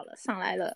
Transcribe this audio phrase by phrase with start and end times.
[0.00, 0.74] 好了，上来了。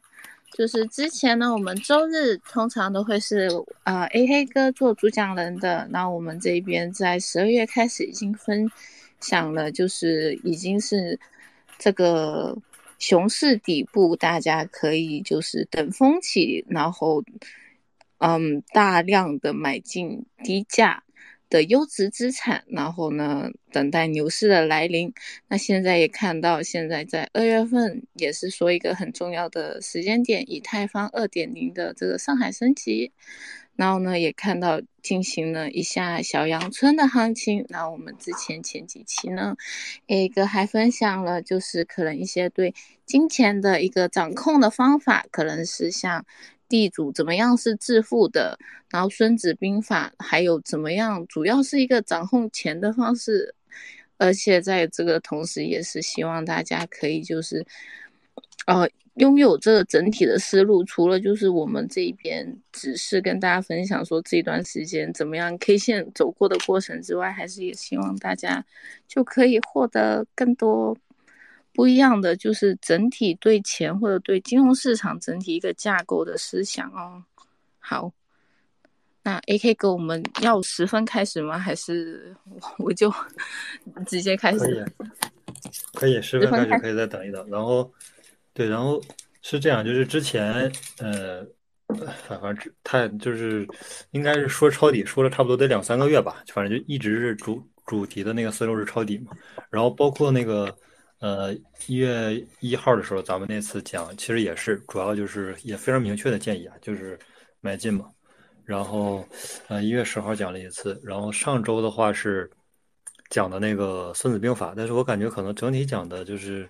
[0.53, 3.49] 就是之前呢，我们周日通常都会是
[3.85, 5.89] 呃 A 黑哥做主讲人的。
[5.91, 8.71] 那我们这边在十二月开始已经分
[9.21, 11.19] 享了，就是已经是
[11.79, 12.55] 这个
[12.99, 17.25] 熊市底部，大家可以就是等风起，然后
[18.19, 21.03] 嗯大量的买进低价。
[21.55, 25.15] 的优质资产，然后呢，等待牛市的来临。
[25.47, 33.13] 那现在也看到，现在在二月份也是说一个很重要的时间点，以太坊二点零的这个上海升级。
[33.77, 37.65] 然后呢，也看到进行了一下小阳春的行情。
[37.69, 39.55] 那我们之前前几期呢
[40.09, 42.75] ，A 哥还分享了，就是可能一些对
[43.07, 46.27] 金钱的一个掌控的方法，可能是像。
[46.69, 48.59] 地主怎么样是致富的？
[48.91, 53.55] 然后《孙子兵法》还有怎么样，主要是一个掌控钱的方式，
[54.19, 57.67] 而且在这个同时，也是希望大家可以就是，
[58.67, 60.85] 呃，拥有这个整体的思路。
[60.85, 68.65] 除了就是我们这边只是跟大家分享说这段时间怎么样 K 线走过的过程之外，还是也希望大家
[69.09, 70.97] 就可以获得更多。
[71.75, 77.21] 不一样的就是整体对钱或者对金融市场整体一个架构的思想哦。
[77.81, 78.13] 好，
[79.25, 81.59] 那 A K 哥，我们要十分开始吗？
[81.59, 82.35] 还是
[82.79, 83.13] 我就
[84.07, 84.59] 直接开始？
[84.59, 84.85] 可以，
[85.95, 87.45] 可以十分开始，可以再等一等。
[87.51, 87.93] 然后，
[88.53, 89.03] 对，然后
[89.43, 91.45] 是这样，就是之前呃，
[92.29, 93.67] 反反正太就是
[94.13, 99.33] 应该是说抄底，说了差不多得两三个月吧，反正就一直是主主题的那个思路是抄底嘛。
[99.71, 100.73] 然后包括那个。
[101.25, 101.55] 呃，
[101.87, 107.19] 一月一号的时候，咱们那次讲，其实也是主要就是也非常明确的建议啊，就是
[107.63, 108.11] 买进嘛。
[108.63, 109.27] 然后，
[109.69, 112.51] 呃，一月十号讲了一次，然后上周的话是
[113.31, 116.69] 讲的那个《孙子兵法》，但是我感觉可能整体讲的就是，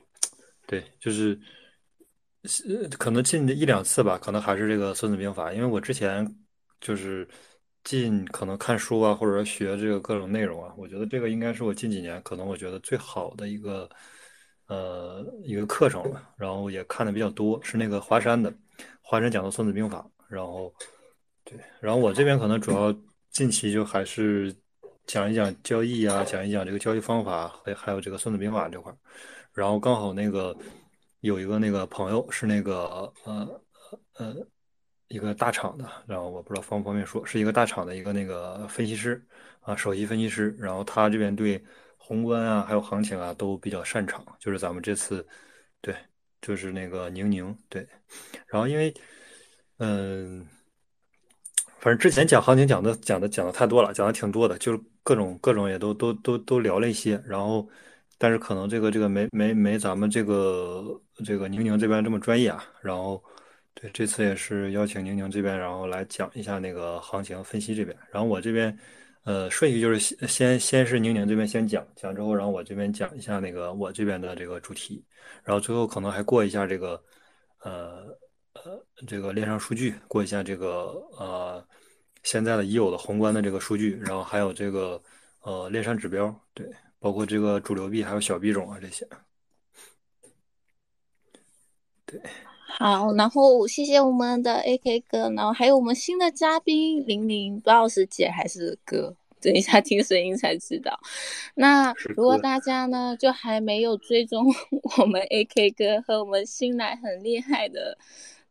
[0.68, 1.36] 对，就是
[2.96, 6.24] 可能近一两次吧，可能还是这个《孙子兵法》，因为我之前
[6.80, 7.26] 就是
[7.82, 13.90] 近可能看书啊，或者学这个各种内容啊，我觉得这个应该是我近几年可能我觉得最好的一个。
[14.66, 18.50] 呃，一个课程吧，然后也看的比较多，是那个华山的，
[19.02, 20.72] 华山讲的《孙子兵法》，然后
[21.44, 22.90] 对，然后我这边可能主要
[23.30, 24.54] 近期就还是
[25.06, 28.90] 讲一讲交易啊，讲一讲这个交易方法，还还有这个《孙子兵法》这块，
[29.52, 30.56] 然后刚好那个
[31.20, 33.60] 有一个那个朋友是那个呃
[34.14, 34.34] 呃
[35.08, 39.22] 一个大厂的，然后我不知道方不方便说，是一个大厂的一个那个分析师
[39.60, 41.62] 啊，首席分析师，然后他这边对。
[42.06, 44.22] 宏观啊，还有行情啊，都比较擅长。
[44.38, 45.26] 就是咱们这次，
[45.80, 45.96] 对，
[46.42, 47.88] 就是那个宁宁，对。
[48.46, 48.92] 然后因为，
[49.78, 50.46] 嗯，
[51.78, 57.18] 反正之前讲行情讲的讲的讲的太多了，讲的挺多的，就是各种各种也都都都都聊了一些。
[57.26, 57.66] 然后，
[58.18, 62.62] 但是可能这个这个没没没咱们这个这个宁宁这边这么专业啊。
[62.82, 63.24] 然后，
[63.72, 67.96] 对，这次也是邀请宁宁这边，然后来讲一下那个行情分析这边。
[68.12, 68.78] 然后我这边。
[69.24, 75.02] 呃，顺序就是先先先是宁宁这边先讲讲之后，然后我这边讲一下那个我这边的这个主题，
[75.42, 77.02] 然后最后可能还过一下这个
[77.60, 78.16] 呃
[78.52, 81.66] 呃这个链上数据，过一下这个呃
[82.22, 85.02] 现在的已有的宏观的这个数据，然后还有这个
[85.40, 89.08] 呃链上指标，对，包括这个主流币还有小币种啊这些，
[92.04, 92.20] 对，
[92.76, 99.14] 好，然后谢谢我们的 AK 哥，然后还有我们新的嘉宾玲玲，不知道是姐还是哥。
[99.40, 100.98] 等一下听声音才知道。
[101.54, 104.42] 那如果大家呢就还没有追踪
[104.98, 107.96] 我们 AK 哥和我们新来很厉害的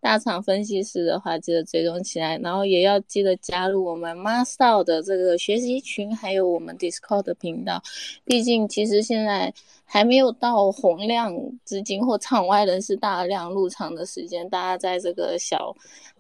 [0.03, 7.81] 大厂分析师的话，记得追踪起来，然后也要记得加入我们 Master 的这个学习群，还有我们 Discord 频道。
[8.25, 9.53] 毕竟其实现在
[9.86, 11.34] 还没有到洪亮
[11.64, 15.74] 资金或场外人士大量入场的时间，大家在这个小。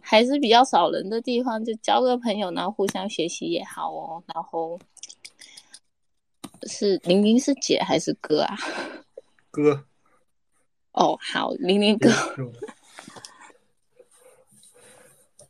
[0.05, 4.23] 还是比较少人的地方，就交个朋友，然后互相学习也好哦。
[4.33, 4.79] 然后
[6.67, 8.57] 是玲玲是姐还是哥啊？
[9.51, 9.85] 哥。
[10.93, 12.09] 哦，好，玲玲哥。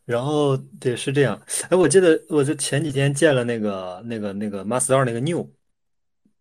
[0.06, 1.42] 然后对，是这样。
[1.70, 5.50] 哎，我记得我就前几天见了那个那个那个 Master 那个 New，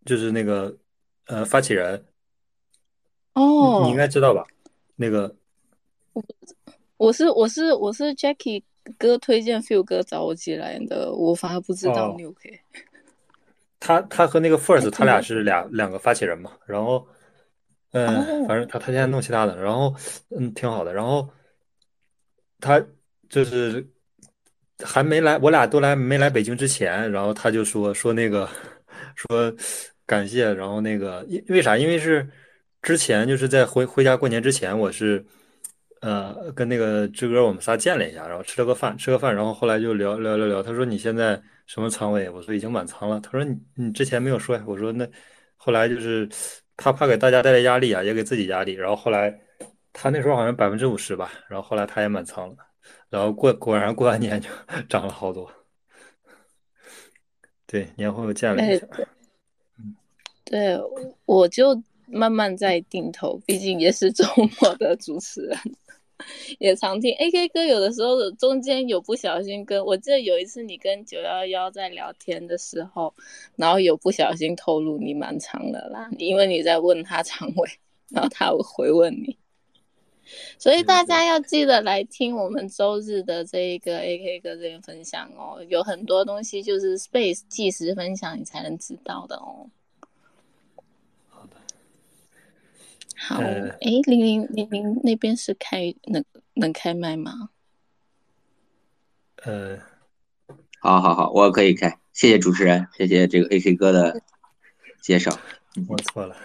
[0.05, 0.75] 就是那个
[1.27, 2.05] 呃发起人。
[3.33, 3.83] 哦。
[3.85, 4.45] 你应该知道吧？
[4.95, 5.35] 那个。
[6.97, 8.63] 我是我是我是 Jackie
[8.97, 12.61] 哥推荐 Phil 哥找我进来的，我反而不知道 New K。
[13.79, 17.05] 他他和那个 First 他俩是俩两个发起人嘛，然后
[17.91, 19.93] 嗯，反正他他现在弄其他的，然后
[20.29, 21.29] 嗯挺好的，然后
[22.61, 22.81] 他
[23.33, 23.85] 就是
[24.83, 28.47] 还没来，我俩都来没来北京之前，然后他就说说那个
[29.15, 29.53] 说
[30.05, 31.77] 感谢，然后那个因为啥？
[31.77, 32.29] 因为是
[32.81, 35.25] 之前就是在回回家过年之前，我是。
[36.05, 40.61] 呃，跟那个志哥我们仨见了一下，然后吃了个饭，吃个饭，然后后来就聊聊聊聊。
[40.61, 42.29] 他说你现在什么仓位？
[42.29, 43.21] 我说已经满仓了。
[43.21, 44.61] 他说你你之前没有说呀？
[44.67, 45.07] 我说那
[45.55, 46.27] 后来就是
[46.75, 48.73] 他怕给大家带来压力啊，也给自己压力。
[48.73, 49.33] 然后后来
[49.93, 52.57] 他那时候好像百分之五十吧，然后后来他也满仓了，
[53.13, 54.49] 然后过果然过完年就
[54.89, 55.47] 涨了好多。
[57.67, 58.87] 对，年后又见了一下。
[60.43, 60.79] 对，
[61.25, 64.25] 我就慢慢在定投，毕竟也是周
[64.59, 65.55] 末的主持人。
[66.57, 73.13] 也常听 A K 哥，有的时候中间有不小心跟我记得有一次你跟九幺幺在聊天的时候，
[73.55, 77.69] 然后有不小心透露你蛮长的啦，因为你在问他长尾，
[78.09, 79.37] 然后他回问你，
[80.57, 89.69] 所以大家要记得来听我们周日的这一个 A K 哥这边分享哦，有很多东西就是 Space 即时分享你才能知道的哦。
[93.15, 96.25] 好，哎，玲玲，玲玲那边是开能
[96.55, 97.49] 能开麦吗？
[99.45, 99.77] 呃，
[100.81, 104.21] 好好好，我可以开，谢谢主持人，谢谢这个 AK 哥的
[105.01, 105.37] 介绍。
[105.87, 106.35] 我错了。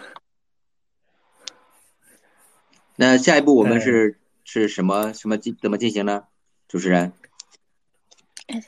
[3.01, 6.25] 那下一步我们是是什么什么进怎么进行呢？
[6.67, 7.13] 主持人？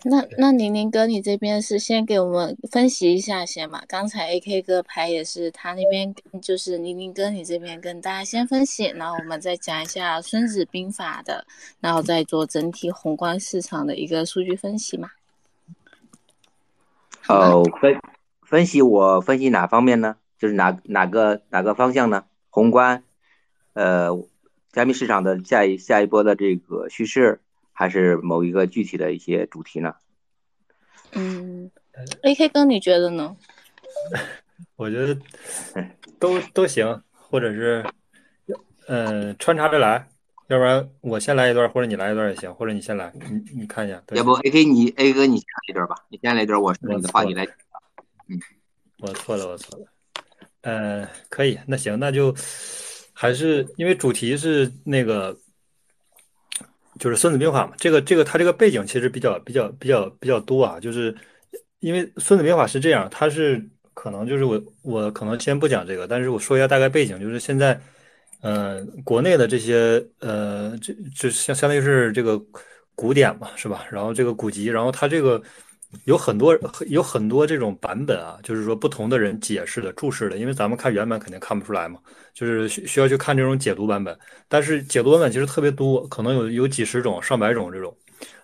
[0.05, 3.83] 那那宁宁哥，你这边是先给我们分析一下先嘛？
[3.89, 11.45] 刚才 A K 哥牌也是他那边，就是宁宁哥你这边跟大家先分析，然后我们再讲一下《孙子兵法》的，
[11.81, 15.09] 然后再做整体宏观市场的一个数据分析嘛。
[17.19, 17.99] 好，分
[18.43, 20.15] 分析我分析哪方面呢？
[20.39, 22.23] 就是哪哪个哪个方向呢？
[22.49, 23.03] 宏观，
[23.73, 24.09] 呃，
[24.71, 27.39] 加密市场的下一下一波的这个趋势。
[27.73, 29.95] 还是某一个具体的一些主题呢？
[31.13, 31.71] 嗯
[32.21, 33.35] ，A K 哥，你觉得呢？
[34.75, 35.19] 我觉得
[36.19, 37.83] 都都行，或者是
[38.87, 40.07] 嗯穿插着来，
[40.47, 43.99] 要不然我先来一段，或者你来一段也行，或者你先来，你你看一下。
[44.09, 47.45] 要不 A K 你 A 哥你先来一段吧，你先来一段，我你的话题来。
[48.27, 48.39] 嗯，
[48.99, 49.85] 我错了，我错了。
[50.61, 52.31] 嗯，可以，那行，那就
[53.21, 55.37] 还是因为主题是那个。
[56.99, 61.15] 就是《孙子兵法》嘛，这个这个它这个背景其实比较比较比较比较多啊，就是
[61.79, 67.79] 因为《孙子兵法》是这样，它是可能就是我我可能先不讲这个，但是我说一下大概背景，就是现在，
[68.41, 72.39] 呃，国内的这些呃，这这相相当于是这个
[72.93, 73.85] 古典嘛，是吧？
[73.89, 75.41] 然后这个古籍，然后它这个。
[76.05, 76.57] 有很多
[76.87, 81.99] 有很多这种版本啊，就是说不同的人解释的、注释的，因为咱们看原版肯定看不出来嘛，
[82.33, 84.17] 就是需需要去看这种解读版本。
[84.47, 87.95] 但是解读版本其实特别多，可能有有几十种、上百种这种。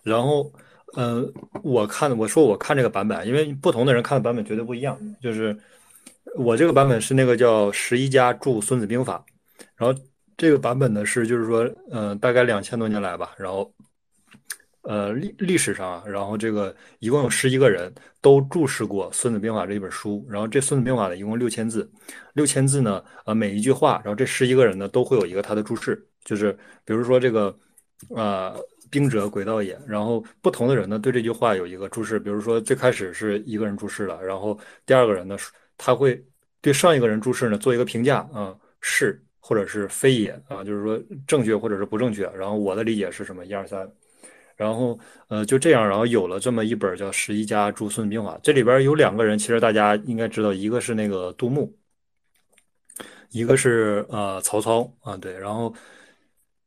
[0.04, 0.52] 然后，
[0.96, 1.26] 呃，
[1.64, 5.00] 我看我说我看这个版本，因为不同的人看的版本绝对不一样。
[5.22, 5.58] 就是
[6.36, 9.24] 我这个版本是那个叫十一家注《孙子兵法》，
[9.76, 10.00] 然后
[10.36, 13.72] 这个版本呢是就是说，嗯，大概两千多年来吧，然后。
[14.88, 21.92] 呃，历历史上啊，然后这个一共有十一个人都注释过《孙子兵法》这一本书，然后这《孙子兵法》呢一共六千字，
[22.36, 27.54] 六千字呢，呃，每一句话，然后这十一个人呢都会有一个他的注释，就是比如说这个，
[28.16, 28.56] 呃，
[28.90, 35.36] 兵者诡道也，然后不同的人呢对这句话有一个注释，比如说最开始是一个人注释了，然后第二个人呢
[35.78, 36.24] 他会
[36.62, 40.32] 对上一个人注释呢做一个评价，啊，是或者是非也。
[40.48, 40.98] 啊，就是说
[41.28, 43.86] 正确或者是不正确，然后我的理解是什么，一二三。
[44.58, 48.36] 然后，呃，就这样，然后有了这么一本叫《十一家注孙子兵法》。
[48.42, 51.72] 这里边有两个人，其实大家应该知道，一个是那个杜牧，
[53.30, 55.38] 一个是呃曹操啊，对。
[55.38, 55.72] 然后，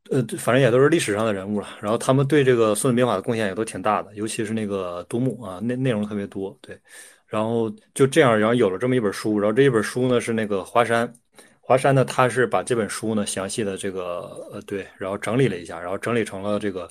[0.09, 1.67] 呃，反正也都是历史上的人物了。
[1.81, 6.79] 然后他们对这个《孙子兵法》的贡献也都挺大的，尤其是那个杜牧啊，内内容特别多，对。
[7.27, 9.37] 然后就这样，然后有了这么一本书。
[9.37, 11.13] 然后这一本书呢是那个华山，
[11.61, 16.89] 华山呢他是把这本书呢详细的这个呃对，然后整理了一下，然后整理成了这个。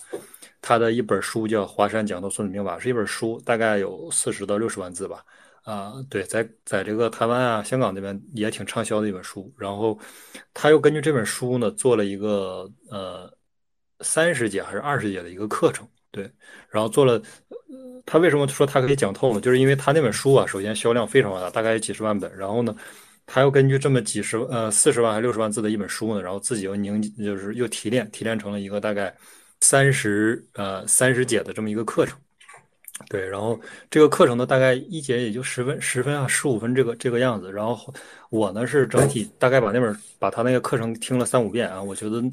[0.61, 5.23] 他的一本书叫《华山讲透孙子兵法》，是一本书，大概有四十到六十万字吧。
[5.63, 9.53] 啊，对，在在这个台湾啊、香港那边也挺畅销的一本书。
[9.57, 9.99] 然后
[10.53, 13.31] 他又根据这本书呢，做了一个呃
[13.99, 15.87] 三十节还是二十节的一个课程。
[16.11, 16.31] 对，
[16.69, 17.21] 然后做了，
[18.05, 19.41] 他为什么说他可以讲透呢？
[19.41, 22.35] 就是因为他那本书啊，首先销量非常大，大概有几十万本。
[22.35, 22.75] 然后呢，
[23.27, 29.15] 他又根据这么几十呃四十万还六十万字的一本书呢，然后自己又凝就是又提炼提炼成了一个大概。
[29.61, 32.17] 三十呃三十节的这么一个课程，
[33.09, 37.51] 对，然后这个课程呢，大概一节也就十分十分啊十五分这个这个样子。
[37.51, 37.93] 然后
[38.29, 42.23] 我呢是整体大概把那本把他那个课程听了三五遍啊，我觉得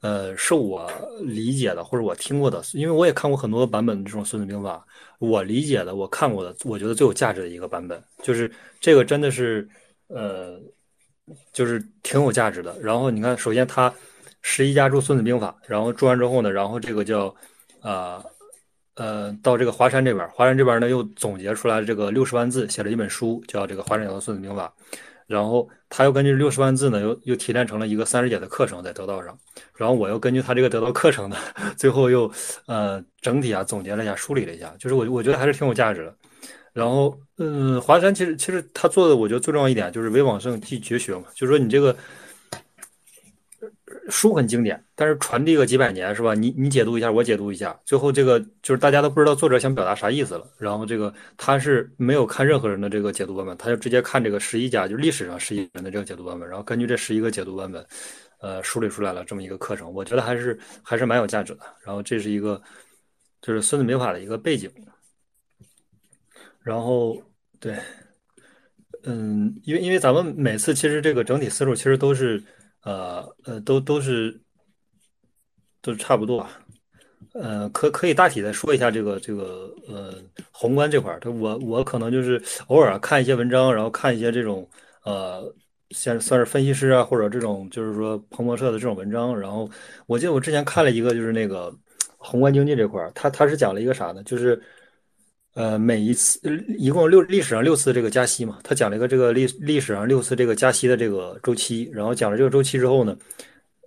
[0.00, 0.90] 呃是我
[1.22, 4.76] 理解的或者我听过的，因为我也看过很多版本的这种《孙子兵法》，
[5.18, 8.50] 我理解的我看过的，我觉得最有价值的一个版本，就是
[8.80, 9.68] 这个真的是
[10.08, 10.60] 呃
[11.52, 12.76] 就是挺有价值的。
[12.80, 13.92] 然后你看，首先他。
[14.48, 17.34] 十一家注《孙子兵法》，然后注完之后呢，然后这个叫
[17.80, 18.22] 啊
[18.94, 24.72] 呃到这个华山这边，华山这边呢又总结出来这个六十万字，写了一本书，叫这个《华山讲堂孙子兵法》。
[25.26, 29.36] 然后他又根据六十万字呢，又又提炼成了一个三十节的课程在得道上。
[29.74, 31.36] 然后我又根据他这个得到课程呢，
[31.76, 32.30] 最后又
[32.66, 36.14] 呃整体啊总结了一下，梳理了一下，就是我我觉得还是挺有价值的。
[36.72, 41.94] 然后嗯，华山其实其实他做的，我觉得最重要一点就是唯往圣继绝学嘛，就是说你这个。
[44.08, 46.32] 书很经典，但是传递个几百年是吧？
[46.34, 50.46] 你你解读一下，我解读一下，最后这个就是大家都不知道作者想表达啥意思了。
[50.58, 57.84] 然后这个他是没有看任何人的这个解读版本，他就直接看这个十一家，就历史上十一人的这个解读版本，然后根据这十一个解读版本，
[58.40, 59.92] 呃，梳理出来了这么一个课程。
[59.92, 61.60] 我觉得还是还是蛮有价值的。
[61.84, 62.60] 然后这是一个
[63.42, 64.70] 就是《孙子兵法》的一个背景。
[66.62, 67.20] 然后
[67.58, 67.76] 对，
[69.02, 72.40] 嗯，因为因为咱们每次其实这个整体思路其实都是。
[72.86, 74.40] 呃呃，都都是
[75.82, 76.50] 都差不多啊，
[77.34, 80.14] 呃，可可以大体的说一下这个这个呃
[80.52, 84.68] 宏观这块儿，我我可能就是偶尔看一些文章，然后看一些这种
[85.04, 85.52] 呃，
[85.90, 89.68] 像算是分析师啊，或者这种就是说彭博社的这种文章，然后
[90.06, 91.74] 我记得我之前看了一个就是那个
[92.16, 94.22] 宏观经济这块儿，他他是讲了一个啥呢？
[94.22, 94.62] 就是。
[95.56, 96.38] 呃，每一次
[96.76, 103.16] 一共六历史上六次这个加息嘛，他讲了一个这个历历史上六次这个加息的这个周期，然后讲了这个周期之后呢，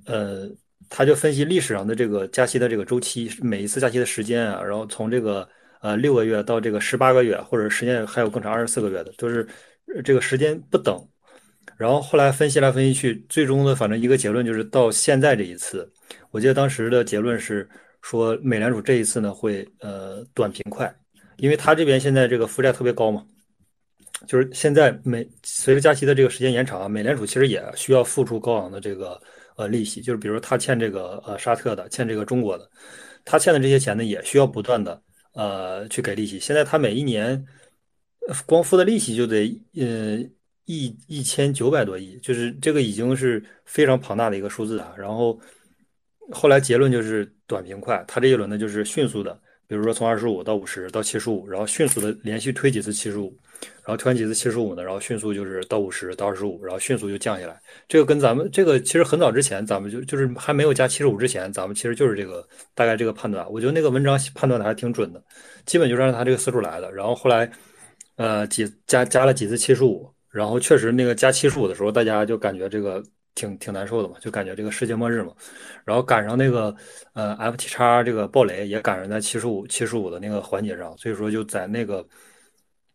[0.05, 0.49] 呃，
[0.89, 5.47] 他就分析历史上的这个加息的这个周期，每一次加息的时间啊，然后从这个
[5.81, 9.47] 呃六个月到这个十八个月，或者时间还有更长二十四个月的，都是
[10.03, 10.99] 这个时间不等。
[11.77, 15.87] 然后后来分析来分析去，最终的反正一个结论就是到现在这一次，
[16.31, 17.69] 我记得当时的结论是
[18.01, 20.91] 说美联储这一次呢会呃短平快。
[21.39, 23.25] 因为他这边现在这个负债特别高嘛，
[24.27, 29.19] 就是现在美随着加息的这个时间延长啊，美联储其实也需要付出高昂的这个
[29.55, 32.69] 呃利息，就是比如他欠这个呃沙特的，欠这个中国的，
[33.23, 35.01] 他欠的这些钱呢，也需要不断的
[35.33, 36.39] 呃去给利息。
[36.39, 37.43] 现在他每一年
[38.45, 40.19] 光付的利息就得呃
[40.65, 44.93] 一一千九百多亿，就是这个已经是非常庞大的一个数字啊。
[44.97, 45.39] 然后
[46.31, 49.39] 后来结论就是短平快，他这一轮呢就是迅速的。
[49.69, 57.55] 比如说从二十五到五十到七十五，然后迅速的连续推几次七十五，然后推完几次七十五呢，然后迅速就是到五十到二十五，然后迅速就降下来。
[57.87, 63.47] 这个跟咱们这个其实很早之前，咱们就就是还没有加七十五之前，咱们其实就是这个大概这个判断。
[63.51, 65.23] 我觉得那个文章判断的还挺准的，
[65.67, 66.91] 基本就是按他这个思路来的。
[66.91, 67.47] 然后后来，
[68.15, 73.03] 呃，几加加了几次七十五，然后确实那个加七十五的时候，大家就感觉这个。
[73.39, 75.33] 挺挺难受的嘛，就感觉这个世界末日嘛，
[75.85, 76.75] 然后赶上那个
[77.13, 82.05] 呃 F T X 这个暴雷也赶上在七十五七十五的那个环节上，所以说就在那个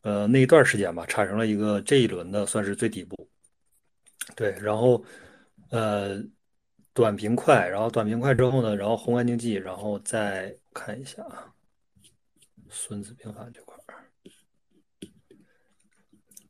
[0.02, 3.26] 呃那一段时间吧，产生了一个这一轮的算是最底部，
[4.36, 5.02] 对，然后
[5.70, 6.22] 呃
[6.92, 11.48] 短平快，然后短平快之后呢，然后宏观经济，然后再看一下啊，
[12.68, 14.04] 孙子兵法这块儿，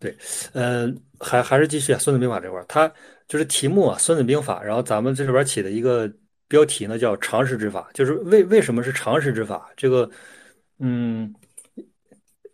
[0.01, 0.17] 对，
[0.53, 2.93] 呃还还是继续，孙子兵法这块儿，它。
[3.29, 6.11] 就是题目啊，《孙子兵法》，然后咱们这里边起的一个
[6.49, 7.89] 标题呢，叫“常识之法”。
[7.95, 9.71] 就是为为什么是常识之法？
[9.77, 10.09] 这个，
[10.79, 11.35] 嗯，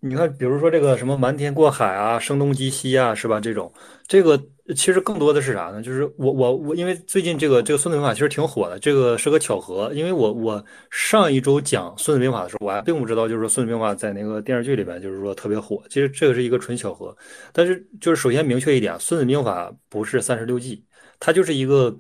[0.00, 3.40] 你看，比如说这个什么“瞒天过海”啊，“声东击西”啊，是吧？
[3.40, 3.72] 这种，
[4.06, 4.42] 这个。
[4.74, 5.82] 其实更多的是啥呢？
[5.82, 9.92] 就是我我我，因为最近这个这个《孙子兵法》其实挺火的，这个是个巧合。
[9.94, 15.82] 因为我我上一周讲《孙子兵法》的时候，我还并不知道，就是说《孙子兵法》在那个电视剧里边就是说特别火。
[15.88, 17.16] 其实这个是一个纯巧合。
[17.52, 20.84] 但是就是首先明确一点，《孙子兵法》不是三十六计，
[21.18, 21.96] 它就是一个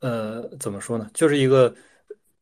[0.00, 1.10] 呃怎么说呢？
[1.12, 1.74] 就是一个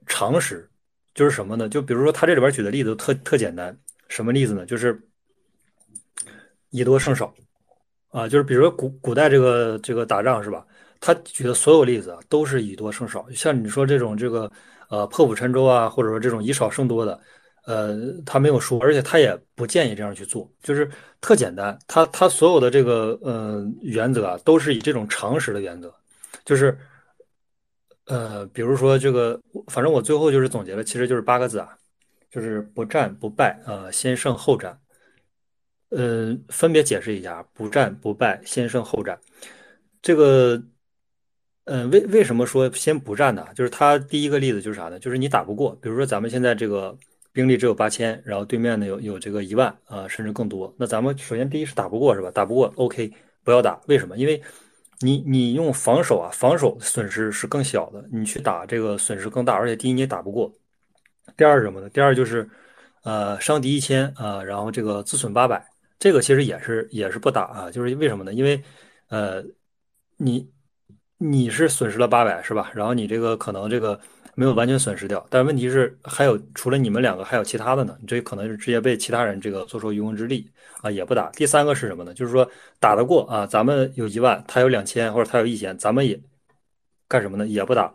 [0.06, 0.68] 常识，
[1.14, 1.68] 就是什么呢？
[1.68, 3.76] 就比如说他这里边举的例子特特简单，
[4.08, 4.66] 什么例子呢？
[4.66, 5.00] 就是
[6.70, 7.34] 以多胜少。
[8.14, 10.64] 啊，就是比如说古古代这个这个打仗是吧？
[11.00, 13.26] 他举的所有例子啊，都是以多胜少。
[13.32, 14.48] 像你说这种这个
[14.88, 17.18] 呃破釜沉舟啊，或者说这种以少胜多的，
[17.66, 20.88] 呃，他没有输，而且他也不建议这样去做，就是
[21.20, 21.76] 特简单。
[21.88, 25.92] 他他所有的这个呃原则啊，都是以这种常识的原则，
[26.44, 26.78] 就是
[28.06, 31.76] 呃，比如说这个，反正我最后就是总结了，其实就是八个字啊，
[32.30, 34.78] 就是不战不败啊，先胜后战。
[35.96, 39.18] 呃，分别解释一下，不战不败，先胜后战。
[40.02, 40.60] 这个，
[41.66, 43.46] 嗯，为为什么说先不战呢？
[43.54, 44.98] 就是他第一个例子就是啥呢？
[44.98, 46.98] 就是你打不过，比如说咱们现在这个
[47.32, 50.74] 兵力只有八千，然后对面呢有有这个一万啊，甚至更多。
[50.78, 52.30] 那咱们首先第一是打不过是吧？
[52.30, 53.10] 打不过，OK，
[53.44, 53.80] 不要打。
[53.86, 54.18] 为什么？
[54.18, 54.42] 因为
[55.00, 59.54] 你你用防守啊，防守损失是更小的，你去打这个损失更大。
[59.54, 60.52] 而且第一你也打不过，
[61.36, 61.88] 第二是什么呢？
[61.90, 62.48] 第二就是
[63.04, 65.64] 呃伤敌一千啊，然后这个自损八百。
[65.98, 68.32] 这个其实也是也是不打啊，就是为什么呢？
[68.32, 68.62] 因为，
[69.08, 69.42] 呃，
[70.16, 70.46] 你
[71.18, 72.70] 你是损失了八百是吧？
[72.74, 73.98] 然后你这个可能这个
[74.34, 80.50] 没有完全损失掉，但问题是还有除了你们两个还有其他的呢，你这可能是直接被其他人这个坐收渔翁之利
[80.82, 81.30] 啊，也不打。
[81.30, 82.12] 第三个是什么呢？
[82.12, 82.46] 就是说
[82.80, 86.20] 打得过啊，咱们有一万，他有两千或者他有一千，咱们也
[87.08, 87.46] 干什么呢？
[87.46, 87.94] 也不打，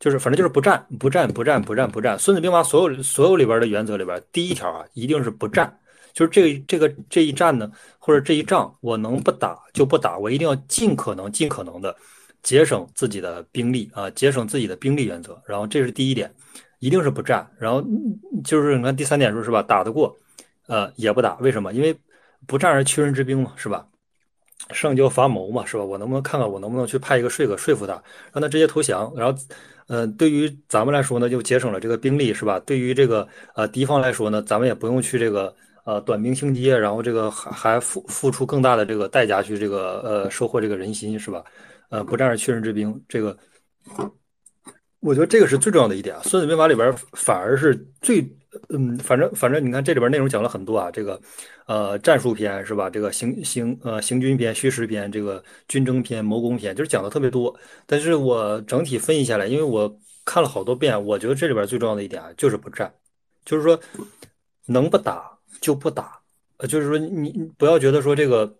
[0.00, 2.18] 就是反正就是不战，不战，不战，不战，不战。
[2.18, 5.78] 孙子兵法所有所有里边的原则里边，第一条啊，一定是不战。
[6.12, 11.94] 就是这个这个这一战呢，或者这一仗，我能不打就不打，我一定要尽可能尽可能的
[12.42, 15.40] 节省自己的兵力啊，节省自己的兵力原则。
[15.46, 16.32] 然后这是第一点，
[16.80, 17.48] 一定是不战。
[17.58, 17.82] 然后
[18.44, 20.14] 就是你看第三点说是吧，打得过，
[20.66, 21.72] 呃也不打，为什么？
[21.72, 21.96] 因为
[22.46, 23.86] 不战而屈人之兵嘛，是吧？
[24.70, 25.84] 胜就伐谋嘛，是吧？
[25.84, 27.94] 我能不能看看我能不能去派一个说客说服他，
[28.32, 29.12] 让他直接投降？
[29.16, 29.38] 然后，
[29.86, 32.60] 呃，对于咱们来说呢，就节省了这个兵力，是吧？
[32.60, 35.54] 对于这个呃敌方来说呢，咱们也不用去这个。
[35.84, 41.42] 呃，短兵相接，然后这个还还付付出更大的这个代价去这个呃收获这个人心是吧？
[41.90, 43.36] 呃，不战而屈人之兵，这个
[45.00, 46.22] 我觉得这个是最重要的一点啊。
[46.24, 48.22] 孙子兵法里边反而是最
[48.68, 51.20] 嗯，反正反正你看这里边内容讲了很多啊，这个
[51.66, 52.88] 呃战术篇是吧？
[52.88, 57.54] 这个行行呃行军篇、虚实篇、这个军争篇、谋攻篇，就是讲的特别多。
[57.86, 59.92] 但是我整体分析下来，因为我
[60.24, 62.92] 看了好多遍，我觉得这里边最重要的一点啊，就是不战，
[63.44, 63.78] 就是说
[64.66, 65.31] 能不打。
[65.62, 66.20] 就不打，
[66.58, 68.54] 呃，就是说你你不要觉得说这个，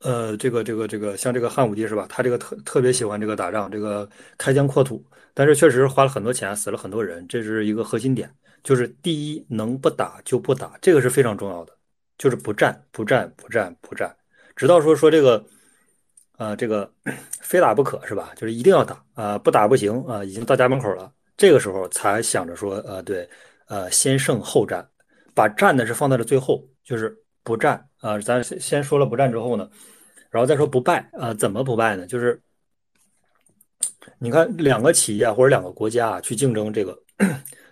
[0.00, 2.06] 呃，这个这个这个像这个汉武帝是吧？
[2.08, 4.08] 他这个特特别喜欢这个打仗，这个
[4.38, 5.04] 开疆扩土，
[5.34, 8.32] 但是确实花了很多钱，死了很多人，这是一个核心点。
[8.62, 11.72] 就是第一，能不打就不打，这个是非常重要的，
[12.18, 14.16] 就是不战不战不战不战，
[14.56, 15.44] 直到说说这个，
[16.36, 16.90] 啊，这个
[17.40, 18.32] 非打不可是吧？
[18.34, 23.28] 就是一定要打啊，不打不行啊，已经到家门口了，这个时候才想着说，呃，对，
[23.68, 24.84] 呃，先胜后战。
[25.36, 27.14] 把战呢是放在了最后，就是
[27.44, 28.18] 不战啊。
[28.18, 29.68] 咱先先说了不战之后呢，
[30.30, 31.34] 然后再说不败啊。
[31.34, 32.06] 怎么不败呢？
[32.06, 32.40] 就是
[34.18, 36.98] 你看两个企业或者两个国家啊去竞争，这个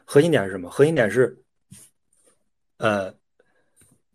[0.05, 0.69] 核心点是什么？
[0.69, 1.39] 核心点是，
[2.77, 3.15] 呃，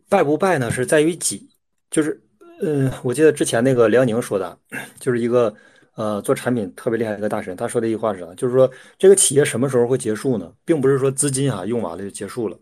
[0.07, 1.49] 败不败呢是在于己。
[1.89, 2.21] 就是，
[2.61, 4.55] 嗯，我记得之前那个梁宁说的，
[4.99, 5.51] 就是一个
[5.95, 8.31] 呃做产品特别厉害一个大神，他说的一句话是啥？
[8.35, 10.53] 就是说这个企业什么时候会结束呢？
[10.63, 12.55] 并不是说资金啊用完了就结束了。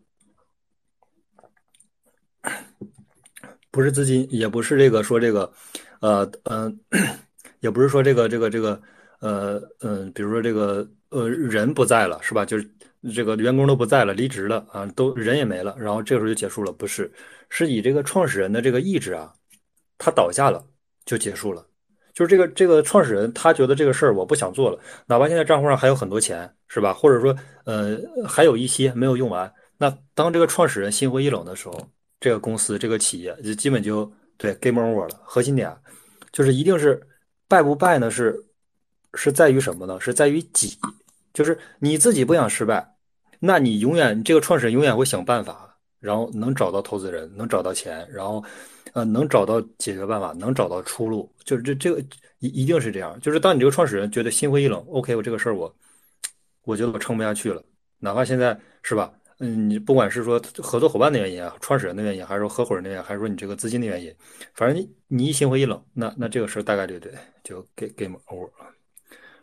[3.77, 5.47] 不是资金，也不是这个说这个，
[5.99, 6.79] 呃嗯，
[7.61, 8.81] 也不是说这个这个这个，
[9.19, 12.43] 呃嗯，比如说这个呃人不在了是吧？
[12.43, 12.67] 就是
[13.13, 16.71] 这个员工都不在了，离职了啊，都人也没了，然后这个时候就结束了？
[16.71, 17.11] 不是，
[17.49, 19.31] 是以这个创始人的这个意志啊，
[19.99, 20.65] 他倒下了
[21.05, 21.63] 就结束了。
[22.15, 26.91] 就是这个这个创始人他觉得这个事儿我不想做了，哪怕现在账户上还有很多钱是吧？
[26.91, 27.35] 或者说
[27.65, 27.95] 呃
[28.27, 31.79] 还有一些没有用完，那当这个创始人心灰意冷的时候。
[32.19, 35.19] 这个公司、这个企业就基本就对 game over 了。
[35.23, 35.75] 核心点
[36.31, 37.01] 就是一定是
[37.47, 38.09] 败不败呢？
[38.11, 38.35] 是
[39.13, 39.99] 是在于什么呢？
[39.99, 40.77] 是在于己，
[41.33, 42.95] 就是你自己不想失败，
[43.39, 48.43] 那你永远这个创始人永远会想办法，然后能找到投资人，能找到钱，然后
[48.93, 51.31] 呃能找到解决办法，能找到出路。
[51.43, 51.99] 就是这这个
[52.39, 53.19] 一一定是这样。
[53.21, 55.73] 就是当你这个创始人觉得心灰意冷，OK，我这个事儿我
[56.63, 57.63] 我觉得我撑不下去了，
[57.99, 59.11] 哪怕现在是吧？
[59.39, 64.11] 嗯，你不管是说合作伙伴的原因啊，创始人的原因，还是说合伙人的原因，还是说你这个资金的原因，
[64.55, 68.49] 反正你你一心灰意冷，那那这个事儿大概率对就给 game over。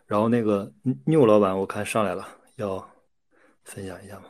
[0.07, 0.72] 然后那个
[1.04, 2.26] new 老板，我看上来了，
[2.57, 2.90] 要
[3.62, 4.24] 分享一下吗？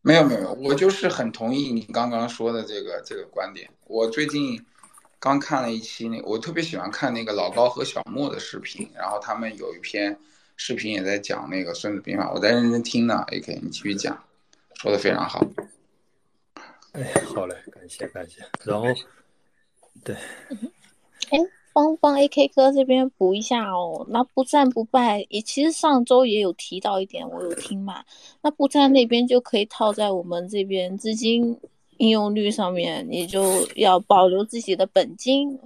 [0.00, 3.68] 没有没有，我就是很同意你刚刚说的这个这个观点。
[3.86, 4.64] 我最近
[5.18, 10.16] 刚看了一期那，我特别喜欢看那个老高和小莫的视频，然后他们有一篇。
[10.62, 13.24] 视频也在讲那个《孙子兵法》，我在认真听呢。
[13.28, 14.22] AK，你继续讲，
[14.74, 15.42] 说的非常好。
[16.92, 17.02] 哎，
[17.34, 18.42] 好嘞，感谢感谢。
[18.66, 18.86] 然后，
[20.04, 20.14] 对，
[21.30, 21.38] 哎，
[21.72, 24.06] 帮帮 AK 哥这边补一下哦。
[24.10, 28.04] 那不战不败，也其实上周也有提到一点，我有听嘛。
[28.42, 31.58] 那不战那边就可以套在我们这边资金
[31.96, 35.58] 应用率上面，你就要保留自己的本金。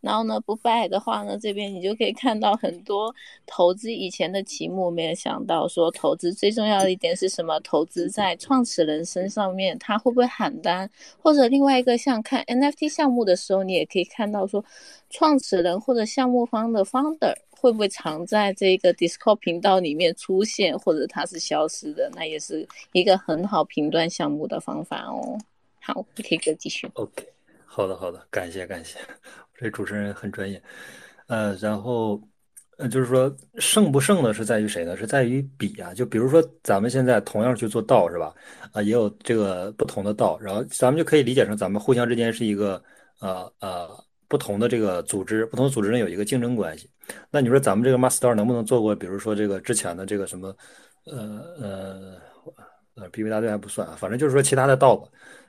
[0.00, 3.14] 然后呢，不败的话呢，这边你就可以看到很多
[3.46, 7.58] 投资以前的题目，没有想到说投资最重要的一点是什么？
[7.60, 10.88] 投资在创始人身上面，他会不会喊单？
[11.20, 14.64] 或者另外一个像看 NFT 项目的时候，你也可以看到说，
[15.10, 22.08] 创始人或者项目方的 founder 会不会常在这个 Discord 频道里面出现，或者他是消失的？
[22.14, 25.36] 那也是一个很好评断项目的方法哦。
[25.80, 26.88] 好，可以继续。
[26.94, 27.26] OK，
[27.66, 28.98] 好的好的，感谢感谢。
[29.60, 30.62] 这主持人很专业，
[31.26, 32.22] 呃，然后，
[32.76, 34.96] 呃，就是说胜不胜呢，是在于谁呢？
[34.96, 35.92] 是在于比啊。
[35.92, 38.32] 就比如说咱们现在同样去做道，是吧？
[38.72, 42.80] 啊，也有这个不同的道，然后咱们就可以理解成咱们互相之间是一个
[43.20, 43.88] 呃呃
[44.28, 46.88] 不同的这个组织，不同组织呢有一个竞争关系。
[47.28, 48.94] 那你说咱们这个 master 能不能做过？
[48.94, 50.54] 比如说这个之前的这个什么，
[51.06, 52.20] 呃呃
[52.94, 55.08] 呃，B B 大队还不算啊，反正就是说其他的道吧。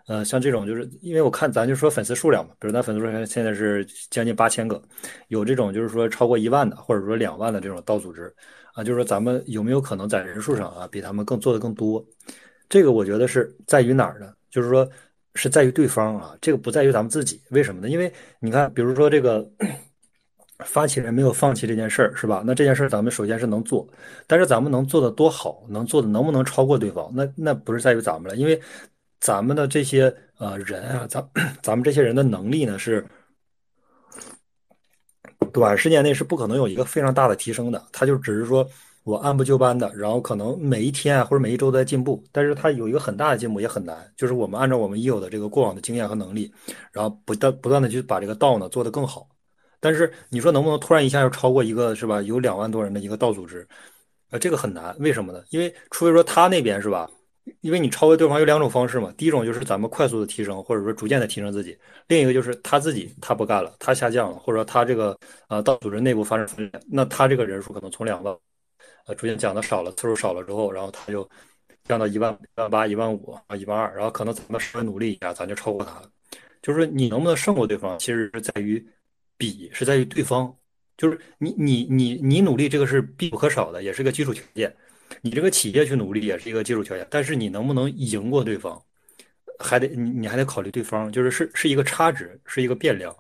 [0.10, 4.82] 呃，像这种就是因为我看咱就说粉丝数量嘛，比如咱粉丝数量现在是将近八千个，
[5.28, 8.34] 有这种就是说超过一万的，或者说两万的这种道组织
[8.74, 12.04] 啊，就是说咱们有没有可能在人数上啊比他们更做的更多？
[12.68, 14.34] 这个我觉得是在于哪儿呢？
[14.50, 14.90] 就是说
[15.36, 17.40] 是在于对方啊，这个不在于咱们自己。
[17.52, 17.88] 为什么呢？
[17.88, 19.48] 因为你看，比如说这个
[20.66, 22.42] 发起人没有放弃这件事儿，是吧？
[22.44, 23.88] 那这件事儿咱们首先是能做，
[24.26, 27.12] 但是咱们能做的多好，能做的能不能超过对方？
[27.14, 28.60] 那那不是在于咱们了，因为。
[29.20, 31.30] 咱们的这些呃人啊，咱
[31.62, 33.06] 咱们这些人的能力呢，是
[35.52, 37.84] 短时间内是不可能有一个非常大的提升的。
[37.92, 38.68] 他就只是说
[39.04, 43.98] 我按部就班的，然后可能每一天啊或者每一周在进步，但是他有一个很大的进步也很难。
[44.16, 46.52] 就是我们按照我们已有的这个过往的经验和能力，
[46.92, 49.28] 然后不断不断的去把这个道呢做得更好。
[49.80, 52.22] 但是你说能不能突然一下就超过一个是吧？
[52.22, 53.68] 有两万多人的一个道组织，
[54.30, 54.96] 呃，这个很难。
[55.00, 55.44] 为什么呢？
[55.50, 57.10] 因为除非说他那边是吧？
[57.62, 61.74] 因为你超越对方有两种方式嘛，第一种就是咱们快速的提升，或者说逐渐的提升自己；
[62.08, 68.36] 另一个就是他自己他不干了，他下降了，或者说他这个呃到组织内部发生分裂，那他这个人数可能从两万，
[69.08, 71.28] 呃逐渐降的少了，次数少了之后，然后他就
[71.86, 76.10] 降到一万、一万八、一万五啊、一万二，然后可能咱们稍微努力一下，咱就超过他了。
[76.62, 78.86] 就是你能不能胜过对方，其实是在于
[79.38, 80.54] 比，是在于对方，
[80.98, 84.76] 就是你你你你努力，这个是必不可少的，也是个基础条件。
[85.22, 88.82] 你这个企业去努力也是一个基础条件，但是你能不能赢过对方，
[89.58, 93.16] 还得你你还得考虑对方，就是是是一个差值，是一个变量，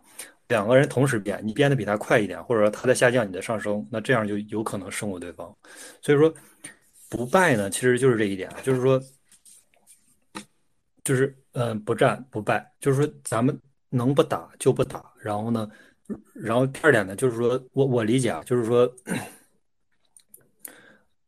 [0.48, 5.54] 两个人同时变，你变得比他快一点，或者说他在下降，你在上升，那这样就有可能胜过对方。
[6.02, 6.34] 所以说
[7.10, 9.02] 不败呢，其实就是这一点，就是说，
[11.04, 15.70] 就是嗯不战不败，就是说咱们能不打就不打，然后呢，
[16.36, 18.92] 然后第二点呢，就是说我我理解啊，就是说。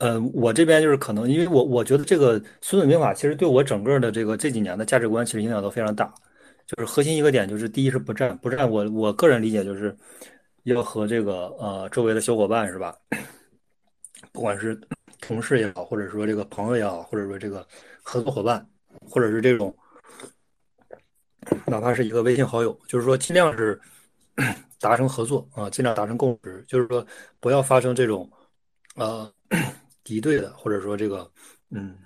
[0.03, 6.11] 嗯，我这边就是可能，因为我我觉得这个《孙子兵法》其实对我整个的这个这几年的价值观其实影响都非常大。
[6.65, 8.67] 就是核心一个点就是，第一是不战，不战。
[8.69, 9.95] 我我个人理解就是
[10.63, 12.95] 要和这个呃周围的小伙伴是吧？
[14.31, 14.79] 不管是
[15.19, 17.67] 同事也好，或者说这个朋友也好，或者说这个
[18.01, 18.65] 合作伙伴，
[19.07, 19.75] 或者是这种
[21.67, 23.79] 哪怕是一个微信好友，就是说尽量是
[24.79, 27.05] 达成合作啊，尽量达成共识，就是说
[27.39, 28.27] 不要发生这种
[28.95, 29.31] 呃。
[30.11, 31.31] 敌对的，或者说这个，
[31.69, 31.97] 嗯，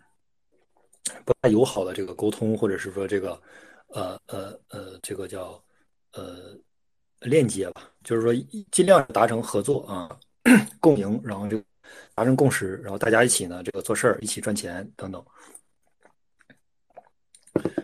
[1.26, 3.42] 不太友好的这个沟通，或者是说这个，
[3.88, 5.60] 呃呃呃，这个叫
[6.14, 6.56] 呃
[7.22, 8.32] 链接吧，就是说
[8.72, 10.16] 尽量达成合作啊，
[10.80, 11.60] 共赢，然后就
[12.14, 15.26] 达成共识，然后大家一起呢这个做事儿，一起赚钱等等。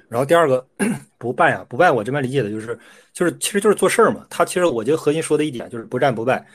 [0.07, 0.63] 然后第二个
[1.17, 2.77] 不败啊，不败，我这边理解的就是
[3.11, 4.23] 就是其实就是做事儿嘛。
[4.29, 6.45] 他其实我觉得核心说的一点就是不战不败。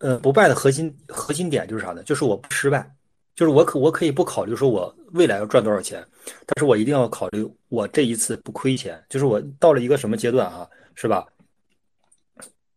[0.00, 2.02] 呃，不败的核心核心点就是啥呢？
[2.02, 2.90] 就是我不失败，
[3.34, 6.02] 就是我可我可以不考虑说我未来要赚多少钱，
[6.46, 9.02] 但是我一定要考虑我这一次不亏钱。
[9.08, 11.26] 就是我到了一个什么阶段啊，是吧？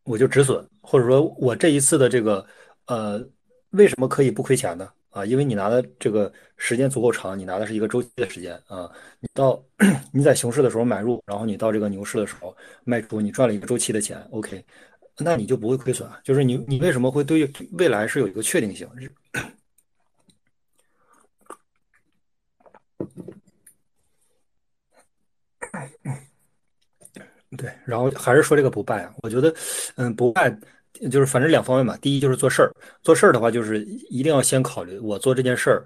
[0.04, 2.46] 我就止损，或者说我这一次的这个
[2.88, 3.26] 呃，
[3.70, 4.90] 为什么可以不亏钱呢？
[5.12, 8.92] 啊，因为你拿的这个时间足够长，你拿的是一个周期的时间啊。
[9.22, 9.64] 你到
[10.12, 14.66] 你在熊市的时候买入，然后你到这个牛市的时候卖出，你赚了一个周期的钱，OK。
[15.20, 16.20] 那你就不会亏损啊？
[16.24, 18.88] 就是你，你为什么会对未来是有一个确定性？
[27.58, 29.14] 对，然后还是说这个不败啊？
[29.22, 29.54] 我觉得，
[29.96, 30.50] 嗯，不败
[31.12, 31.96] 就是反正两方面嘛。
[31.98, 32.74] 第一就是做事儿，
[33.04, 35.86] 做事儿的话就是一定要先考虑我做这件事儿，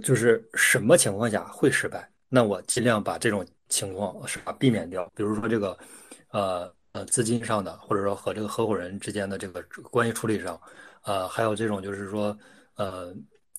[0.00, 2.08] 就是什么情况下会失败？
[2.28, 5.10] 那我尽量把这种情况是吧避免掉。
[5.16, 5.76] 比如说这个，
[6.30, 6.72] 呃。
[6.92, 10.60] 呃，资金上的，或者说和这个合伙人之间的这个关系处理上，
[11.04, 12.36] 呃，还有这种就是说，
[12.76, 13.14] 呃，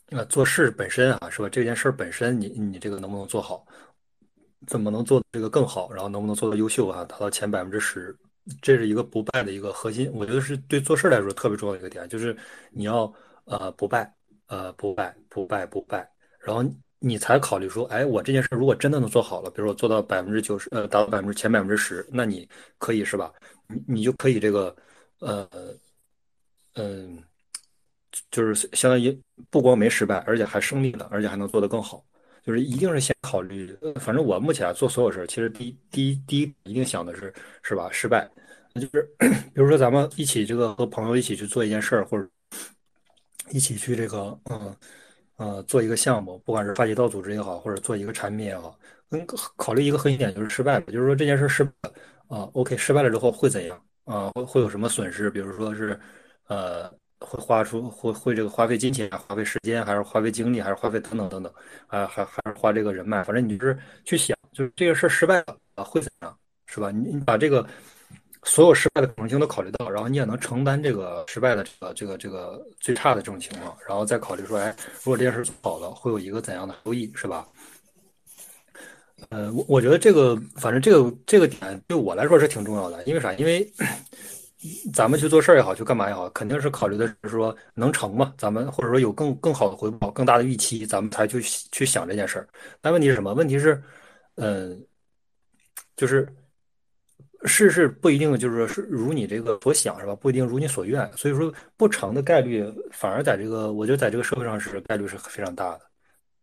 [0.10, 1.50] 那，做事本身啊，是吧？
[1.50, 3.66] 这件事本身，你你这个能不能做好？
[4.68, 5.92] 怎么能做这个更好？
[5.92, 7.04] 然后能不能做到优秀啊？
[7.06, 8.16] 达到前百分之十，
[8.62, 10.12] 这是一个不败的一个核心。
[10.14, 12.38] 我觉得是对做事来说特别重要的一个点，就是
[12.72, 13.12] 你要
[13.46, 14.14] 呃不败，
[14.46, 16.08] 呃不败，不败不败，
[16.40, 16.64] 然后。
[17.06, 23.34] 你才考虑说，哎，我这件事如果真的能做好了，比如说做到百分之九十，呃，达到百分之前百分之十，那你可以是吧？
[23.68, 24.74] 你你就可以这个，
[25.20, 25.46] 呃，
[26.76, 27.22] 嗯，
[28.32, 32.02] 就是相当于不光没失败，而且还胜利了，而且还能做得更好。
[32.42, 37.90] 就是一定是先考虑，反正我目前做所有事其实第一第一第一一定想的是是吧？
[37.92, 38.30] 失败，
[38.74, 39.04] 那就是
[39.54, 42.26] 比如说咱们一起这个和朋友一起去做一件事儿，或者
[43.52, 44.74] 一起去这个，嗯。
[45.38, 48.78] 呃做一个项目，不管是发起到组织也好，或者做一个产品也好，
[49.10, 51.72] 嗯，考虑一个核心点就是失败了，就是说这件事失败，
[52.28, 54.30] 啊，OK，失败了之后会怎样啊？
[54.36, 55.30] 会会有什么损失？
[55.30, 56.00] 比如说是，
[56.48, 61.54] 呃，会花出会会这个花费金钱、花费时间，还是花费精力，还是花费等等等等，
[61.88, 66.92] 啊，还还是花这个人脉，反正你就是去想，就是这个事儿失败了啊会怎样，是吧？
[66.92, 67.66] 你你把这个。
[68.46, 77.48] 所有失败的可能性都考虑到，然后你也能承担这个失败的这个这个这个最差的这种情况，然后再考虑说，哎，如果这件事做好了，会有一个怎样的收益，是吧？
[79.30, 83.34] 呃，我我觉得这个，反正这个这个点对我来说是挺重要的，因为啥？
[83.36, 83.66] 因为
[84.94, 92.48] 咱们去做事儿也好，去干嘛也好，肯定是考虑的是说能成嘛，咱们或者说有更更好的回报、更大的预期，咱们才去去想这件事儿。
[92.82, 93.34] 但问题是什么？
[93.34, 93.82] 问题是，
[94.36, 94.86] 嗯，
[95.96, 96.28] 就是。
[97.46, 100.16] 事是不一定就是说是如你这个所想是吧？
[100.16, 105.82] 不一定如你所愿，所以说不成的概率反而在这个，我觉得在这个社会上是概率是非常大的，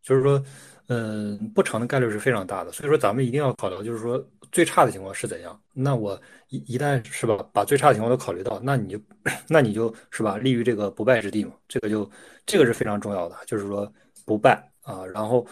[0.03, 0.43] 就是说，
[0.89, 2.71] 嗯，不成的概率是非常大的。
[2.73, 5.59] 所以说咱们一定要考虑，就是说最差的情况是怎样。
[5.73, 9.01] 那我一一旦是吧，把最差的情况都考虑到，那你就
[9.49, 11.53] 那你就是吧，立于这个不败之地嘛。
[11.67, 12.11] 这个就
[12.45, 13.91] 这个是非常重要的，就是说
[14.27, 15.05] 不败啊。
[15.07, 15.47] 然后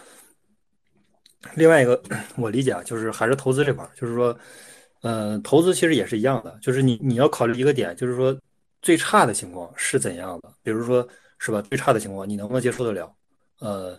[1.55, 2.01] 另外一个
[2.37, 4.37] 我理解啊，就是还是投资这块儿，就是说。
[5.01, 8.37] 嗯，投资其实也是一样的，就是你你要考虑一个点，就是说
[8.81, 11.07] 最差的情况是怎样的，比如说
[11.37, 13.09] 是吧，最差的情况你能不能接受得了？
[13.59, 13.97] 呃，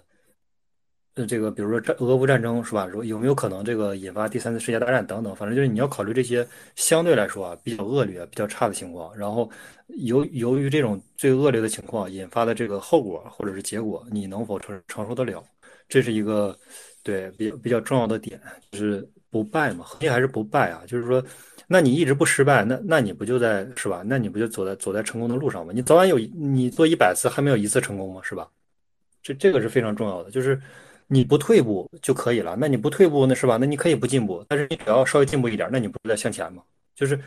[1.14, 2.86] 呃，这个比如说战俄乌战争是吧？
[2.92, 5.34] 有有没有可能这个引发第三次世界大战等等？
[5.34, 9.50] 反正就是你要考虑这些相对来说啊比较恶劣、比较差的情况，然后
[9.86, 15.42] 由由于这种最恶劣的情况引发的这个后果或者是结果，你能否承承受得了？
[15.88, 16.54] 这是一个
[17.02, 18.38] 对比比较重要的点，
[18.70, 19.08] 就是。
[19.30, 20.82] 不败嘛，核心还是不败啊。
[20.86, 21.22] 就是说，
[21.66, 24.02] 那你一直不失败，那那你不就在是吧？
[24.04, 25.72] 那你不就走在走在成功的路上吗？
[25.74, 28.20] 你早晚有你做一百次还没有一次成功吗？
[28.24, 28.48] 是吧？
[29.22, 30.60] 这这个是非常重要的，就是
[31.06, 32.56] 你不退步就可以了。
[32.58, 33.56] 那你不退步，那是吧？
[33.56, 36.62] 那你可以不进步，但是你只要稍微进步一点，那你不是在向前吗？
[36.94, 37.18] 就是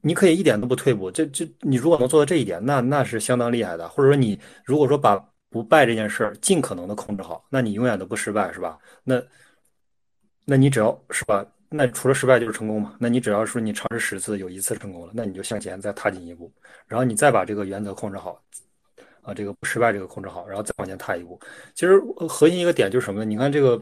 [0.00, 3.88] 你可以一点都不退步，这这你如果能做到这一点，那那是相当厉害的。
[3.88, 8.78] 或者说你如果说把不败这件事儿尽可能的控制好，那你永远都不失败，是吧？
[9.04, 9.22] 那。
[10.50, 12.96] 那你只要是吧，那除了失败就是成功嘛。
[12.98, 16.52] 那你只要说你尝试十次有一次成功了，那你就向前再踏进一步，
[16.88, 18.42] 然后你再把这个原则控制好，
[19.22, 21.38] 啊，这个不失败这个控制好，然后再往前踏一步。
[21.72, 23.24] 其实核心一个点就是什么呢？
[23.24, 23.80] 你看这个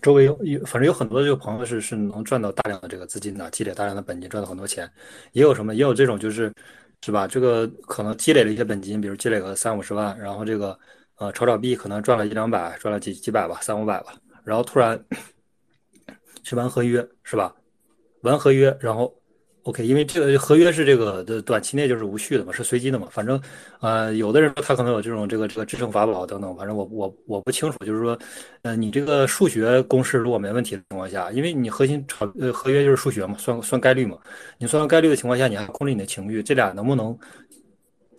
[0.00, 4.90] 周围有有，反正有很多这个朋友是是能赚到大量的这个资金的，积累大量的本金，赚到很多钱。
[5.32, 5.74] 也有什么？
[5.74, 6.50] 也有这种就是
[7.04, 7.26] 是吧？
[7.26, 10.78] 这个可能积累了一些本金，比如积累个三五十万，然后这个
[11.18, 14.98] 呃炒炒币可能赚了一两百，赚了几几百吧，三五百吧，然后突然。
[16.42, 17.54] 去玩合约是吧？
[18.22, 19.12] 玩合约，然后
[19.64, 23.08] ，OK，因为这个合约是这个的短期内就是无序的嘛，是随机的嘛。
[23.10, 23.40] 反正，
[23.80, 27.76] 呃，有的人他可能有这种这个这个制胜法宝等等，反正我我我不清楚。
[27.84, 28.16] 就是说，
[28.62, 34.16] 呃，你这个数学公式如果没问题的情况下，因为你核心炒呃合约就是数学嘛，算算概率嘛。
[34.56, 37.18] 你算概率的情况下，你还控制你的情绪，这俩能不能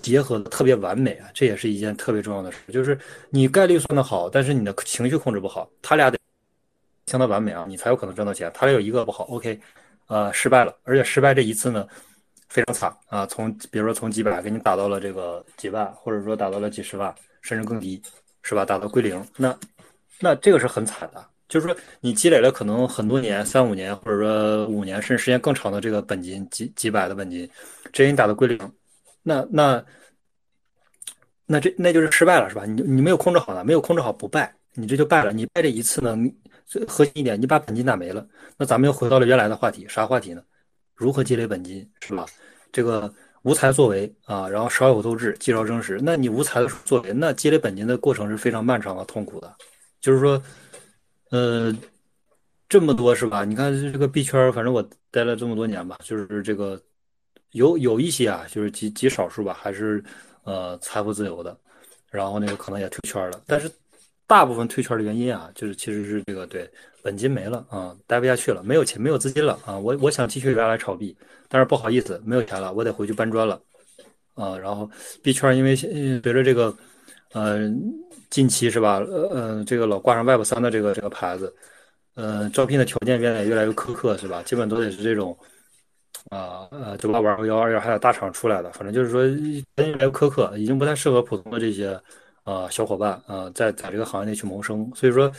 [0.02, 1.30] 结合的特别完美啊？
[1.34, 2.58] 这也是一件特别重要的事。
[2.74, 6.18] 就是你概率算的好，但是你的情绪控制不好，他俩得。
[7.08, 8.52] 相当完美啊，你才有可能赚到钱。
[8.54, 9.60] 他俩有一个不好，OK，
[10.08, 11.88] 呃，失败了，而且失败这一次呢，
[12.50, 13.26] 非常惨啊。
[13.26, 18.02] 从比如说从几百给你打到了这个几万，或者说打到了几十万，甚至更低，
[18.42, 18.64] 是吧？
[18.66, 19.58] 打到归零，那
[20.20, 21.26] 那这个是很惨的。
[21.50, 27.48] 就是说你积累了可能很多年，三五年，或者说五年，甚至时间更长的这个本金，几几百的本金，
[27.92, 28.58] 直接你打到归零，
[29.22, 29.84] 那那
[31.46, 32.66] 那这那就是失败了，是吧？
[32.66, 35.32] 你你没有控制好呢，没有控制好不败，你这就败了。
[35.32, 36.18] 你败这一次呢？
[36.66, 38.26] 最核心一点，你把本金打没了，
[38.58, 40.44] 那咱们又回到了原来的话题，啥话题呢？
[40.96, 42.26] 如何积累本金，是吧？
[42.72, 46.00] 这个无才作为啊，然后少有斗志，积少争实。
[46.02, 49.56] 那你无才的作为，那积累本金的过程是非常漫长和痛苦的。
[50.00, 50.42] 就是说，
[51.32, 51.76] 呃，
[52.70, 53.44] 这么多是吧？
[53.44, 56.82] 你看这个币圈，反正我待了这么多年吧，就是这个
[57.52, 60.04] 有有一些啊，就是极极少数吧，还是
[60.44, 61.58] 呃财富自由的，
[62.10, 63.70] 然后那个可能也退圈了，但是。
[64.26, 66.68] 大部分退圈的原因啊，就是其实是这个对
[67.04, 69.78] 本金没了啊，待不下去了，没有钱，没有资金了啊。
[69.78, 71.16] 我我想继续原来炒币，
[71.50, 73.62] 但是不好意思，没有钱了，我得回去搬砖了
[74.34, 74.58] 啊。
[74.58, 74.90] 然后
[75.22, 76.76] 币圈因为随着这个，
[77.34, 77.70] 呃，
[78.30, 81.54] 近期是吧，呃呃，这个老挂上 Web 三的这个这个牌子，
[82.16, 84.42] 呃，招聘的条件变得越来越苛刻是吧？
[84.44, 85.38] 基本都得是这种
[86.30, 89.62] 啊呃九八五二幺二幺还有大厂出来的，反正就是说越
[89.94, 92.00] 来越苛刻，已经不太适合普通的这些。
[92.44, 95.32] 啊，小伙伴啊，在在这个行业内去谋生，所以说，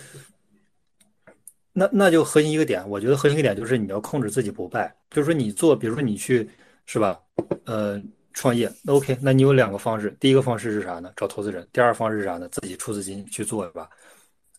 [1.73, 6.49] 那那就核心一个点，我觉得核心一个点就是你要控制自己不败，就是说你做，比如说你去
[6.87, 7.21] 是吧，
[7.67, 8.01] 呃，
[8.33, 11.13] 创业，那 OK，那你有两个方式，第一个方式是啥呢？
[11.17, 12.49] 找投资人，第二方式是啥呢？
[12.49, 13.89] 自己出资金去做，是吧？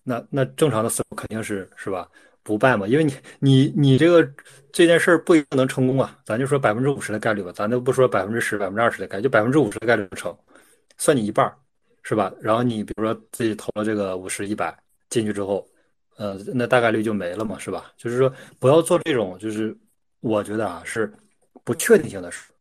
[0.03, 2.07] 那那正常的思路肯定是是吧？
[2.43, 4.23] 不败嘛，因为你你你这个
[4.71, 10.37] 这件事儿不一定能成功啊，咱就说百分之五十的概率吧，咱都不说百分之十、百分之二十的概率，就百分之五十的概率成，
[10.97, 11.57] 算你一半儿，
[12.07, 12.31] 是吧？
[12.39, 14.73] 然后你比如说自己投了这个五十、一百
[15.09, 15.67] 进去之后，
[16.17, 17.91] 呃，那大概率就没了嘛，是吧？
[17.97, 19.75] 就是说不要做这种，就是
[20.21, 21.11] 我觉得啊是
[21.63, 22.51] 不确定性的事。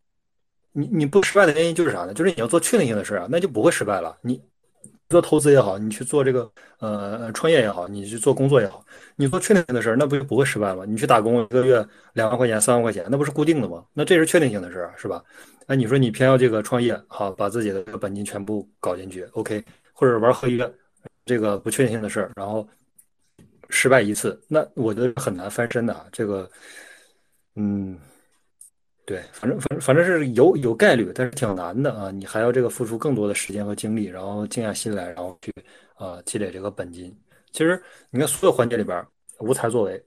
[0.72, 2.14] 你你不失败的原因就是啥呢？
[2.14, 4.16] 就是你要做确定性的事啊，那就不会失败了。
[4.22, 4.40] 你。
[5.10, 8.82] 做投资也好，你去做这个呃创业也好，你去做工作也好，
[9.16, 10.84] 你做确定性的事儿，那不就不会失败吗？
[10.88, 13.84] 你去打工一个月两万块钱、三万块钱，那不是固定的吗？
[13.92, 15.22] 那这是确定性的事儿，是吧？
[15.66, 20.70] 那你说你偏要这个创业，好，把自己的本金全部搞进去，OK，或者玩合约，
[21.24, 22.66] 这个不确定性的事儿，然后
[23.70, 26.06] 失败一次，那我觉得很难翻身的。
[26.12, 26.50] 这个，
[27.56, 27.98] 嗯。
[29.06, 32.10] 对，反正反正反正是有有概率，但是挺难的啊！
[32.10, 35.52] 你还要这个付出更多的时间和精力，然后静下心来，然后去
[35.96, 37.14] 啊积累这个本金。
[37.52, 39.06] 其实你看所有环节里边，
[39.40, 40.02] 无才作为，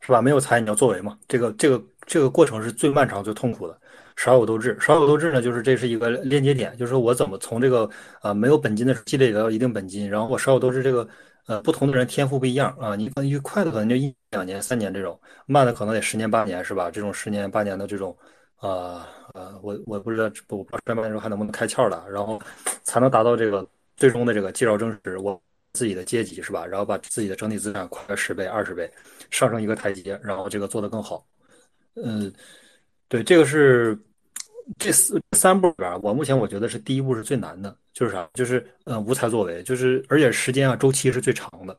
[0.00, 0.20] 是吧？
[0.20, 1.16] 没有才，你要作为嘛？
[1.28, 3.80] 这个这个这个过程是最漫长、最痛苦的。
[4.16, 7.88] 少有斗志，少有斗志呢，就是这是一个链接点，就是我怎么从这个
[8.20, 11.08] 啊没有本金的时候积累到一定本金，然后我少有斗志这个。
[11.46, 16.88] 呃，不同的人天赋不一样啊，你可能快的可能就一两年、三年这种，慢的可能得十年八年，是吧？
[16.88, 18.16] 这种十年八年的这种，
[18.60, 22.40] 呃呃，我我不知道，我不知道十年八年时候还能不能开窍了，然后
[22.84, 26.64] 才能达到这个最终的这个积少成实，我自己的阶级是吧？
[26.64, 28.88] 然后把自己的整体资产快个十倍、二十倍，
[29.28, 31.26] 上升一个台阶，然后这个做得更好。
[31.96, 32.32] 嗯，
[33.12, 33.98] 对，这个是。
[34.78, 38.26] 这四三步里边，我目前我觉得是第一步是最难的，就是啥？
[38.32, 41.76] 就是呃无才作为，就是而且时间啊周期是最长的。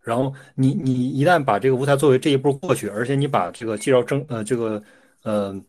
[0.00, 4.82] 然后你你一旦把这个无才作为这一步过去，而且你把这个介绍争呃这个
[5.24, 5.60] 呃。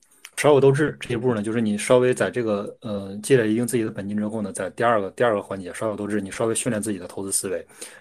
[0.42, 7.58] 少有斗志这一步呢，就是你稍微在这个呃积累一定自己的本金之后呢，在第二个第二个环节少有斗志，你稍微训练自己的投资思维，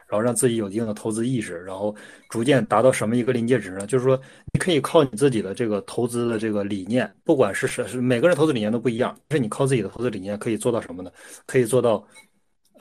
[0.09, 1.95] 然后让自己有一定的投资意识，然后
[2.31, 3.87] 逐渐达到什么一个临界值呢？
[3.87, 4.19] 就是说
[4.55, 11.13] 你可以靠你自己的这个投资的这个理念，不管是是是每个人投资理念都不一样，但是你靠自己的投资理念可以做到什么呢？
[11.45, 12.03] 可以做到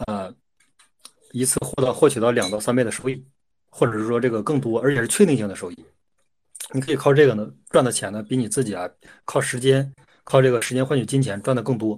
[0.07, 0.33] 呃
[1.33, 3.21] 一次获得获取到两到三倍的收益，
[3.69, 5.85] 或者是说这个更多，而且是确定性的收益。
[6.73, 8.89] 你可以靠这个呢赚的钱呢，比你自己啊
[9.25, 11.95] 靠时间靠这个时间换取金钱赚的更多。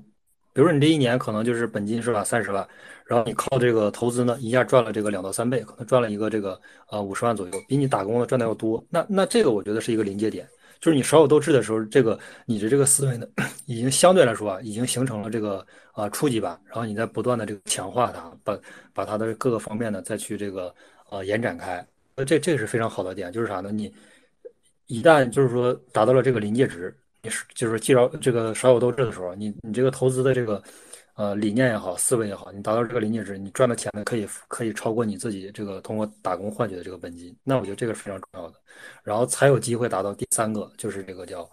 [0.54, 2.68] 比如说你这一年可能就是本金是吧三十万，
[3.06, 8.84] 然后你靠这个投资呢一下赚了这个两到三倍，可能赚了一个这个呃五十万左右，比你打工的赚的要多。
[8.90, 10.46] 那那这个我觉得是一个临界点，
[10.82, 13.26] 就是你少有斗志的时候，这个你的这个思维呢
[13.66, 18.60] 已经相对来说啊已经形成了这个啊初级版，然后你再不断的这个强化它，把
[18.94, 20.74] 把它的各个方面呢再去这个
[21.10, 21.86] 呃延展开。
[22.18, 23.72] 那这这是非常好的点，就是啥呢？
[23.72, 23.94] 你
[24.92, 30.62] 一旦就是说达到了这个临界值，你是就是介绍这个少有斗志的时候，你你这个投资的这个
[31.16, 38.56] 呃理念也好，思维也好，你达到这个临界值，你赚的钱呢可以可以超过你自己这个通过打工换取的这个本金，那我觉得这个是非常重要的，
[39.02, 41.50] 然后才有机会达到第三个，就是这个叫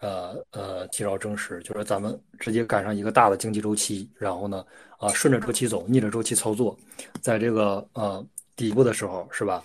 [0.00, 4.66] 呃呃积少成实，就是咱们直接赶上一个大的经济周期，然后呢
[4.98, 6.76] 啊顺着周期走，逆着周期操作，
[7.20, 9.62] 在这个呃底部的时候是吧，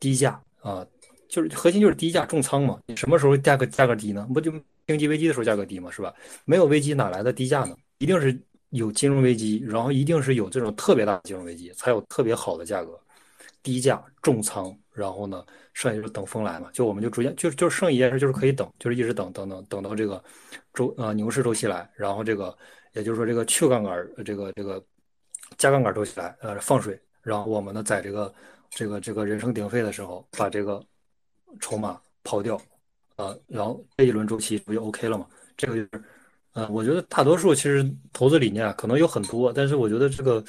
[0.00, 0.86] 低价啊。
[1.34, 4.24] 就是核心就是低价重仓嘛，你什么时候价格价格低呢？
[4.32, 4.52] 不就
[4.86, 6.14] 经济危机的时候价格低嘛，是吧？
[6.44, 7.74] 没有危机哪来的低价呢？
[7.98, 12.96] 一定是有金融危机，然后一定是有这种特别大的金融危机，才有特别好的价格，
[13.64, 16.70] 低价重仓，然后呢，剩下就是等风来嘛。
[16.72, 20.22] 就我们就逐渐就就剩一件事就是可以等，就是一直等等等等到这个
[20.72, 22.56] 周呃牛市周期来，然后这个
[22.92, 24.80] 也就是说这个去杠杆这个这个
[25.58, 28.32] 加杠杆周期来呃放水，然后我们呢在这个
[28.70, 30.80] 这个这个人声鼎沸的时候把这个。
[31.60, 32.56] 筹码抛掉，
[33.16, 35.26] 啊，然后这一轮周期不就 OK 了吗？
[35.56, 36.04] 这个就是，
[36.52, 40.44] 呃，我觉得大多数其实投资理念可能有很多，但是我觉得这个，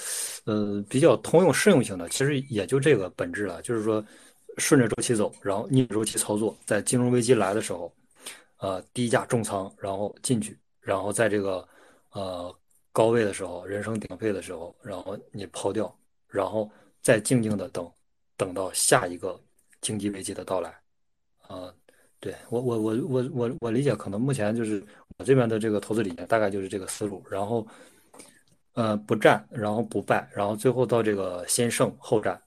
[0.45, 4.03] 呃，比较通用适用性的，其实也就这个本质了，就是说
[4.57, 7.93] 顺着周期走，然后逆周期操作，在金融危机来的时候，
[8.57, 11.67] 呃，低价重仓，然后进去，然后在这个
[12.11, 12.55] 呃
[12.91, 15.93] 高位的时候，人声鼎沸的时候，然后你抛掉，
[16.27, 17.91] 然后再静静的等，
[18.37, 19.39] 等到下一个
[19.81, 20.73] 经济危机的到来。
[21.47, 21.73] 啊，
[22.19, 24.83] 对我我我我我我理解，可能目前就是
[25.17, 27.67] 我这边的这个投资理念大概就是这个思路，然后，
[28.73, 32.41] 呃，不战，然后不败，然后最后到这个先胜后战，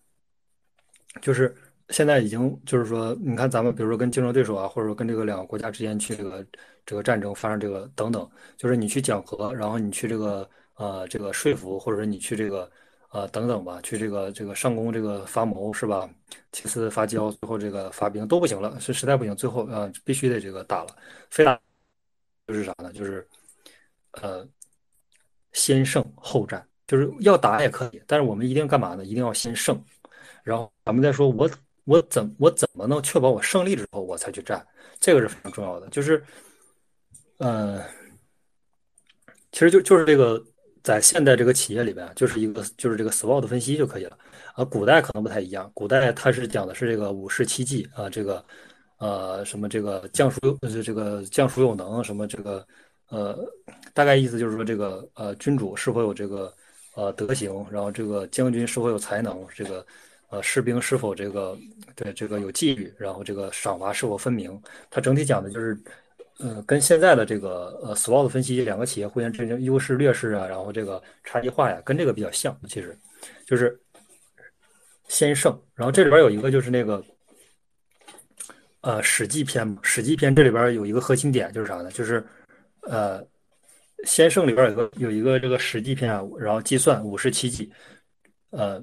[1.23, 1.55] 就是
[1.91, 6.47] 现在已经就是说，你看咱们比如说跟竞争对手啊，或者说跟这个两个国家之间去这个
[6.85, 12.71] 这个战争发生这个等等，就是你去讲和，然后你去这个呃这个说服，或者说你去这个。
[13.09, 16.09] 啊，等等吧，去这个这个上攻，这个发谋是吧？
[16.53, 20.95] 其次发交，最后这个发兵都不行了，是实在不行，最后啊必须得这个打了，
[21.31, 21.59] 非打
[22.47, 22.93] 就是啥呢？
[22.93, 23.27] 就是
[24.13, 24.47] 呃
[25.53, 29.05] 先胜后战，就是要打也可以，但是我们一定干嘛呢？
[29.05, 29.83] 一定要先胜，
[30.43, 31.51] 然后咱们再说我
[31.85, 34.67] 我怎我怎么能确保我胜利之后我才去战？
[35.01, 35.89] 这个是非常重要的。
[35.89, 36.23] 就是，
[37.39, 37.83] 呃，
[39.53, 40.45] 其实就就是这个，
[40.89, 44.17] 在现代这个企业里边，就是一个就是这个 SWOT 分析就可以了。
[44.55, 48.43] 啊，古代可能不太一样，古代它是讲的是这个五事七计啊，这个
[48.97, 52.67] 呃什么这个将属有这个将属有能什么这个
[53.11, 53.39] 呃，
[53.93, 56.51] 大概意思就是说这个呃君主是否有这个
[56.95, 59.85] 呃德行，然后这个将军是否有才能，这个。
[60.31, 61.57] 呃，士兵是否这个
[61.97, 64.61] 对这个有纪律，然后这个赏罚是否分明？
[64.91, 65.75] 它整体讲的就是，
[66.39, 72.57] 呃，跟现在的这个呃 SWOT 分析两个企业互相之间优势劣势啊，然后这个差异化呀，跟这个比较像。
[72.69, 72.97] 其实，
[73.45, 73.79] 就是
[75.09, 75.61] 先胜。
[75.75, 77.05] 然后这里边有一个就是那个，
[78.83, 81.91] 呃，《史记》篇嘛，《史记》篇这里边有一个核心点就是啥呢？
[81.91, 82.25] 就是
[82.83, 83.27] 呃，
[84.05, 87.73] 先胜里边有个有一个这个《史记》篇啊，然后计算五十七计，
[88.51, 88.83] 呃。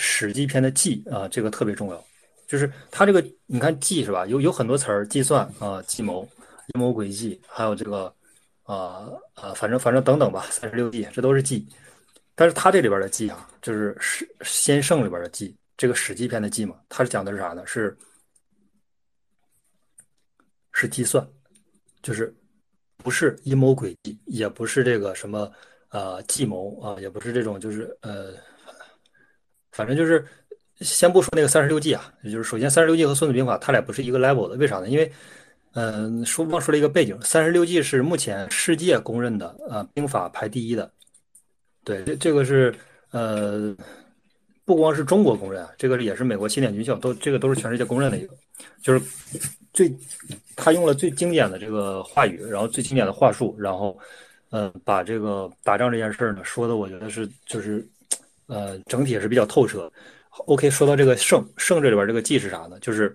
[0.00, 2.04] 史记篇的计啊，这个特别重要，
[2.48, 4.26] 就是它这个，你看计是吧？
[4.26, 6.26] 有有很多词儿，计算啊，计谋、
[6.74, 8.12] 阴谋诡计，还有这个
[8.62, 11.68] 啊啊，反正反正等等吧，三十六计，这都是计。
[12.34, 17.66] 但是它这里边的计啊，就是史先圣里边的计，这个史记篇的计嘛，它是讲的是啥呢？
[17.66, 17.94] 是
[20.72, 21.28] 是计算，
[22.02, 22.34] 就是
[22.96, 25.52] 不是阴谋诡计，也不是这个什么
[25.88, 28.32] 啊计谋啊，也不是这种就是呃。
[29.70, 30.26] 反正就是，
[30.80, 34.88] 先不说那个三十六计啊，也就是首先三十六计和孙子兵法，它俩不是一个 level 的，为啥呢？
[34.88, 35.10] 因为，
[35.72, 40.90] 嗯，说忘说了一个背景，三十六计是目前世界公认的啊兵法排第一的，
[41.84, 42.74] 对，这这个是
[43.10, 43.76] 呃，
[44.64, 48.34] 不光是中国公认，这个也是美国西点军校都这个都是全世界公认的一个，
[48.80, 49.02] 就是
[49.72, 49.92] 最
[50.54, 53.98] 他用了最经典的这个话语，然后最经典的话术，然后
[54.50, 57.84] 呃把这个打仗这件事儿呢说的，我觉得是就是。
[58.50, 59.92] 呃，整体也是比较透彻。
[60.46, 62.78] OK，说到这个胜胜这里边这个计是啥呢？
[62.80, 63.10] 就是《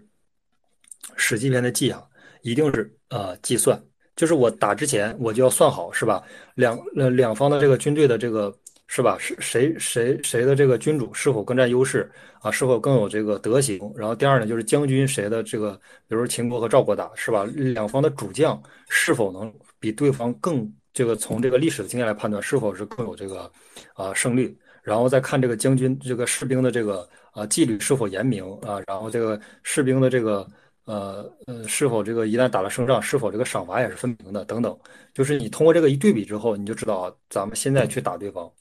[1.15, 2.03] 史记》篇的计啊，
[2.41, 3.81] 一定是呃计算，
[4.15, 6.21] 就是我打之前我就要算好，是吧？
[6.55, 8.53] 两呃两方的这个军队的这个
[8.87, 9.17] 是吧？
[9.19, 12.11] 是谁谁谁的这个君主是否更占优势
[12.41, 12.51] 啊？
[12.51, 13.79] 是否更有这个德行？
[13.95, 17.45] 然后第二呢，就是将军谁的这个，比如秦国和赵国打，是吧？
[17.55, 23.49] 两方的主将是否能比对方更这个从这个历史的经验来判断，是否是更有这个
[23.93, 24.55] 啊胜率？
[24.83, 30.45] 然后再看这个将军、这个士兵的这个啊纪律是否严明啊，然后这个士兵的这个
[30.83, 34.77] 呃呃是否这个一旦打了胜仗，是否这个赏罚也是分明的等等，
[35.13, 38.51] 就是你通过这个一对比之后，你就知道，咱们现在去打对方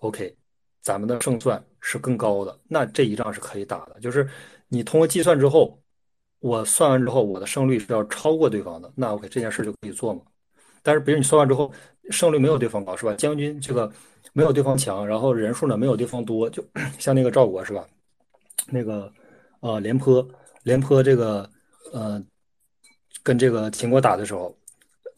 [0.00, 0.36] ，OK，
[0.82, 4.00] 咱们的胜算是更高的，那这一仗是可以打的。
[4.00, 4.28] 就是
[4.66, 5.80] 你通过计算之后，
[6.40, 10.22] 我算完之后，我的胜率是要超过对方的，那 OK 这件事就可以做嘛。
[10.82, 11.72] 但是比如你算完之后，
[12.10, 13.14] 胜率没有对方高，是吧？
[13.14, 13.88] 将军这个。
[14.32, 16.64] 没有对方强，然后人数呢没有对方多，就
[16.98, 17.86] 像那个赵国是吧？
[18.70, 19.12] 那个
[19.60, 20.26] 呃廉颇，
[20.62, 21.48] 廉颇这个
[21.92, 22.22] 呃
[23.22, 24.56] 跟这个秦国打的时候，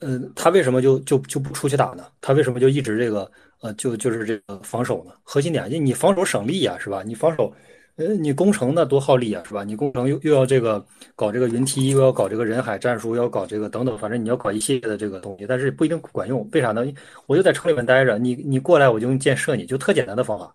[0.01, 2.05] 呃他为什么就就就不出去打呢？
[2.21, 3.31] 他为什么就一直这个
[3.61, 5.13] 呃就就是这个防守呢？
[5.23, 7.03] 核心点，你你防守省力呀，是吧？
[7.03, 7.53] 你防守。
[8.01, 9.63] 呃，你攻城那多耗力啊，是吧？
[9.63, 10.83] 你攻城又又要这个
[11.15, 16.49] 搞这个云梯，又要搞这个人海战术，要搞这个等等，反正你要搞一系列的这个东西，但是不一定管用。
[16.53, 16.83] 为啥呢？
[17.27, 20.51] 我就在城里面待着，你你过来我就用箭射你，就特简单的方法。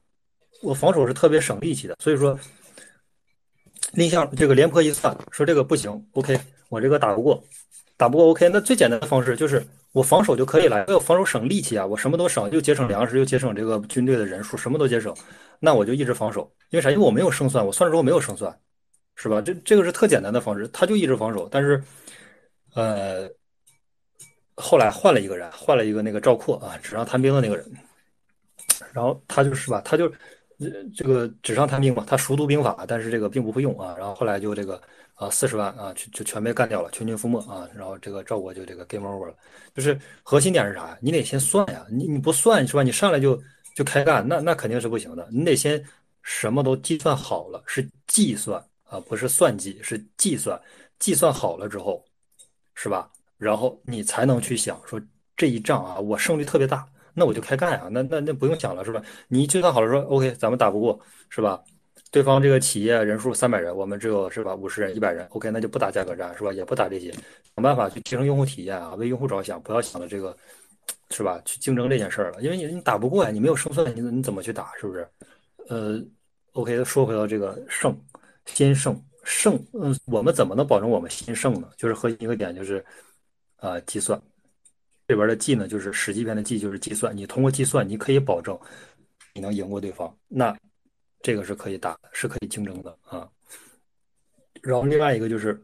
[0.64, 2.36] 我防守是特别省力气的，所以说，
[3.94, 6.36] 蔺相这个廉颇一算，说这个不行，OK，
[6.70, 7.44] 我这个打不过，
[7.96, 9.64] 打不过 OK，那最简单的方式就是
[9.96, 15.16] 我防守就可以了，我防守省力气啊，我什么都省，又节省粮食，又节省这个军队的人数，什么都节省。
[15.58, 16.92] 那我就一直防守，因为啥？
[16.92, 18.54] 因为我没有胜算，我算了之后没有胜算，
[19.16, 19.42] 是吧？
[19.42, 21.48] 这这个是特简单的方式，他就一直防守。
[21.50, 21.82] 但是，
[22.74, 23.30] 呃，
[24.58, 27.66] 后来换了一个人，换了一个那个赵括啊，纸上谈兵的那个人，
[28.92, 30.12] 然后他就是吧，他就
[30.94, 33.96] 这个纸上谈兵嘛，他熟读兵法，但是这个并不会用啊。
[33.98, 34.82] 然后后来就这个
[35.16, 37.68] 啊，四十万啊，就就全被干掉了，全军覆没啊。
[37.76, 39.36] 然后这个赵国就这个 game over 了。
[39.74, 40.98] 就是核心点是啥呀？
[41.02, 42.84] 你得先算呀，你你不算是吧？
[42.84, 43.42] 你上来就。
[43.76, 45.28] 就开干，那那肯定是不行的。
[45.30, 45.84] 你得先
[46.22, 50.58] 什么都计算好了，是计算啊，不是算计，是计算。
[50.98, 52.02] 计算好了之后，
[52.74, 53.12] 是吧？
[53.38, 54.98] 然后你才能去想说
[55.36, 57.90] 这一仗啊，我胜率特别大，那我就开干啊。
[57.92, 59.02] 那那那不用想了，是吧？
[59.28, 60.98] 你计算好了说，OK，咱们打不过，
[61.28, 61.62] 是吧？
[62.12, 66.54] 对方这个企业人数三百人，我们只有是吧五十人、一百人，OK，那就不打价格战，是吧？
[66.54, 67.12] 也不打这些，
[67.56, 70.36] 想办法去提升用户体验啊，为用户着想，不要想着这个。
[71.12, 71.40] 是吧？
[71.46, 74.72] 去竞争这件事儿了，因为你你打不过呀，你没有胜算，你你怎么去打？
[74.76, 75.08] 是不是？
[75.70, 76.04] 呃
[76.54, 77.96] ，OK，说回到这个胜，
[78.48, 81.70] 先胜胜，嗯，我们怎么能保证我们先胜呢？
[81.78, 82.84] 就是核心一个点就是
[83.58, 84.20] 啊，计算
[85.08, 87.16] 这边的计呢，就是实际篇的计就是计算。
[87.16, 88.60] 你通过计算，你可以保证
[89.34, 90.12] 你能赢过对方。
[90.28, 90.58] 那
[91.26, 93.28] 这个是可以打，是可以竞争的啊。
[94.62, 95.60] 然后另外一个就是，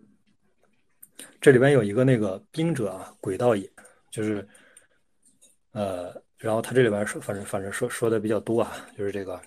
[1.39, 3.69] 这里边有一个那个兵者啊，轨道也，
[4.09, 4.47] 就是
[5.73, 9.39] 呃，然后他这里边说，反正反正说说的比较多啊，就是这个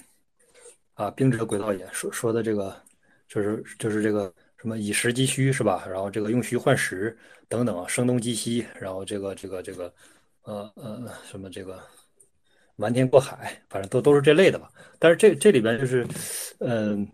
[0.94, 2.80] 啊，兵者轨道也，说说的这个
[3.26, 5.84] 就是就是这个什么以实击虚是吧？
[5.84, 9.92] 然后这个用虚换实等等啊，声东击西，然后这个这个这个
[10.42, 11.84] 呃呃什么这个
[12.76, 14.68] 瞒天过海，反正都都是这类的吧。
[14.98, 16.06] 但是这这里边就是
[16.60, 17.08] 嗯。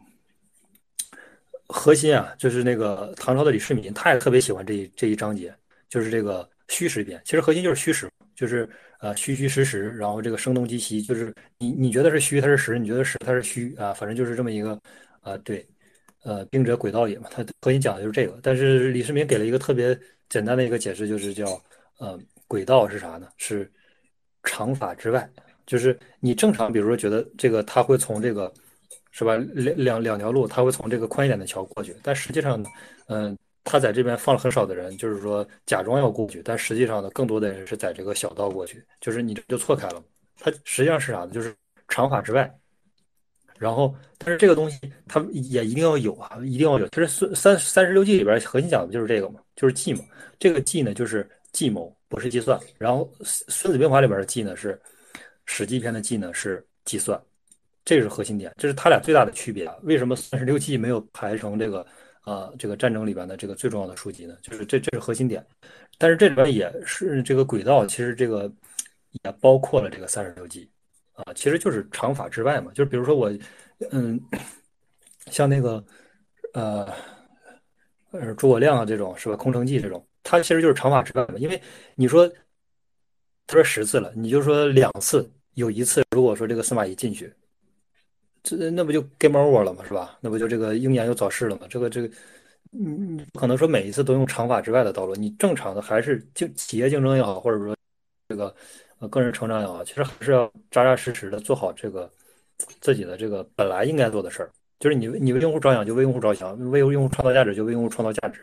[1.72, 5.54] 核心啊，就是那个唐朝的李世民，他也特别喜欢这一这一章节，
[5.88, 7.22] 就是这个虚实篇。
[7.24, 13.92] 其实核心就是虚实，就是呃虚虚实实，然后这个声东击西，就是你你觉得是虚，它是实；你觉得实，它是虚啊。
[13.92, 14.76] 反正就是这么一个
[15.20, 15.64] 啊，对，
[16.24, 18.36] 呃，兵者诡道也嘛，它核心讲的就是这个。
[18.42, 19.96] 但是李世民给了一个特别
[20.28, 21.46] 简单的一个解释，就是叫
[21.98, 23.28] 呃诡道是啥呢？
[23.36, 23.70] 是
[24.42, 25.30] 常法之外，
[25.70, 28.52] 就是你正常，比如说觉得这个他会从这个。
[29.12, 29.36] 是吧？
[29.54, 32.68] 两两两条路，他会从这个宽一点的桥过去，但实际上呢，
[33.08, 40.00] 嗯，他在这边放了很少的人，就是说假装要过去，但实际上呢，更多的人是在这个小道过去，就是你这就错开了。
[40.38, 41.30] 它实际上是啥呢？
[41.32, 41.52] 就是
[41.88, 42.48] 长法之外。
[43.58, 46.86] 然后，但是这个东西它也一定要有啊，一定要有。
[46.90, 50.04] 其实孙三三十六计里边核心讲的就是这个嘛，就是计嘛。
[50.38, 52.56] 这个计呢，就是计谋，不是计算。
[52.78, 54.72] 然后《孙子兵法》里边的计呢，是
[55.52, 57.20] 《史记》篇的记呢，是计算。
[57.82, 59.74] 这是核心点，这是他俩最大的区别啊！
[59.82, 61.84] 为什么三十六计没有排成这个
[62.20, 64.36] 啊这个战争里边的这个最重要的书籍呢？
[64.42, 65.44] 就是这这是核心点，
[65.98, 68.52] 但是这里边也是这个轨道，其实这个
[69.24, 70.70] 也包括了这个三十六计
[71.14, 72.70] 啊，其实就是常法之外嘛。
[72.74, 73.32] 就是比如说我，
[73.90, 74.20] 嗯，
[75.30, 75.82] 像那个
[76.52, 76.86] 呃
[78.12, 79.34] 呃诸葛亮啊这种是吧？
[79.34, 81.34] 空城计这种，它其实就是长法之外嘛。
[81.38, 81.60] 因为
[81.94, 82.28] 你说
[83.46, 87.32] 他说十次了，你就说两次，有一次如果说这个司马懿进去。
[88.42, 89.84] 这那不就 game over 了吗？
[89.86, 90.16] 是吧？
[90.22, 91.66] 那不就这个鹰眼又早逝了吗？
[91.68, 92.08] 这个这个，
[92.70, 95.14] 你你不可能说每一次都用长法之外的道路。
[95.14, 97.76] 你正常的还是竞企业竞争也好，或者说
[98.30, 98.54] 这个
[98.98, 102.10] 呃个人成长也好，其实还是要扎扎实实的做好这个
[102.80, 104.50] 自己的这个本来应该做的事儿。
[104.78, 108.42] 就是你你为用户着想就为用户着想，为用户创造价值就为用户创造价值，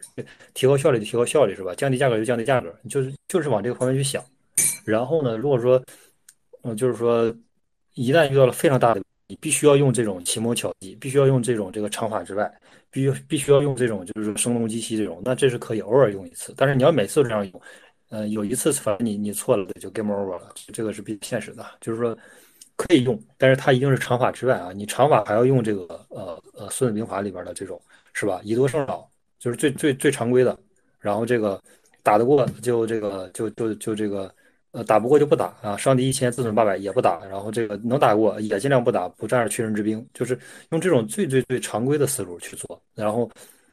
[0.54, 1.74] 提高效率就提高效率，是吧？
[1.74, 4.24] 降低价格就降低价格，就是就是往这个方面去想。
[4.86, 5.84] 然后呢，如果说
[6.64, 7.34] 嗯，就是说
[7.94, 9.02] 一旦遇到了非常大的。
[9.30, 12.50] 你必须要用这种奇谋巧计，必须要用这种这个长法之外，
[12.90, 16.54] 必须必须要用这种就是声东击西这种，那这是可以偶尔用一次。
[16.56, 17.62] 但是你要每次都这样用，
[18.08, 21.66] 呃，有一次反正你你错了就 game over 了，这个是比现实的。
[21.82, 22.18] 就是说
[22.78, 24.72] 可以用，但是它一定是长法之外啊。
[24.72, 27.78] 你长法还要用这个呃呃《孙子兵法》里边的这种
[28.14, 28.40] 是吧？
[28.46, 30.58] 以多胜少就是最最最常规的，
[31.02, 31.62] 然后这个
[32.02, 34.34] 打得过就这个就就就这个。
[34.72, 40.38] 呃，打不过就不打啊，伤敌一千，自损八百也不打，然后这个能打过也尽量不打，不占着屈人之兵，就是
[40.70, 42.80] 用这种最最最常规的思路去做。
[42.94, 43.30] 然后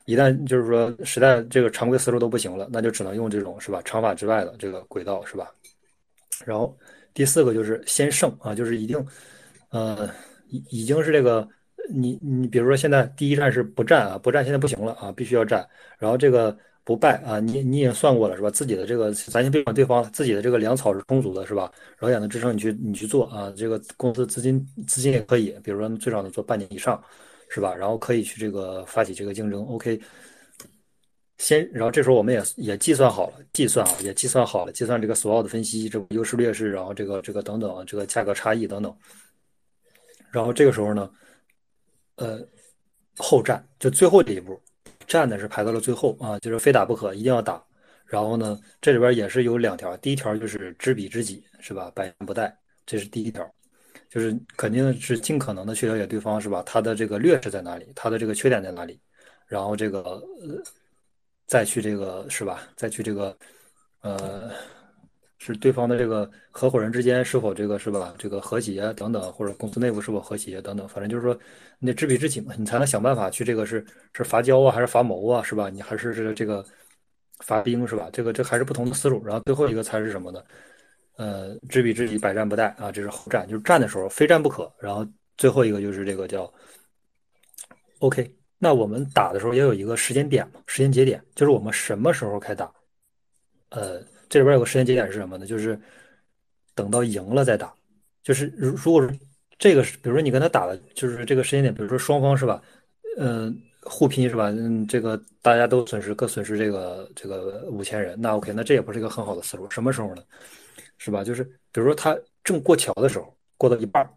[0.07, 5.51] 一旦就是说实在这个常规思路都不行了，那就只能用这种是吧，常法之外的这个轨道是吧？
[6.47, 6.75] 然后
[7.13, 9.05] 第四个就是先胜啊，就是一定
[9.71, 10.09] 呃
[10.49, 11.47] 已已经是这个
[11.91, 15.69] 你你比如说现在第一站是不战啊，不战现在不行了啊，必须要战，
[15.99, 16.57] 然后这个。
[16.85, 18.51] 不败啊，你你已经算过了是吧？
[18.51, 21.73] 自己的这个，咱先别管对方，自己的这个粮草是充足的，是吧？
[21.97, 23.51] 然后也能支撑你去你去做啊。
[23.57, 27.03] 这个公司资金资金也可以，比如说最少能做半年以上，
[27.49, 27.75] 是吧？
[27.75, 29.65] 然后可以去这个发起这个竞争。
[29.65, 29.99] OK，
[31.39, 38.95] 先，然后这时候我们也也计算好了，计算啊，也计算好了，计算这个所有的分析，这优势劣势，然后这个这个等等，这个价格差异等等。
[40.31, 41.11] 然后这个时候呢，
[42.17, 42.47] 呃，
[43.17, 44.61] 后战就最后这一步。
[45.07, 47.63] 站的是排到了最后啊，就是非打不可，一定要打。
[48.07, 51.91] 然后呢，这里边也是有两条，第一条就是知彼知己，是吧？
[51.95, 52.53] 百战不殆，
[52.87, 53.49] 这是第一条，
[54.11, 56.63] 就是肯定是尽可能的去了解对方，是吧？
[56.65, 59.01] 他的这个劣势在哪里，他的这个缺点在哪里，
[59.47, 60.63] 然后这个呃，
[61.47, 62.63] 再去这个是吧？
[62.77, 63.37] 再去这个
[64.01, 64.51] 呃。
[65.53, 68.15] 是对方的这个合伙人之间是否这个是吧？
[68.17, 71.39] 这个和谐等等，或者公司内部是否和谐等等，反正就是说，
[71.79, 73.85] 你得知彼知己嘛，你才能想办法去这个是
[74.15, 75.69] 是伐交啊，还是伐谋啊，是吧？
[75.69, 76.65] 你还是这个这个
[77.41, 78.09] 伐兵是吧？
[78.11, 79.23] 这个这还是不同的思路。
[79.25, 80.43] 然后最后一个才是什么呢？
[81.17, 84.73] 呃，知彼知己，百战不殆啊，这是后战，就是战的时候非战不可。
[84.79, 86.51] 然后最后一个就是这个叫
[87.99, 88.35] OK。
[88.59, 92.73] 那我们打的时候也有一个时间点嘛，时间节点，就是我们什么时候开打？
[93.69, 94.03] 呃。
[94.29, 95.47] 这里边有个时间节点是什么呢？
[95.47, 95.79] 就是
[96.75, 97.73] 等到赢了再打。
[98.23, 99.19] 就是如如果是
[99.59, 102.63] 这个，比如说你跟他打的，就是这个时间点，比如说双方是吧，
[103.19, 104.47] 嗯，互拼是吧？
[104.51, 109.69] 嗯，这个大家都损失，各损失这个这个五千人，那 OK，那这也不是一个很好的思路。
[109.71, 110.23] 什么时候呢？
[110.97, 111.23] 是吧？
[111.23, 114.09] 就是比如说他正过桥的时候，过到一半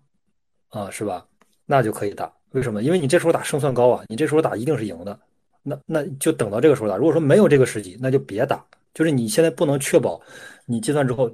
[0.70, 1.26] 啊，是吧？
[1.66, 2.32] 那就可以打。
[2.52, 2.82] 为什么？
[2.82, 5.20] 因为你这时候打胜算高啊，你这时候打一定是赢的。
[5.64, 6.96] 那那就等到这个时候打。
[6.96, 8.66] 如果说没有这个时机，那就别打。
[8.98, 10.20] 就是你现在不能确保
[10.66, 11.30] 你计算之后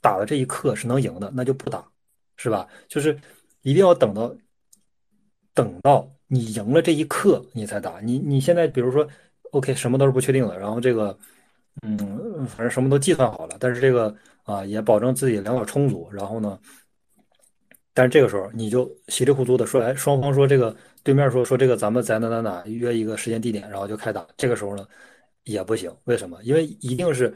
[0.00, 1.86] 打的这一刻是能赢的，那就不打，
[2.38, 2.66] 是吧？
[2.88, 3.14] 就是
[3.60, 4.34] 一定要等到
[5.52, 8.00] 等到你赢了这一刻你才打。
[8.00, 9.06] 你你现在比如说
[9.50, 11.14] ，OK，什么都是不确定的，然后这个
[11.82, 16.58] 嗯，反正什么都计算好了，但是这个啊也保证自己粮草充足，然后呢。
[17.92, 24.26] 但是这个时候你就稀里糊涂的说，哎，双方说这个对面说说这个咱们在哪哪哪约一个时间地点，然后就开打。
[24.34, 24.88] 这个时候呢
[25.44, 26.38] 也不行，为什么？
[26.42, 27.34] 因为一定是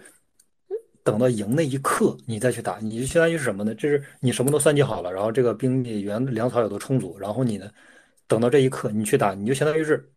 [1.03, 3.75] 等到赢那一刻你再去打，你就相当于是什么呢？
[3.75, 7.71] 这是你什么都算计好了，然后这个兵力原粮草也都充足，然后你呢
[8.27, 10.11] 等到这一刻你去打，你就相当于是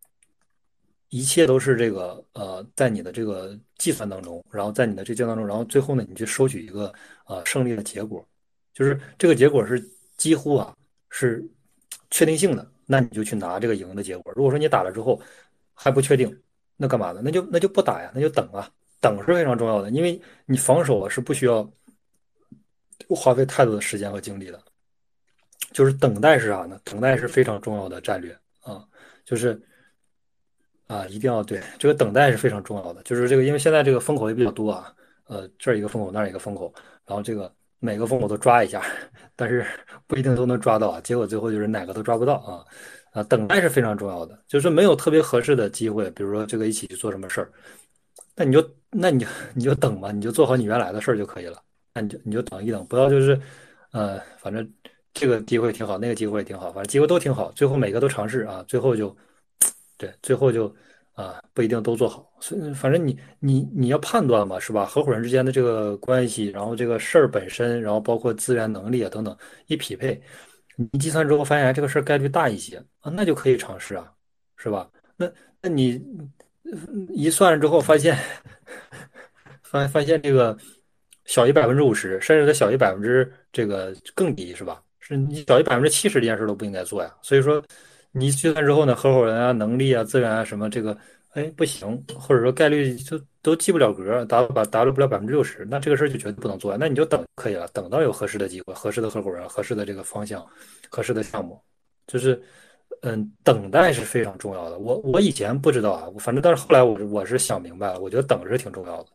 [1.09, 6.93] 一切都是这个呃在你的这个计算当中，然后在你的这计算当中，然后最后呢你去收取一个
[7.25, 8.25] 呃胜利的结果，
[8.73, 9.83] 就是这个结果是。
[10.19, 10.75] 几乎啊
[11.09, 11.41] 是
[12.11, 14.33] 确定性的，那你就去拿这个赢的结果。
[14.35, 15.17] 如果说你打了之后
[15.73, 16.37] 还不确定，
[16.81, 17.19] 那干嘛呢？
[17.21, 18.71] 那就那就不打呀，那就等啊，
[19.01, 21.69] 等是非常重要的，因为你防守啊是不需要
[23.09, 24.57] 花费太多的时间和精力的，
[25.73, 26.79] 就是等待是啥呢？
[26.85, 28.85] 等待是非常重要的战略啊，
[29.25, 29.61] 就是
[30.87, 36.73] 啊一定要对这个等待是非常重要的，就是这个因为现在这个风口也比较多啊，呃这儿一个风口那儿一个风口，
[37.05, 37.53] 然后这个。
[37.81, 38.83] 每个风口都抓一下，
[39.37, 39.65] 但是
[40.05, 40.99] 不一定都能抓到啊。
[40.99, 42.59] 结果最后就是哪个都抓不到啊
[43.23, 47.51] 等待是非常重要的，就是没有特别合适的机会，比如说这个一起去做什么事儿，
[48.35, 51.61] 那你就那你就你就等吧，你就做好你原来的事儿就可以了。
[51.93, 53.39] 那你就你就等一等，不要就是
[53.91, 54.67] 呃，反正
[55.13, 59.15] 这个机会挺好，那个机会也挺好，反正机会都挺好，最后每个都尝试啊，最后就
[59.97, 60.73] 对，最后就。
[61.19, 64.85] 啊，不一定都做好，所以反正你你你要判断嘛，是吧？
[64.85, 69.35] 合伙人之间的这个关系，然后这个事儿本身，然后包括资源能力啊等等
[69.67, 70.21] 一匹配，
[70.91, 74.11] 你计算之后发现这个事儿概率大一些啊，那就可以尝试啊，
[74.57, 74.89] 是吧？
[75.17, 75.29] 那
[75.61, 76.01] 那你
[77.09, 78.17] 一算了之后发现，
[79.63, 80.57] 发发现这个
[81.25, 84.81] 小于百分之五十，甚至它小于百分之这个更低，是吧？
[84.99, 87.63] 是你小于百分之七十这件事都不应该做呀，所以说。
[88.11, 88.95] 你计算之后呢？
[88.95, 90.97] 合伙人啊，能力啊，资源啊，什么这个，
[91.33, 96.75] 哎，不行，或者说概率就都及不了格，达达达不了百分之六十，那这个事儿就绝对不能做。
[96.75, 100.45] 那你就等可以了，等到有合适的机会、合适的合伙人、合适的这个方向、
[100.89, 101.61] 合适的项目，
[102.07, 102.41] 就是，
[103.01, 104.79] 嗯，等待是非常重要的。
[104.79, 109.09] 我我以前不知道啊，反正但是后来我我是想明白了，我觉得等是挺重要的。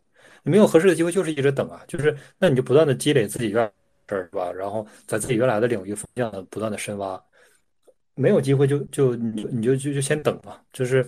[0.45, 3.65] 你没有合适的机会，就是一直等啊，就是那你就不断的积累自己原
[4.09, 4.53] 事儿是吧？
[4.53, 7.21] 然后在自己原来的领域方向不断的深挖。
[8.15, 11.05] 没有机会就就你就你就就就先等吧，就是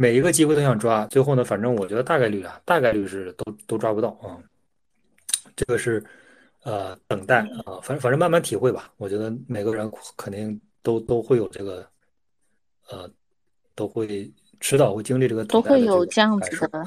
[0.00, 4.40] 每一个机会都想抓，最后呢，反正我觉得大概率啊，大概率是都都抓不到啊。
[5.54, 6.02] 这个是
[6.62, 8.90] 呃等待啊，反正反正慢慢体会吧。
[8.96, 11.86] 我觉得每个人肯定都都会有这个
[12.88, 13.06] 呃，
[13.74, 16.82] 都会迟早会经历这个都会有这样子的。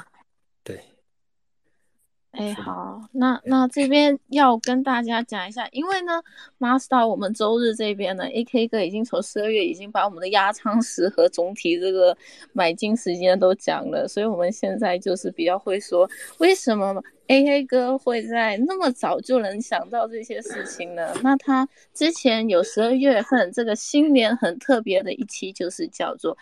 [2.33, 6.13] 哎，好，那那这边要跟大家讲一下，因为呢
[6.57, 12.17] ，Master，我们周日这边呢，AK 哥已经从十二月已经把我们的压仓时和总体这个
[12.51, 16.09] 买进时间都讲了，所以我们现在就是比较会说，
[16.39, 21.13] 为什么 AK 哥会在那么早就能想到这些事情呢？
[21.21, 26.35] 那他之前有十二月份这个新年很特别的一期，就是叫做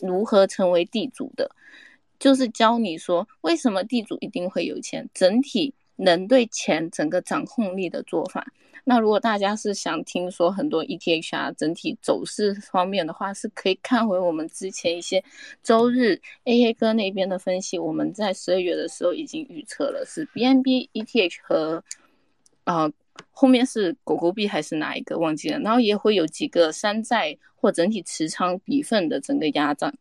[0.00, 1.48] 如何成为地主的。
[2.18, 8.46] 就是教你说，为什么地主一定会有钱，整体能对钱整个掌控力的做法。
[8.84, 15.22] 那如果大家是想听说很多 ETH 啊整体走势方面的话，是可以看回我们之前一些
[15.62, 17.78] 周日 AA 哥那边的分析。
[17.78, 21.84] 我们在十二月的时候已经预测了，是 BNB、ETH 和
[22.64, 22.90] 啊
[23.30, 25.58] 后面是狗狗币还是哪一个忘记了。
[25.58, 29.92] 然后也会有几个山寨或整体持仓比分的整个压涨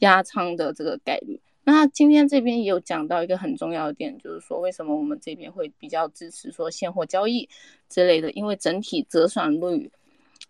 [0.00, 1.40] 压仓的这个概率。
[1.70, 7.48] 那今天这边也有讲到一个很重要的点，就是说为什么我们这边会比较支持说现货交易
[7.88, 9.90] 之类的，因为整体折损率，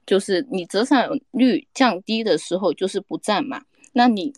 [0.06, 3.62] 就是你折损率降低的时候就是不占嘛，
[3.92, 4.32] 那你。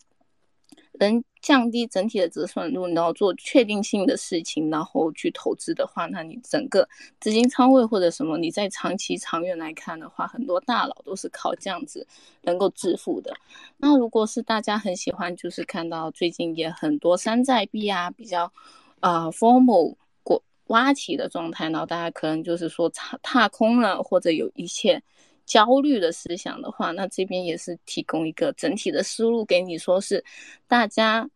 [0.99, 6.89] 能降低整体的折损率，然后做确定性的事情，然后去投资的话，那你整个
[7.19, 12.07] 资金仓位或者什么，你在长期长远来看的话，很多大佬都是靠这样子
[12.43, 13.35] 能够致富的。
[13.79, 18.53] 那如果是大家很喜欢，就是看到最近也很多山寨币啊，比较
[19.01, 25.03] 啊 formal 过挖起的状态，然后大家可能就是说踏踏空了，或者有一些。
[25.51, 30.25] 焦虑的思想的话，那这边也是提供一个整体的思路给你，说是
[30.69, 31.29] 大家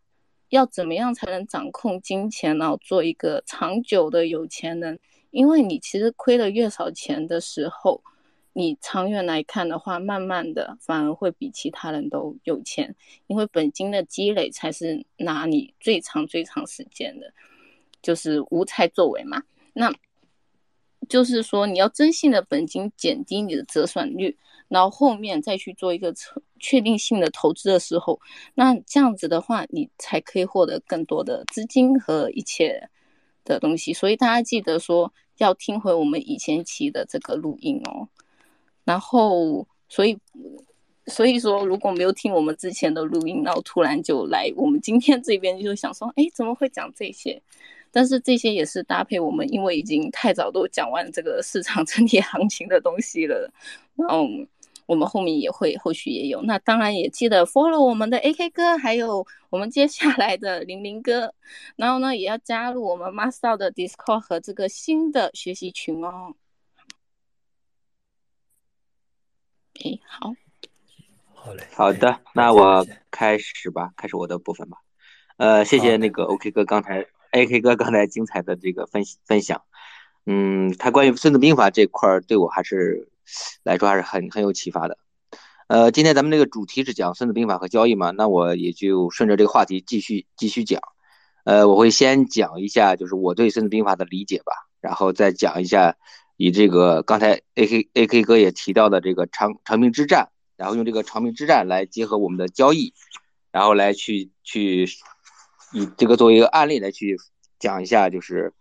[0.51, 5.01] 要怎么样才能掌控金钱，然后做一个长久的有钱人。
[5.33, 8.01] 因为你其实亏的越少钱的时候，
[8.53, 12.95] 你长远来看的话，慢慢的反而会比其他人都有钱，
[13.27, 17.35] 因为本金的积累才是拿你最长最长时间的，
[18.01, 19.43] 就是无才作为嘛。
[19.73, 19.93] 那
[21.09, 24.37] 就是说，你要征信的本金减低你的折损率，
[24.69, 26.15] 然后后面再去做一个
[26.59, 28.21] 确定性的投资的时候，
[28.55, 32.89] 那这样子的话，你才可以获得更多的资金和一切
[33.45, 33.93] 的东西。
[33.93, 38.09] 所以大家记得说，要听回我们以前期的这个录音哦。
[38.85, 40.19] 然后，所以，
[41.07, 47.41] 所以说，如果没有听我们之前的录音，然后突然就来我们今天这边，就想说，哎，怎么会讲这些？
[47.95, 53.49] 但是这些也是搭配我们，因为已经太早都讲完这个市场整体 行情的东西了。
[54.11, 54.47] 嗯，
[54.87, 56.43] 我们后面也会，后续也有。
[56.43, 61.33] 那当然也记得 follow 我们的 AK 哥，还有我们接下 来的玲玲哥。
[61.77, 66.35] 然后呢，也要加入我们 Master 的 Discord 和这个新的学习群哦。
[69.85, 70.35] 哎，好，
[71.35, 74.79] 好嘞，好的，那我开始吧，开始我的部分吧。
[75.37, 77.05] 呃，谢谢那个 OK 哥刚才
[77.35, 79.63] ，AK 哥刚才精彩的这个分分享。
[80.25, 83.11] 嗯，他关于《孙子兵法》这块儿对我还是
[83.63, 84.97] 来说还是很很有启发的。
[85.67, 90.81] 呃，今天咱们这个主题是讲《孙子兵法》和交易嘛，那我也就顺着这个话题继续继续讲。
[91.45, 95.97] 呃，我会先讲一下就是我对《孙子兵法》的理解吧，然后再讲一下。
[96.37, 102.93] 以这个刚才 A K A K 哥也提到的这个长长平之战，然后用这个长平之战来结合我们的交易，
[103.53, 104.89] 然后来去去
[105.75, 107.19] 以这个作为一个案例来去
[107.59, 108.55] 讲一下，就是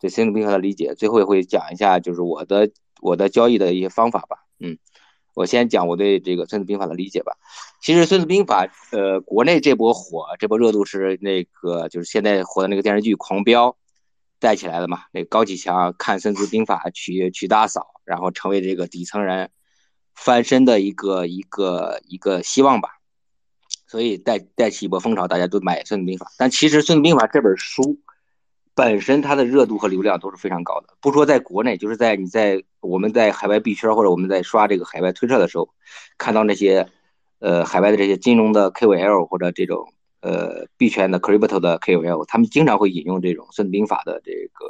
[0.00, 0.94] 对孙子兵法的理解。
[0.96, 4.38] 最后也会讲一下，就是我的我的交易的一些方法吧。
[4.58, 4.76] 嗯，
[5.34, 7.34] 我先讲我对这个孙子兵法的理解吧。
[7.80, 13.70] 其实孙子兵法，呃，国内这波火，这波热度是那个就是现在火的那个电视剧《狂飙》。
[14.40, 15.04] 带起来的嘛？
[15.10, 19.50] 那高启强看《孙子兵法》娶娶大嫂，然后成为这个底层人
[20.14, 22.90] 翻身的一个一个一个希望吧。
[23.94, 26.26] 所以带带起一波风潮，大家都买《孙子兵法》。
[26.36, 28.00] 但其实《孙子兵法》这本书
[28.74, 30.88] 本身它的热度和流量都是非常高的。
[31.00, 35.68] 不说在国内，就是在你在我们在海外币圈或者我们在刷这个海外推特的时候，
[36.18, 36.88] 看到那些
[37.38, 39.86] 呃海外的这些金融的 KOL 或者这种。
[40.26, 44.64] 呃，币圈的 crypto 的 KOL，他们经常会引用这种《孙子兵法》的这个《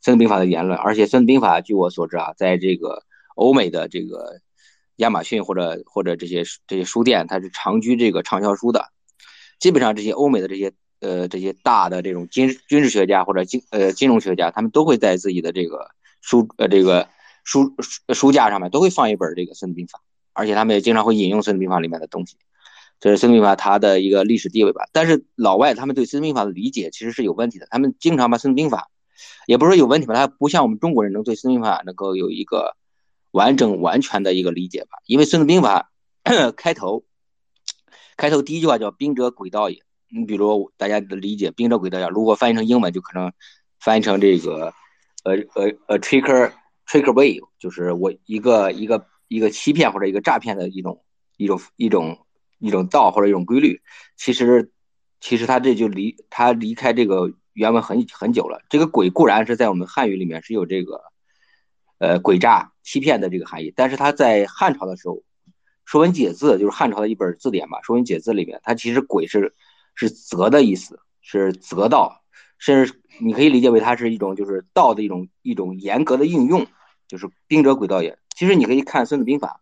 [0.00, 3.02] 孙子兵法》的言论，而且《孙子兵法》据我所知啊，在这个
[3.34, 4.40] 欧美的这个
[4.98, 8.86] 亚马逊或者或者这些这些书店，它是长居这个畅销书的。
[9.58, 15.90] 基本上这些欧美的这些呃这些大的这种军军事学家或者金呃金融学家，他们都会在自己的这个
[16.20, 17.08] 书呃这个
[17.42, 17.74] 书
[18.14, 19.98] 书架上面都会放一本这个《孙子兵法》，
[20.32, 22.36] 而且他们也经常会引用《孙子兵法》里面的东西。
[23.00, 28.88] 这是孙子兵法它的一个历史地位吧，但是老外他们对孙子兵法的理解其实是有问题的，他们经常把孙子兵法，
[29.46, 32.76] 也不是说有问题吧，他不像我们中国人能对孙子兵法能够有一个
[33.38, 35.92] 完整完全的一个理解吧，因为孙子兵法
[36.56, 37.04] 开头，
[38.16, 39.80] 开头第一句话叫兵者诡道也，
[40.10, 43.32] 你比如大家的理解兵者诡道也，如果翻译成英文就可能
[43.78, 44.74] 翻译成这个
[45.24, 46.52] 呃呃呃 trick
[46.86, 51.04] trick way，就是我一个一个一个欺骗或者一个诈骗的一种
[51.36, 52.18] 一种一种。
[52.60, 53.80] 一种道或者一种规律，
[54.16, 54.72] 其实，
[55.20, 58.60] 其实它这就离它离开这个原文很很久了。
[58.68, 61.00] 这个诡固然是在我们汉语里面是有这个，
[61.98, 65.14] 呃，诡诈、欺骗的这个含义，但是他在汉朝的时候，
[65.84, 69.54] 《说文解字》就是汉朝的一本字典嘛，《说文解字》里面，它其实“诡”是
[69.94, 72.22] 是责的意思，是责道，
[72.58, 76.66] 甚至你可以理解为它是一种就是道的一种一种严格的应用，
[77.08, 78.18] 就是兵者诡道也。
[78.36, 79.60] 其实你可以看《孙子兵法》。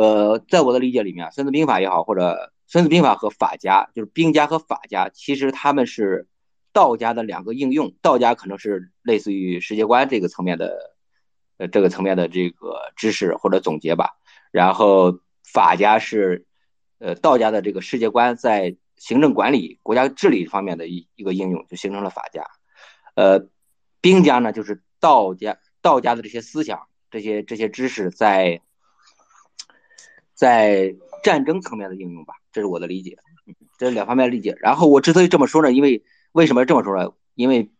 [0.00, 2.32] 呃，在我的理解里面，《孙子兵法》也好，或者
[2.68, 6.28] 《孙子兵法》和法家，就是兵家和法家，其实他们是
[6.72, 7.92] 道家的两个应用。
[8.00, 10.94] 道家可能是类似于世界观这个层面的，
[11.60, 14.16] 呃，这个层面的这个知识或者总结吧。
[14.50, 16.46] 然后法家是，
[16.98, 22.44] 呃，道家的这个世界观在行政管理、国家治理方面的一一个应用，就形成了法家。
[23.14, 23.46] 呃，
[24.00, 28.60] 兵家呢，就是道家道家的这些思想、这些这些知识在。
[30.32, 33.18] 在战争层面的应用吧，这是我的理解，
[33.76, 34.56] 这是两方面的理解。
[34.58, 36.02] 然后我之所以这么说呢，因为
[36.32, 37.12] 为什么这么说呢？
[37.34, 37.70] 因为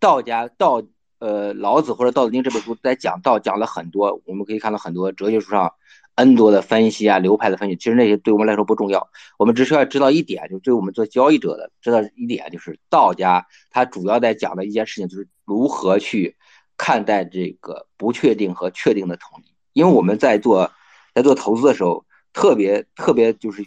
[0.00, 0.82] 道家道，
[1.18, 5.72] 呃，老子或者《道德经》这本书在讲道，讲了很多，我们可以看到很多哲学书上
[6.14, 7.76] N 多的分析啊，流派的分析。
[7.76, 9.08] 其实那些对我们来说不重要，
[9.38, 16.36] 我们只需要知道一点，就对我们做交易者的知道一点，就是道家他主要在讲的一件事情，就是如何去
[16.76, 19.52] 看待这个不确定和确定的统一。
[19.72, 20.70] 因为我们在做。
[21.14, 23.66] 在做投资的时候，特别特别就是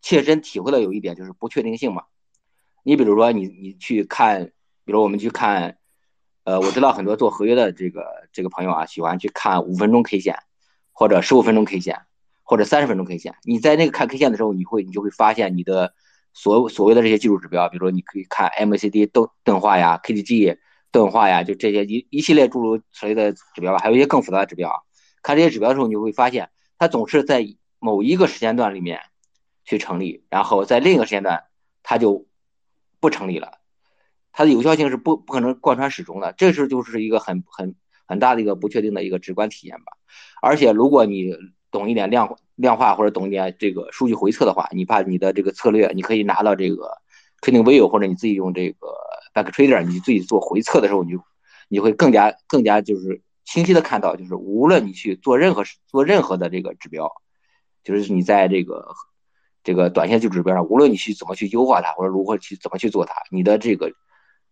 [0.00, 2.04] 切身体会到有一点就是不确定性嘛。
[2.82, 4.52] 你比如说，你你去看，
[4.86, 5.76] 比如我们去看，
[6.44, 10.36] 呃，我知道很多做合约的这个这个朋友啊，喜欢去看五分钟 K 线，
[10.92, 12.00] 或者十五分钟 K 线，
[12.42, 13.36] 或者三十分钟 K 线。
[13.44, 15.94] 你在那个看 K 线的时候，你会你就会发现你的
[16.32, 20.58] 所所谓的这些技术指标，比如说你可以看 MACD 钝钝化呀，KDJ
[20.90, 24.84] 钝化呀，就这些一一系列诸如此类的指标吧，还有一些更复杂的指标。
[25.22, 27.46] 看这些指标的时候，你会发现它总是在
[27.78, 29.00] 某一个时间段里面
[29.64, 31.44] 去成立，然后在另一个时间段
[31.84, 32.26] 它就
[32.98, 33.61] 不成立了。
[34.32, 37.74] 它的有效性是不不可能贯穿始终的，这是就是一个很很
[38.06, 39.92] 很大的一个不确定的一个直观体验吧。
[40.40, 41.36] 而且如果你
[41.70, 46.98] 懂一点量量化或者懂一点这个数据回测的话，你把你的这个策略，你可以拿到这个
[47.42, 48.88] TradingView 或者你自己用这个
[49.34, 51.20] BackTrader，你自己做回测的时候，你就
[51.68, 57.12] 你会更加更加就是清晰的看到，就是无论你去做任何做任何的这个指标，
[57.84, 58.88] 就是你在这个
[59.62, 63.92] 这个短线技术指标上，无论你去怎么去优化它，或者如何去怎么去做它，你的这个。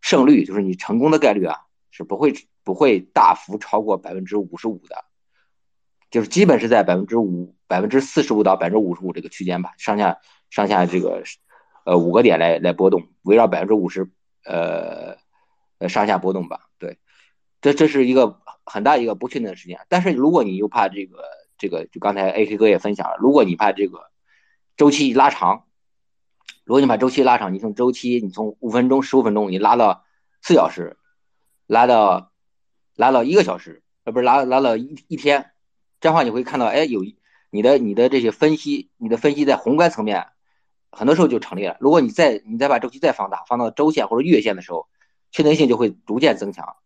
[0.00, 1.56] 胜率就是你成功的概率啊，
[1.90, 2.32] 是不会
[2.64, 5.04] 不会大幅超过百分之五十五的，
[6.10, 11.22] 就是基本是在百分之五百分之四十五到百分之五十五这个区间吧，上下上下这个
[11.84, 14.10] 呃五个点来来波动，围绕百分之五十
[14.44, 15.16] 呃
[15.78, 16.68] 呃上下波动吧。
[16.78, 16.98] 对，
[17.60, 19.78] 这这是一个很大一个不确定的时间。
[19.88, 21.24] 但是如果你又怕这个
[21.58, 24.10] 这个，就刚才 A K 哥也分享了，如果你怕这个
[24.76, 25.66] 周期拉长。
[26.70, 30.04] 如果你把周期拉长，你从周期，你从五分钟、十五分钟，你拉到
[30.40, 30.98] 四小时，
[31.66, 32.30] 拉到
[32.94, 35.50] 拉到一个小时，呃，不是拉拉到一一天，
[36.00, 37.04] 这样的话你会看到，哎，有
[37.50, 40.28] 你的你的这些分析，你的分析在宏观层面，
[40.92, 41.76] 很多时候就成立了。
[41.80, 44.86] 如果你再你再把周期再放大，放到周线或者月线的时候，
[45.32, 46.76] 确定性就会逐渐增强。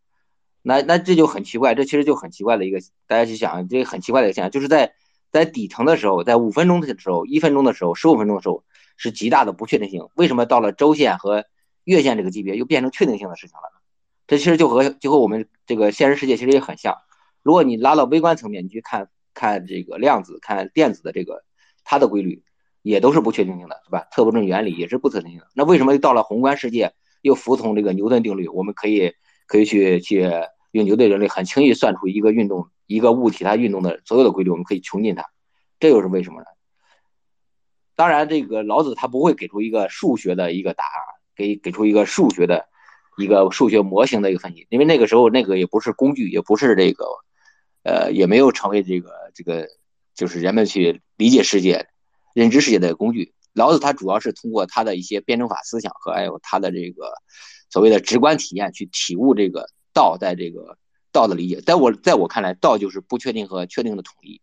[0.63, 4.95] 那那这就很奇怪，这其实就很奇怪的一个，大家去想，这很奇怪的一个现象，就是在
[5.31, 8.65] 在底层的时候，在五分钟的时候、一分钟的时候、十五分钟的时候。
[8.97, 10.09] 是极大的不确定性。
[10.15, 11.45] 为什么到了周线和
[11.85, 13.81] 月线这个级别又变成确定性的事情了呢？
[14.27, 16.97] 这其实就和就和我们这个现实世界其实也很像。
[17.43, 21.45] 如果你拉到微观层面，你去看看这个量子、看电子的这个
[21.85, 22.43] 它的规律，
[22.81, 24.07] 也都是不确定性的，是吧？
[24.11, 25.49] 特波阵原理也是不确定性的。
[25.55, 28.49] 那为什么到了宏观世界又服从这个牛顿定律？
[28.49, 29.13] 我们可以
[29.47, 30.31] 可以去去
[30.71, 35.27] 用牛顿定律很轻易算出一个运动一个物体它运动的所有的规律，我们可以穷尽它。
[35.79, 36.47] 这又是为什么呢？
[37.97, 40.93] 当然，这个老子他不会给出一个数学的一个答案，
[41.37, 42.67] 给给出一个数学的
[43.19, 47.07] 一个数学模型的一个分析，因为那个时候那个也不是工具，也不是这个，
[47.85, 49.69] 呃，也没有成为这个这个
[50.15, 51.87] 就是人们去理解世界、
[52.35, 53.33] 认知世界的工具。
[53.53, 57.13] 老子他主要是通过他的一些辩证法思想和还有他的这个
[57.71, 60.77] 所谓的直观体验去体悟这个道在这个
[61.13, 61.61] 道的理解。
[61.61, 64.41] 在我在我看来，道就是不确定和确定的统一。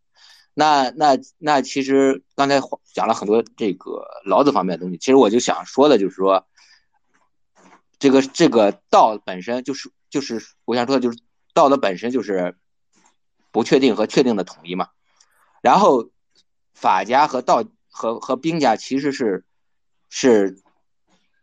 [0.53, 2.59] 那那那其实刚才
[2.93, 6.45] 讲了很多这个老子方面的东西，其实我就想说的就是说，
[7.99, 11.17] 这个这个道本身就是就是我想说的就是
[11.53, 12.57] 道的本身就是
[13.49, 14.89] 不确定和确定的统一嘛。
[15.61, 16.09] 然后
[16.73, 19.45] 法家和道和和兵家其实是
[20.09, 20.61] 是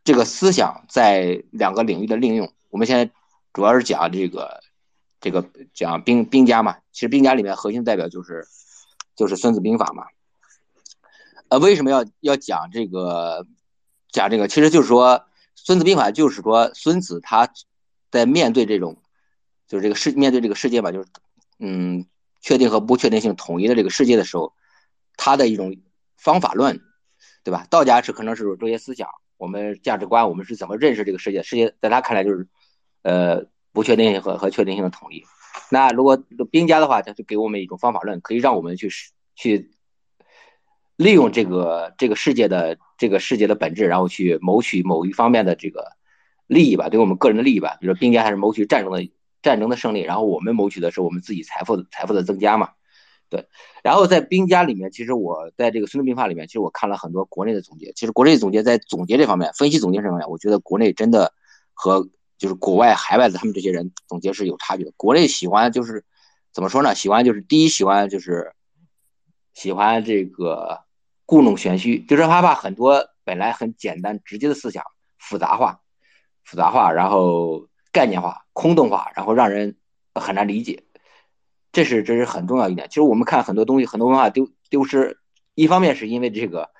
[0.04, 2.52] 这个思想在两个领域的应用。
[2.68, 3.10] 我们现在
[3.54, 4.60] 主要是讲这个
[5.18, 8.46] 这个讲兵兵家嘛，其实兵家里面核心代表就是。
[9.18, 10.04] 就是《孙子兵法》嘛，
[11.48, 13.46] 呃，为什么要要讲这个？
[14.10, 15.18] 讲这个，其实就是说，
[15.54, 17.46] 《孙子兵法》就是说，孙子他
[18.10, 18.96] 在面对这种，
[19.68, 21.08] 就是这个世面对这个世界吧，就是
[21.58, 22.06] 嗯，
[22.40, 24.54] 确定和不确定性统一的这个世界的时候，
[25.18, 25.76] 他的一种
[26.16, 26.80] 方法论，
[27.44, 27.66] 对吧？
[27.68, 29.06] 道家是可能是这些思想，
[29.36, 31.42] 我们价值观，我们是怎么认识这个世界？
[31.42, 32.48] 世界在他看来就是，
[33.02, 35.22] 呃，不确定性和和确定性的统一。
[35.70, 36.16] 那如果
[36.50, 38.88] 兵家的话，他就给我们一种方法论，可以让我们去
[39.34, 39.70] 去
[40.96, 45.92] 利用这个这个世界的这个世界的本质，然后去谋取某一方面的这个
[46.46, 47.76] 利益吧，对我们个人的利益吧。
[47.80, 49.10] 比如说兵家还是谋取战争的
[49.42, 52.70] 战争的胜利，然后我们谋取的是我们自己财富的财富的增加嘛。
[53.28, 53.46] 对。
[53.82, 57.92] 然后在兵家里面，其实我在这个《孙子兵法》里面，其实我看了很多国内的总结。
[57.92, 61.32] 其实国内总结在总结这方面，分析总结这方面，我觉得国内真的
[61.74, 62.08] 和。
[62.38, 64.92] 就是国外海外的他们这些人总结是有差距的。
[64.96, 66.04] 国内喜欢就是
[66.52, 66.94] 怎么说呢？
[66.94, 68.54] 喜欢就是第一喜欢就是
[69.54, 70.84] 喜欢这个
[71.26, 74.84] 故弄玄虚，就是他把很多本来很简单直接的思想
[75.18, 75.80] 复杂化、
[76.44, 79.76] 复杂化，然后概念化、空洞化，然后让人
[80.14, 80.84] 很难理解。
[81.72, 82.88] 这是这是很重要一点。
[82.88, 85.18] 其实我们看很多东西，很多文化丢丢失，
[85.54, 86.70] 一方面是因为这个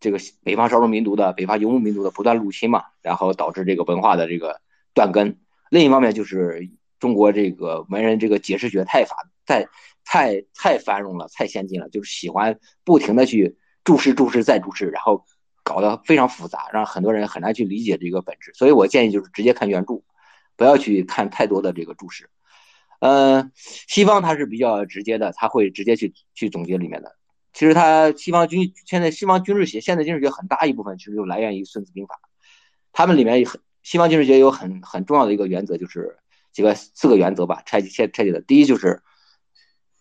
[0.00, 4.60] 这个北方少数民族的、北方游牧民族的不断入侵嘛，然后导致这个文化的这个。
[4.96, 5.38] 断根，
[5.70, 9.68] 另一方面就是中国这个文人这个解释学太发太
[10.06, 15.26] 太太繁荣了，太先进了，就是喜欢不停的去注释注释再注释，然后
[15.62, 18.52] 搞得非常复杂，让很多人很难去理解这个本质。
[18.54, 20.02] 所以我建议就是直接看原著，
[20.56, 22.30] 不要去看太多的这个注释。
[23.00, 27.14] 呃，西方它是比较直接的，他会直接去去总结里面的。
[27.52, 32.14] 其实他西方军现在西方军事学现代军事学很大一部分其实就来源于《孙子兵法》，
[32.92, 36.18] 他们里面很西方军事学有很很重要的一个原则，就是
[36.52, 38.40] 几个四个原则吧，拆拆拆解的。
[38.40, 39.00] 第一就是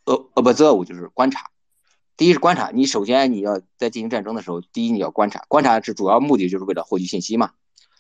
[0.06, 1.52] 呃 observe 就是观察，
[2.18, 7.52] 第一是观察，你首先你要在进行战争的时候，第一你要观察，观察是主要目的就是为了获取信息嘛。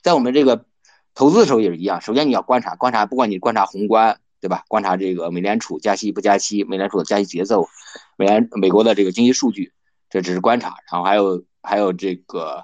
[0.01, 0.65] 在我们这个
[1.13, 4.19] 投资的时候也是一样，首先你要观察，观察不管你观察宏观。
[4.41, 4.63] 对吧？
[4.67, 7.67] 观察这个美联储加息不加息，美联储的加息节奏，
[8.15, 9.73] 美联美国的这个经济数据，
[10.07, 10.75] 这只是观察。
[10.91, 12.63] 然后还有还有这个，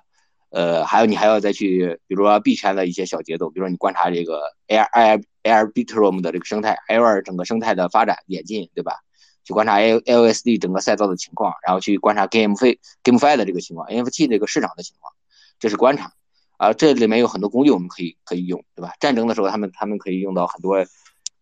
[0.51, 8.99] 呃，还有你还要再去，比如说币圈的一些小节奏，比如说你观察这个 Air Air Arbitrum 的这个生态，Air 整个生态的发展演进，对吧？
[9.43, 15.11] 去观察 L LSD 整个赛道的情况，然后去观察 GameFi GameFi 的这个情况，NFT 这个市场的情况，
[15.59, 16.11] 这是观察。
[16.57, 18.93] 啊，这里面有很多工具我们可以可以用，对吧？
[18.99, 20.85] 战争的时候他们他们可以用到很多。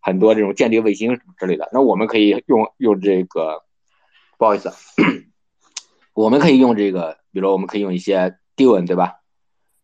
[0.01, 3.61] 很多这种间谍卫星什么之类的，那我们可以用用这个，
[4.37, 4.71] 不好意思，
[6.15, 9.21] 我们可以用这个，比如我们可以用一些 Dune 对吧？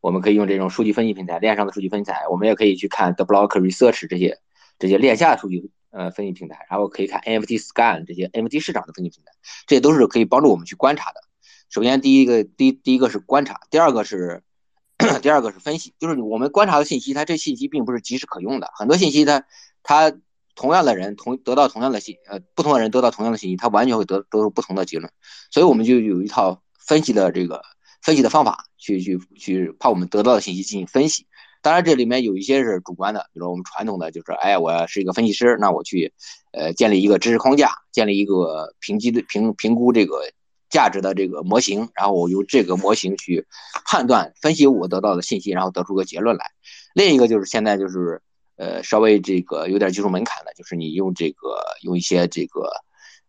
[0.02, 4.40] 我们可以用这种数据分析平台，链上的数据分析台，我们也可以去看 The Block Research 这些
[4.78, 9.32] 这些链下的数据呃分析平台，然后可以看 NFT Scan 这些 NFT 市场的分析平台，
[9.66, 11.22] 这些都是可以帮助我们去观察的。
[11.70, 14.44] 首先第一个第第一个是观察，第二个是
[15.22, 19.46] 第二个是分析，就是我们观察的信息，它这信息并不是及时可用的，很多信息它。
[19.88, 20.12] 它
[20.56, 25.12] 同样的人同得到同样的信，呃，不同的人得到同样的信息，他完全会得得出不同的结论。
[25.52, 27.62] 所以我们就有一套分析的这个
[28.06, 31.26] 分析的方法，去去去把我们得到的信息进行分析。
[31.62, 36.14] 当然，这里面有一些是主观的，比如我们传统的就是，哎，我是一个分析师，那我去
[36.52, 40.32] 呃建立一个知识框架，建立一个评级的评评估这个
[40.70, 43.48] 价值的这个模型，然后我用这个模型去
[43.86, 46.46] 判断分析我得到的信息，然后得出个结论来。
[46.94, 48.22] 另一个就是现在就是。
[48.58, 52.72] 呃，稍微这个有点技术门槛的，就是你用这个用一些这个，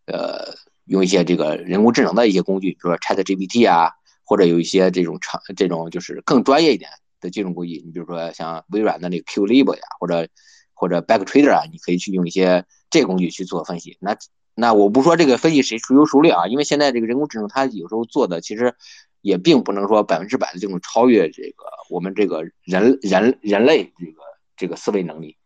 [0.07, 0.55] 呃，
[0.85, 3.91] 用一些这个人工智能的一些工具，比如说 Chat GPT 啊，
[4.27, 10.29] 或者有一些这种长这种就是更专业一点的这种工具，你比如说像微软的那个 QLib 呀，或者
[10.75, 13.97] 或者 Backtrader 啊，你可以去用一些这工具去做分析。
[14.01, 14.17] 那
[14.55, 18.75] 那我不说这个分析谁孰优孰劣啊，因为现在这个人工智能它有时候做的其实
[19.23, 24.27] 也并不能说百分之百的这种超越这个我们这个人人人类这个。
[24.59, 25.37] 这个思维能力，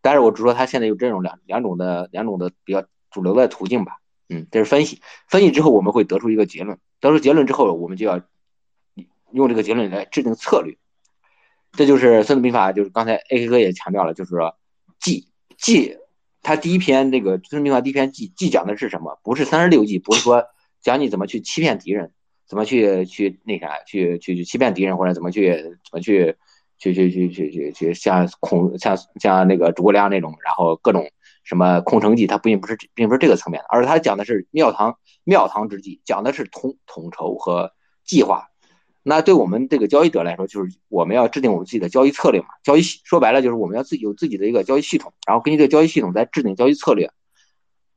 [0.00, 3.96] 但是我只说他现在有这种两两种的两种的比较主流的途径吧，
[4.28, 8.20] 嗯，这是分析，分析之后我们会得出一个结论，得出结论之后，我们就要
[9.32, 10.76] 用这个结论来制定策略，
[11.72, 14.56] 这就是《孙子兵法》，就是刚才 A K 哥也强调了，就是说
[15.00, 15.96] 计计，
[16.42, 19.18] 他第一篇这个《孙子兵法》第一篇计计讲的是什么？
[19.22, 20.44] 不是三十六计，不是说
[20.80, 22.12] 讲你怎么去欺骗敌人，
[22.46, 26.36] 怎么去去那啥，去去去欺骗敌人，或者怎么去怎么去。
[26.80, 31.10] 去去去去去去，像孔像像那个诸葛亮那种，然后各种
[31.48, 37.72] 什么空城计，它并不是并不是这个层面的，而是他讲的是庙堂庙堂之计，讲的是统统筹和
[38.04, 38.48] 计划。
[39.02, 42.48] 那对我们这个交易者来说，就是我们要制定我们自己的交易策略嘛。
[42.62, 47.10] 交易说白了就是我们要自己有自己的一个交易系统，然后根据这个交易系统再制定交易策略。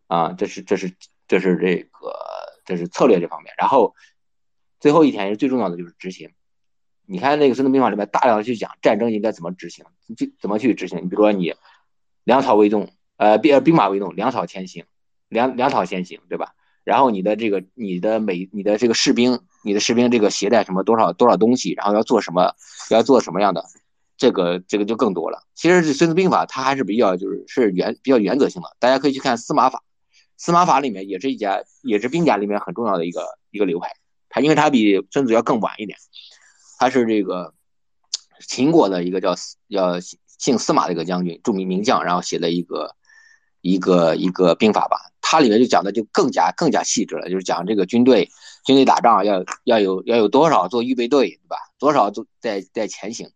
[0.07, 0.93] 啊，这是这是
[1.27, 2.13] 这是这个
[2.63, 3.53] 这是策略这方面。
[3.57, 3.95] 然后
[4.79, 6.31] 最后一天是最重要的就是执行。
[7.05, 9.83] 你看那个《孙子兵法》里面大量的去讲战争应该怎么执行，
[10.15, 10.99] 就怎么去执行。
[10.99, 11.53] 你比如说你
[12.23, 12.89] 粮草为重，
[13.21, 14.83] 呃兵兵马未动，粮草先行，
[15.29, 16.55] 粮粮草先行，对吧？
[16.83, 22.55] 然后你的这个你的每你的这个士兵，你的士兵这个携带什么多少多少东西，然后要做什么，
[22.89, 23.63] 要做什么样的，
[24.17, 25.43] 这个这个就更多了。
[25.53, 29.83] 其实这《孙子兵法》它还是比较就是是原比较原则性的，大家可以去看司马法，
[30.35, 33.91] 司马法里面也是一家也是兵家里面很重要的一个一个流派，
[34.29, 35.95] 它因为它比孙子要更晚一点。
[36.79, 37.53] 它是这个
[38.47, 39.35] 秦国的一个叫
[39.69, 42.95] 叫姓司马的一个将军，著名名将，然后写的一个
[43.61, 44.97] 一个一个兵法吧。
[45.21, 48.29] 它里面就讲的就更加更加细致了，就是讲这个军队
[48.65, 51.57] 军队打仗要要有要有多少做预备队，对吧？
[51.79, 53.31] 多少做在在前行。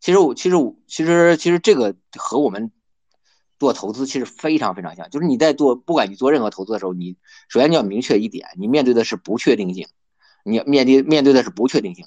[0.00, 2.72] 其实我其实我其实其实这个和我们
[3.58, 7.16] 做投资其实非常非常像，就是你在做不管你做任何投资的时候，你
[7.48, 9.86] 首先你要明确一点，你面对的是不确定性，
[10.44, 12.06] 你面对面对的是不确定性。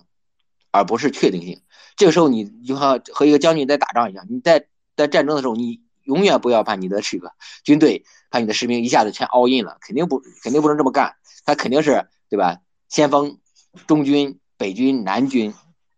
[0.73, 1.59] 而不是确定性。
[1.97, 7.31] 这个时候，你就像和一个将军在打仗一样，你在在战争的时候，你永远不要把你的这个
[7.63, 11.15] 军队、把你的士兵一下子全 all in 了，肯定不肯定不能这么干。
[11.45, 12.57] 他肯定是对吧？
[12.87, 13.39] 先锋、
[13.87, 15.53] 中军、北军、南军、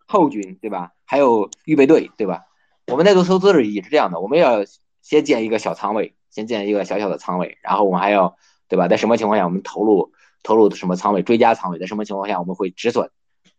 [0.08, 0.92] 后军，对吧？
[1.06, 2.46] 还有预备队，对吧？
[2.88, 4.66] 我们在做投资时也是这样的，我们要
[5.02, 8.38] 先建一个小仓位，先建一个小小的仓位，然后我们还要
[8.68, 8.88] 对吧？
[8.88, 10.12] 在什么情况下我们投入
[10.44, 11.24] 投入什么仓位？
[11.24, 13.10] 追加仓位，在什么情况下我们会止损？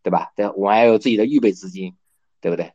[0.03, 0.33] 对吧？
[0.37, 1.95] 对，我们还有自己的预备资金，
[2.41, 2.73] 对不对？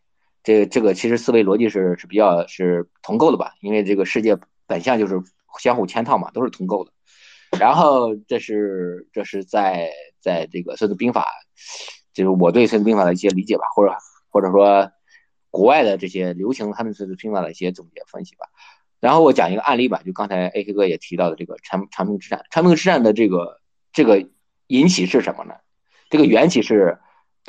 [0.49, 3.53] 这这个其实思维逻辑是是比较是同构的吧？
[3.61, 4.35] 因为这个世界
[4.65, 5.21] 本相就是
[5.59, 6.91] 相互嵌套嘛，都是同构的。
[7.59, 11.21] 然后这是这是在在这个《孙子兵法》，
[12.15, 13.93] 就是我对《孙子兵法》的一些理解吧，或者
[14.29, 14.91] 或者说
[15.51, 18.47] 国外的这些流行他们《孙子兵法》的一些总结分析吧。
[18.99, 22.43] 然后我讲一个案例吧，就刚才 AK 哥也提到的这个长长平之战。
[22.49, 23.61] 长平之战的这个
[23.93, 24.27] 这个
[24.65, 25.53] 引起是什么呢？
[26.09, 26.97] 这个缘起是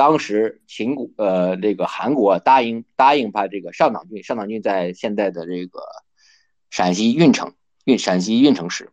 [0.00, 5.82] 当时秦国呃这个韩国答应答应把这个上党郡，上党郡在现在的这个
[6.70, 7.52] 陕西运城
[7.84, 8.92] 运陕西运城市，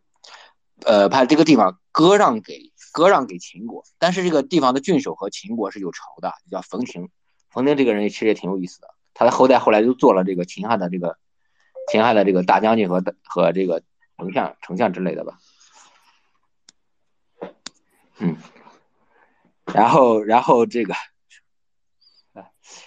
[0.84, 3.84] 呃把这个地方割让给割让给秦国。
[3.98, 7.08] 但是这个地方的郡守和秦国是有仇的，叫冯亭。
[7.48, 11.16] 冯亭这个人其实也挺有意思的，他的后代后来就做了这个秦汉的这个。
[11.90, 13.82] 秦汉的这个大将军和和这个
[14.18, 15.38] 丞相、丞相之类的吧，
[18.18, 18.36] 嗯，
[19.74, 20.94] 然后 然后这个，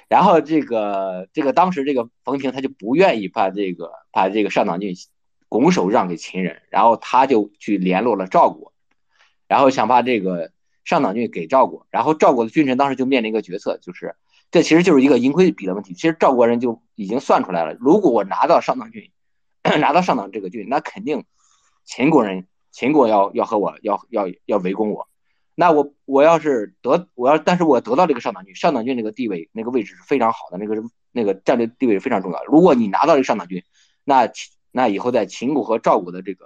[0.08, 4.96] 然后这个这个当时这个冯平他就不愿意把这个把这个上党郡
[5.50, 8.74] 拱手让给秦人，然后他就去联络了赵国，
[9.48, 10.52] 然后想把这个
[10.84, 14.16] 上党郡给赵国，然后赵国的君臣当时就面临一个决策，就是。
[14.54, 15.94] 这其实就是一个盈亏比的问题。
[15.94, 19.10] 其实赵国人就已经算出来了，如果我拿到上党郡，
[19.80, 21.24] 拿到上党这个郡，那肯定
[21.86, 25.08] 秦国人秦国要要和我要要要围攻我。
[25.56, 30.82] 那我我要是得我要，但是我得到这个上党郡，上党郡那个地位那个位置是非常好的，那个
[31.12, 32.44] 那个战略地位非常重要。
[32.46, 33.64] 如果你拿到这个上党郡，
[34.04, 34.30] 那
[34.72, 36.46] 那以后在秦国和赵国的这个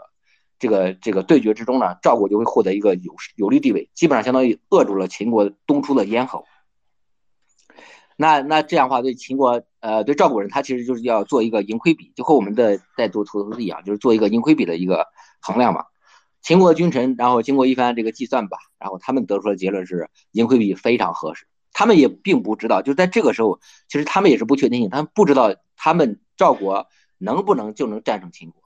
[0.57, 6.45] 这个这个对决之中呢，赵国就会获得一个有有利地位，基本上相当于扼住了秦国东出的咽喉。
[8.17, 15.05] 那那这样的话，对秦国，呃，对赵国人，他其实就是要做一个盈亏比，就和我们的在做投资一样，就是做一个盈亏比的一个
[15.41, 15.85] 衡量嘛。
[16.45, 21.47] 秦国君臣，然后经过一番这个计算吧，然后他们得出的结论是盈亏比非常合适。
[21.73, 26.85] 他们也并不知道，就在这个时候，其实他们也是不确定性，他们不知道他们赵国
[27.17, 28.61] 能不能就能战胜秦国。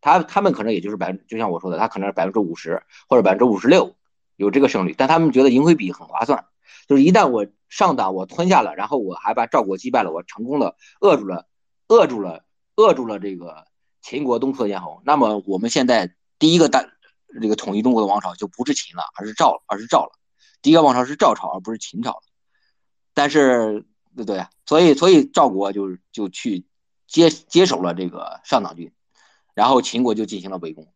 [0.00, 3.96] 他他们可能也就是百分，就像我说的，他可能是百分之五十或者百分之五十六
[4.36, 6.44] 有这个胜率，但他们觉得盈亏比很划算，
[6.86, 7.46] 就是一旦我。
[7.70, 11.48] 上党我吞下了，然后我还把赵国击败了，我成功的扼住了，
[11.88, 12.44] 扼住了，
[12.76, 13.64] 扼住了这个
[14.00, 15.02] 秦国东出的咽喉。
[15.04, 16.86] 那么我们现在第一个大
[17.40, 20.12] 这个统一中国的王朝就不是秦了，而是赵了，而是赵了。
[20.62, 22.22] 第一个王朝是赵朝，而不是秦朝了。
[23.12, 23.84] 但是
[24.16, 26.66] 对对，所以所以赵国就就去
[27.06, 28.92] 接接手了这个上党郡，
[29.54, 30.86] 然后秦国就进行了围攻。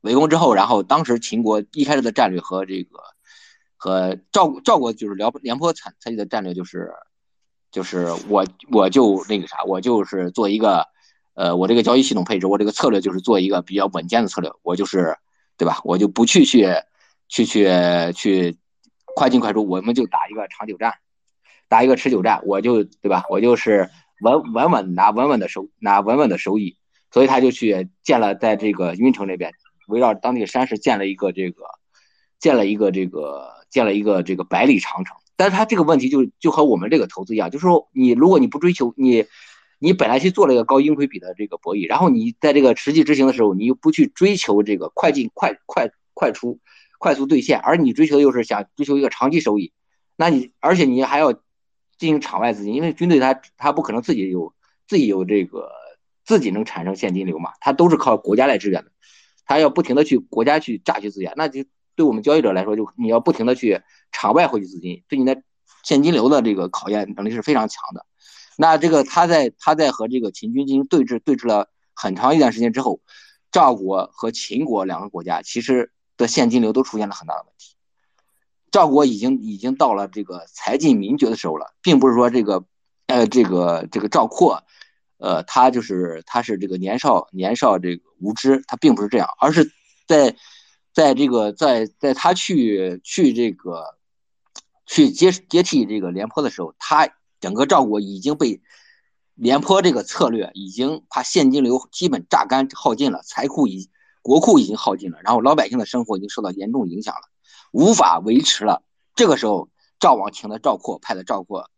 [0.00, 2.98] 围攻之后，然后当时秦国一开始的战略和这个。
[3.78, 6.90] 和赵赵国就是辽廉颇采采取的战略就是，
[7.70, 10.86] 就是我我就那个啥，我就是做一个，
[11.34, 15.18] 呃，我这个交易系统配置，我这个策略就是做一个比较稳健的策略，我就是，
[15.56, 15.80] 对吧？
[15.84, 16.66] 我就不去去
[17.28, 17.68] 去去
[18.14, 18.56] 去
[19.14, 20.94] 快进快出，我们就打一个长久战，
[21.68, 23.24] 打一个持久战，我就对吧？
[23.28, 23.90] 我就是
[24.20, 26.76] 稳稳稳拿稳稳的收拿稳稳的收益，
[27.10, 29.52] 所以他就去建了在这个运城这边，
[29.88, 31.64] 围绕当地山势建了一个这个
[32.38, 33.54] 建了一个这个。
[33.68, 39.26] 建了一个这个百里长城，但是他这个问题就就和我们这个投资一样，就是说你如果你不追求你，
[39.78, 46.58] 你本来去做了一个高盈亏比的这个博弈，然后你在这个实际执行的时候，你又不去追求这个快进快快快出、
[46.98, 49.72] 快速兑现，而你追求又是想追求一个长期收益，
[50.16, 51.40] 那你而且你还要进
[51.98, 54.54] 行场外资金，因为军队它它不可能自己有
[54.86, 55.70] 自己有这个
[56.24, 58.90] 自己能产生现金流嘛，它都是靠国家来支援的，
[59.44, 61.64] 它要不停的去国家去榨取资源，那就。
[61.96, 63.80] 对我们交易者来说，就你要不停的去
[64.12, 65.40] 场外获取资金，对你的
[65.82, 68.04] 现金流的这个考验能力是非常强的。
[68.56, 73.00] 那这个他在他在和这个秦军进行对峙，对峙了很长一段时间之后，
[73.52, 77.76] 赵国和秦国两个国家其实的现金流都出现了很大的问题。
[78.70, 82.64] 赵国已经已经到了这个财尽民绝的时候了，并不是说这个
[83.06, 84.64] 呃这个这个赵括，
[85.18, 89.70] 呃他就是他是这个年少年少这个无知，他并不是这样，而是
[90.06, 90.36] 在。
[90.96, 93.98] 在这个，在在他去去这个，
[94.86, 97.06] 去接接替这个廉颇的时候，他
[97.40, 98.60] 整个赵国已经被
[99.34, 103.90] 廉颇这个策略已经把现金流基本榨干耗尽了，财库已
[104.22, 107.22] 国库已经耗尽了，然后老百姓的生活已经受到严重影响了，
[107.72, 108.82] 无法维持了。
[109.14, 109.68] 这个时候，
[109.98, 111.70] 赵王请的赵括，派的赵括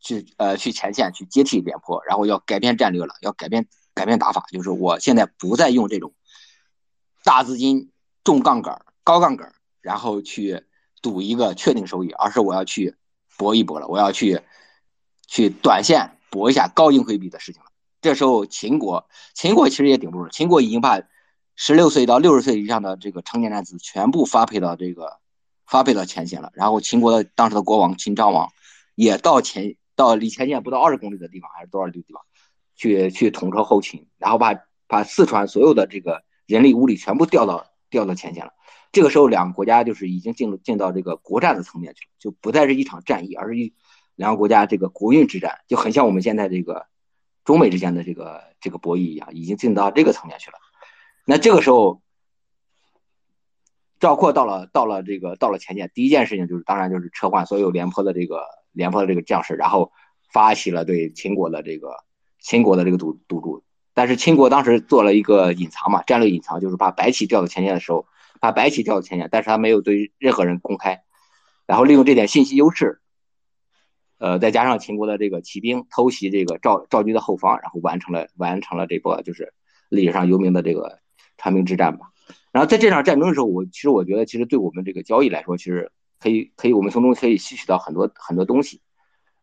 [0.00, 6.14] 去呃去前线去接替廉颇，然后要改变战略了，要改变改变打法，就是我现在不再用这种
[7.24, 7.90] 大资金。
[8.24, 10.66] 重杠杆、高杠杆，然后去
[11.00, 12.94] 赌一个确定收益，而是我要去
[13.38, 14.42] 搏一搏了，我要去
[15.28, 17.68] 去短线搏一下高盈亏比的事情了。
[18.00, 21.00] 这时候，秦国，秦国其实也顶不住，秦国已经把
[21.54, 25.18] 十六岁到六十岁以上的这个成年男子全部发配到这个
[25.66, 26.50] 发配到前线了。
[26.54, 28.50] 然后，秦国的当时的国王秦昭王
[28.94, 32.22] 也到前到离前线不到二十公里的地方，还是多少里地方
[32.76, 34.54] 去去统筹后勤，然后把
[34.86, 38.52] 把四川所有的这个人力物力全部调到调到前线了。
[38.92, 43.74] 这个时候，两个国家就是已经进入进到这个国战的层面去了，就不再是一场战役，而是一
[44.18, 46.86] 两个国家这个国运之战，就很像我们现在这个
[47.44, 50.58] 中美之间的这个这个博弈一样，已经进到这个层面去了。
[51.24, 52.02] 那这个时候，
[54.00, 58.42] 赵括到了到了这个到了前线，第一件事情就是当然就是撤换所有廉颇的这个
[58.72, 59.92] 廉颇的这个将士，然后
[60.32, 61.92] 发起了对秦国的这个
[62.40, 63.62] 秦国的这个堵堵住。
[63.94, 68.06] 但是秦国当时做了一个隐藏嘛，战略隐藏，就是把白起调到前线的时候。
[68.40, 71.02] 把白起调到前线，但是他没有对任何人公开，
[71.66, 73.00] 然后利用这点信息优势，
[74.18, 79.52] 呃，再加上秦国的这个骑兵偷袭这个赵赵军的后方，然后完成了完成了这波就是
[79.88, 80.98] 历史上有名的这个
[81.36, 82.06] 长平之战吧。
[82.52, 85.90] 然后在这场战争的时候，我其实我觉得，其实对我们这个交易来说，其实
[86.20, 88.80] 可以可以我们从中可以吸取到很多很多东西，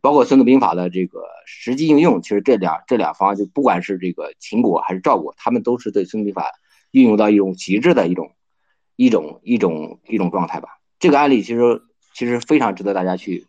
[0.01, 2.21] 包括《孙子兵法》的这个实际应用。
[2.21, 6.43] 其实这两这两方就不管是这个秦国还是赵国，他们都是对《孙子兵法》
[6.91, 8.31] 运用到一种极致的一种。
[8.97, 10.79] 一种一种一种状态吧。
[10.99, 11.81] 这个案例其实
[12.13, 13.45] 其实非常值得大家去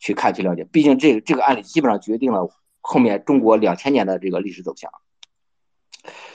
[0.00, 0.64] 去看去了解。
[0.64, 2.48] 毕竟这个这个案例基本上决定了
[2.80, 4.90] 后面中国两千年的这个历史走向。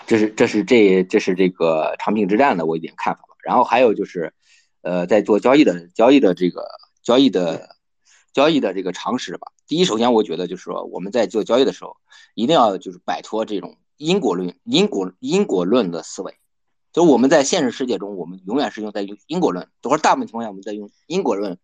[0.05, 3.35] 这是这是这这是这个长平之战的我一点看法吧。
[3.43, 4.33] 然后还有就是，
[4.81, 6.67] 呃，在做交易的交易的这个
[7.03, 7.75] 交易的
[8.31, 9.47] 交易的这个常识吧。
[9.67, 11.97] 第一，首先我觉得就是说我们在做交易的时候，
[12.35, 16.35] 一定要就是摆脱这种因果论因果因果论的思维。
[16.93, 21.57] 就我们在现实世界中，我们永远是用在用因果论，或者大部分情况下我们在用因果论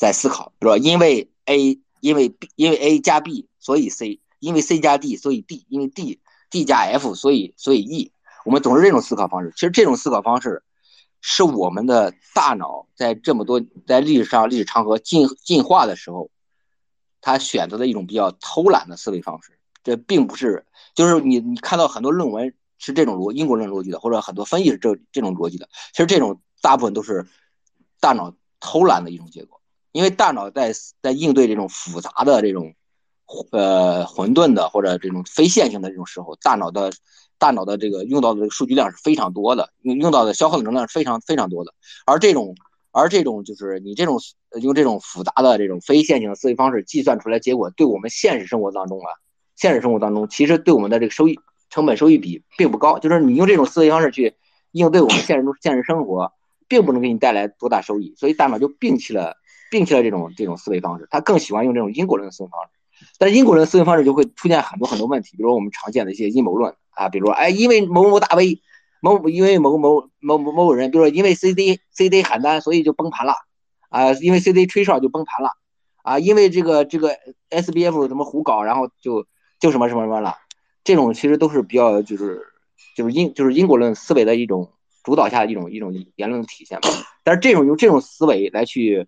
[0.00, 5.88] 在思考，比如说因为 A 因为 B 因为 A 加 B 所以 C，因为 C 加 D 所以 D，因为
[5.88, 6.18] D
[6.48, 8.10] D 加 F 所以所以 E，
[8.46, 9.52] 我们总是这种思考方式。
[9.54, 10.62] 其实这种思考方式
[11.20, 16.30] 是我们的大脑在这么多在历史上历史长河进进化的时候，
[17.20, 19.58] 他选择的一种比较偷懒的思维方式。
[19.84, 20.64] 这并不是
[20.94, 22.54] 就是你你看到很多论文。
[22.82, 25.68] 是这种逻因果论逻辑的，或者很多分析是这这种逻辑的。
[25.92, 27.26] 其实这种大部分都是
[28.00, 29.59] 大脑偷懒的一种结果，
[29.92, 30.72] 因为大脑在
[31.02, 32.74] 在应对这种复杂的这种
[33.52, 36.92] 呃混沌的或者这种非线性的这种时候，大脑的
[37.38, 41.72] 大脑的这个用到的数据量是非常多的，用用到的消耗的能量是非常非常多的。
[42.06, 42.54] 而这种
[42.92, 44.18] 而这种就是你这种
[44.60, 49.10] 用这种复杂的这种非线性的思维方式计算出来结果，对我们现实生活当中啊，
[49.56, 51.38] 现实生活当中其实对我们的这个收益。
[51.72, 54.34] 成本收益比并不高，就是你用这种思维方式去
[54.72, 56.32] 应对我们现实中现实生活，
[56.66, 59.36] 并不能给你带来多大收益，所以大脑就摒弃了
[59.70, 62.70] 摒弃了这种这种思维方式，他更喜欢用这种因果论的思维方式。
[63.18, 68.60] 但是因果论思维方式就会出现很多很多问题，比如说我们常见的一些阴谋论啊，比如说哎，因为某某大 V，
[69.00, 73.34] 某因为某某某某某人，比如说因为 CD CD 喊单，所以就崩盘了
[73.88, 75.52] 啊，因为 CD 吹哨就崩盘了
[76.02, 77.16] 啊，因为这个这个
[77.50, 79.26] SBF 怎么胡搞，然后就
[79.58, 80.36] 就什么什么什么了。
[80.84, 82.42] 这种其实都是比较就是
[82.96, 84.72] 就是因就是因果论思维的一种
[85.02, 86.88] 主导下的一种一种言论体现吧。
[87.24, 89.06] 但是这种用这种思维来去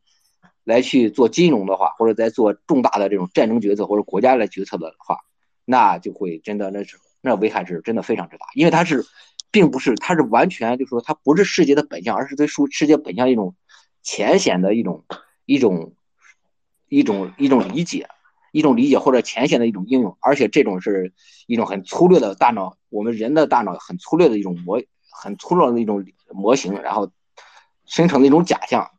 [0.64, 5.18] 来去做金融的话，或者在做重大的这种战争决策或者国家来决策的话，
[5.64, 9.04] 那就会真的那是那危害是真的非常之大，因为它是
[9.50, 13.54] 并不是它是完全就说它不是世界的本相，而是对世世界本相一种
[14.02, 15.04] 浅显的一种
[15.46, 15.94] 一种
[16.88, 18.08] 一种一种理解。
[18.54, 21.14] 一种理解或者浅显的一种应用，而且这种是
[21.46, 24.78] 一种很粗略的大脑，我们人的大脑很粗略的一种模，
[25.10, 27.10] 很粗略的一种模型，然后
[27.86, 28.90] 生成的一种假象，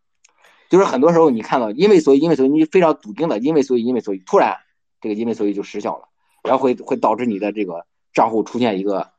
[0.74, 4.58] 就是很多时候你看到因为所以因为所以你非常笃定的因为所以因为所以突然
[5.00, 6.10] 这个因为所以就失效了，
[6.42, 9.12] 然后会会导致你的这个账户出现一个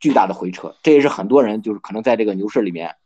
[0.00, 2.96] 巨大的回撤，这也是很多人就是可能在这个牛市里面，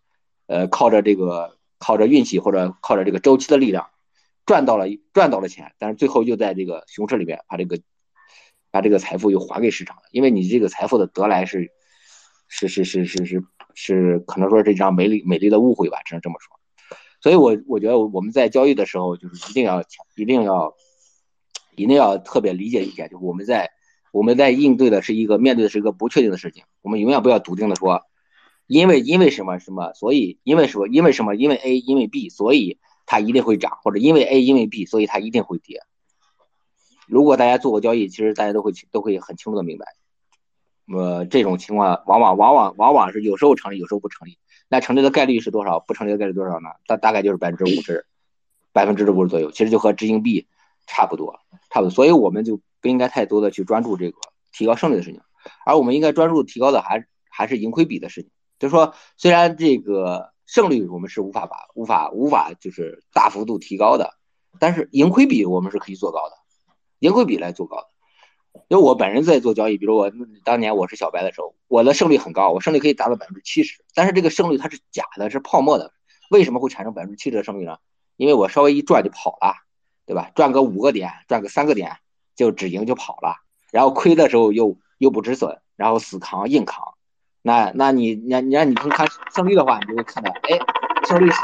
[0.46, 3.90] 呃靠着这个靠着运气或者靠着这个周期的力量。
[4.46, 7.78] 赚到了赚到了钱，但是最后又在这个熊市里面把这个
[8.70, 11.70] 把这个财富又还给市场了，因为你这个财富的得来是
[12.48, 13.44] 是是是是是
[13.74, 16.58] 是可能说是一张美丽美丽的误会吧，只能这么说。
[17.22, 19.82] 所以，我我觉得我们在交易的时候，就是一定要
[20.16, 20.74] 一定要
[21.76, 23.70] 一定要特别理解一点，就是我们在
[24.12, 28.02] 我们在应对的是一个面对的是一个不确定的事情，我们永远不要笃定的说，
[28.66, 32.78] 因为因为什么什么，所以因为什么因为什么因为 A 因为 B 所以。
[33.04, 35.82] 它一定会涨，或者因为 A 因为 B，所以它一定会跌。
[37.08, 39.86] 如果大家做过交易，其实大家都会都会很清楚的明白，
[40.86, 44.38] 呃，这种情况往往往往往往是有时候成立，有时候不成立。
[44.72, 45.80] 那成立的概率是多少？
[45.80, 46.70] 不成立的概率多少呢？
[46.86, 48.06] 大大概就是百分之五十，
[48.72, 49.50] 百分之五十左右。
[49.50, 50.46] 其实就和执行币
[50.86, 51.38] 差不多，
[51.68, 51.90] 差不多。
[51.90, 54.16] 所以我们就不应该太多的去专注这个
[54.50, 55.20] 提高胜率的事情，
[55.66, 58.30] 而我们应该专注提高的还还是盈亏比的事情。
[58.58, 60.32] 就是说，虽然这个。
[60.44, 64.18] 胜率我们是无法把无法无法就是大幅度提高的，
[64.58, 66.36] 但是盈亏比我们是可以做高的，
[66.98, 67.86] 盈亏比来做高的。
[68.68, 70.10] 因为我本人在做交易，比如我
[70.44, 75.92] 当年我是小白的时候，我的胜率很高，我胜率可以达到百分之七十，但是这个胜率它是假的，是泡沫的。
[76.30, 77.76] 为什么会产生百分之七十的胜率呢？
[78.16, 79.54] 因为我稍微一赚就跑了，
[80.06, 80.30] 对吧？
[80.34, 81.96] 赚个五个点，赚个三个点
[82.34, 83.36] 就止盈就跑了，
[83.70, 86.94] 然后亏的时候又又不止损，然后死扛硬扛。
[87.42, 90.58] 那那你你你让你从看胜率的话，你就会看到，哎，
[91.06, 91.40] 胜率是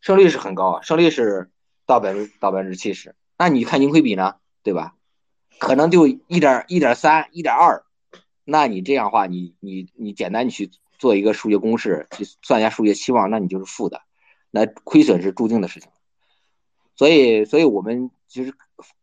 [0.00, 1.50] 胜率是很高，胜率是
[1.84, 3.14] 到百分之到百分之七十。
[3.36, 4.94] 那你看盈亏比呢，对吧？
[5.62, 7.84] 可能就一点一点三一点二。
[8.44, 14.02] 那你这样话，你你你简单你去做一个数学公式，去算一下数学期望，那你就是负的，
[14.50, 15.88] 那亏损是注定的事情。
[16.96, 18.52] 所以所以我们其实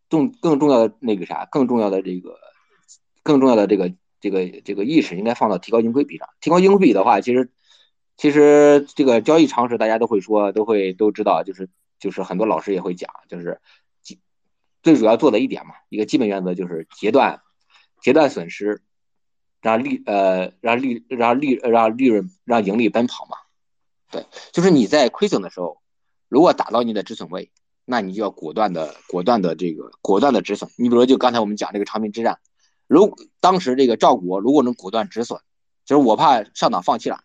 [0.10, 2.38] 重更重要的那个啥，更重要的这个
[3.23, 3.94] 更重要的这个。
[4.22, 6.27] 这个这个意识应该放到提高盈亏比上。
[6.41, 7.49] 提高盈亏比的话，其实
[8.18, 11.69] 其实这个交易常识大家都会说，都会都知道，就是
[12.02, 13.61] 就是很多老师也会讲，就是
[14.81, 17.41] 最主要做的一点嘛，一个基本原则就是截断
[18.01, 18.81] 截断损失，
[19.61, 23.38] 让利呃让利让利让利润让盈利奔跑嘛。
[24.11, 25.81] 对，就是你在亏损的时候，
[26.27, 27.51] 如果打到你的止损位，
[27.85, 30.72] 那你就要果断的果断的这个果断的止损。
[30.77, 32.39] 你比如就刚才我们讲这个长平之战。
[32.88, 35.39] 如当时这个赵国如果能果断止损，
[35.85, 37.22] 就是我怕上党放弃了，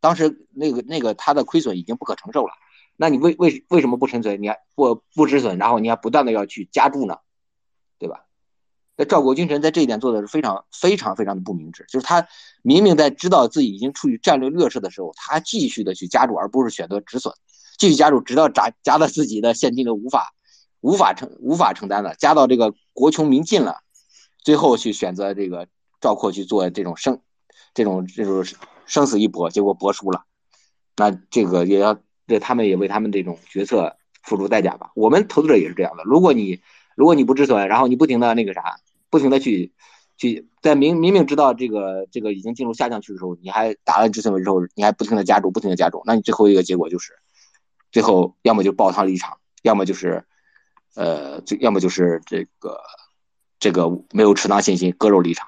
[0.00, 2.52] 当时那个那个他的亏损已经不可承受了，
[3.00, 4.42] 那你为为为什么不沉损？
[4.42, 7.16] 你还不不止损，然后你还不断的要去加注呢，
[7.98, 8.26] 对吧？
[8.94, 12.28] 那赵国君臣在这一点做的是非常非常非常的不明智，就是他
[12.60, 17.32] 明明在知道自己已经处于战略劣势的时候，他继续的去加注，而不是选择止损，
[17.78, 20.34] 继续加注，直到加加到自己的现金流无法
[20.82, 23.78] 无法承无法承担了，加到这个国穷民尽了。
[24.44, 25.68] 最后去选择这个
[26.02, 27.22] 赵括去做这种生，
[27.72, 28.44] 这种这种
[28.84, 30.24] 生死一搏，结果搏输了，
[30.96, 31.98] 那这个也要
[32.30, 34.90] 这他们也为他们这种决策付出代价吧。
[34.94, 36.60] 我们投资者也是这样的，如果你
[36.94, 38.76] 如果你不止损，然后你不停的那个啥，
[39.10, 39.72] 不停的去
[40.16, 47.12] 去在明明明知道这个这个已经进入下降区的时候，你还打了止损位之后，你还不停的加注，不停的加注，那你最后一个结果就是，
[47.92, 50.24] 最后要么就爆仓离场，要么就是
[50.94, 52.80] 呃，最要么就是这个。
[53.62, 55.46] 这个没有持仓信心，割肉离场，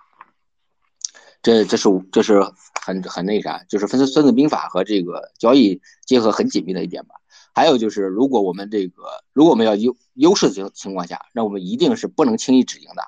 [1.43, 2.41] 这这是这是
[2.81, 7.17] 很很那啥，就是分孙子兵法和这个交易结合很紧密的一点吧。
[7.55, 9.03] 还有就是，如果我们这个
[9.33, 13.03] 如果我们要优优势的情情况下，那我们一定是不能轻易止盈的。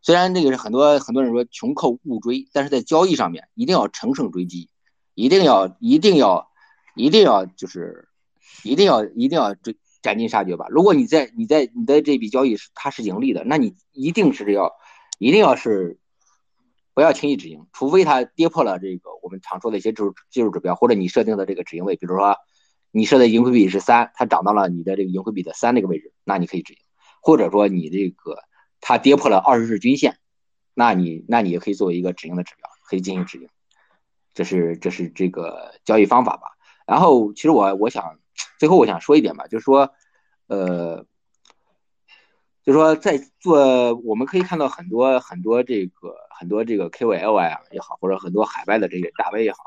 [0.00, 4.68] 虽然这个是很多很多人说穷寇勿追，但是在交易上面一定要乘胜追击，
[5.14, 6.50] 一定要一定要
[6.94, 8.08] 一定要就是
[8.62, 9.76] 一定要一定要追。
[10.02, 10.66] 斩尽杀绝吧！
[10.68, 14.72] 如果你在你在你的这笔交易是它是盈利的，那你一定是要，
[15.20, 16.00] 一定要是
[16.94, 22.36] 不要轻易止盈，除非它跌破了这个我们常说的一些技术技术指标，或者你设定的这个止盈位，比如说
[22.90, 26.78] 你设的盈亏比是三，它涨到了你的这个盈亏比的三那个位置，那你可以止盈；
[27.20, 28.38] 或者说你这个
[28.80, 30.18] 它跌破了二十日均线，
[30.74, 33.48] 那你那你也可以作为一个止盈的指标，可以进行止盈。
[34.34, 36.42] 这是这是这个交易方法吧。
[36.86, 38.18] 然后其实我我想。
[38.58, 39.90] 最后我想说一点吧，就是说，
[40.46, 41.04] 呃，
[42.64, 49.58] 就是说在做，我们可以看到很多很多这个很多这个 KOL 啊也好，或者很多海外的这些大 V 也好，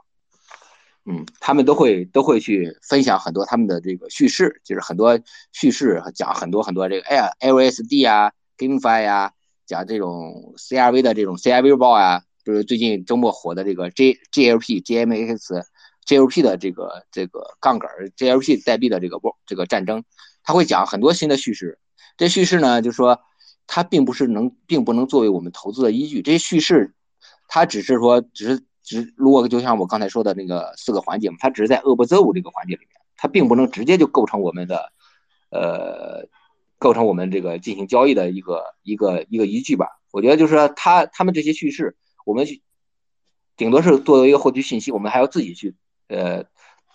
[1.05, 5.19] 嗯，他们都会都会去分享很多他们的这个叙事，就是很多
[5.51, 9.33] 叙事讲很多很多这个 L LSD 啊，GameFi 呀，
[9.65, 15.63] 讲这种 CRV 的这种 CRV 包啊，就是最近周末火的这个 J GLP GMX。
[16.05, 20.03] JLP 的这个这个杠杆，JLP 代币的这个波这个战争，
[20.43, 21.79] 他会讲很多新的叙事。
[22.17, 23.21] 这叙事呢，就是说
[23.67, 26.21] 它并不是能，并不能作为我们投资的依据。
[26.21, 26.93] 这些叙事，
[27.47, 34.91] 它只是说，只是只如果就像我刚才说的那个四个环节嘛，它只是在 observe 这个环节里面，它并不能直接就构成我们的，
[35.49, 36.27] 呃，
[36.77, 39.87] 构成我们这个进行交易的一个一个一个依据吧。
[40.11, 42.45] 我觉得就是说，他他们这些叙事，我们
[43.57, 45.75] 顶多是作为一个获取信息，我们还要自己去。
[46.07, 46.45] 呃，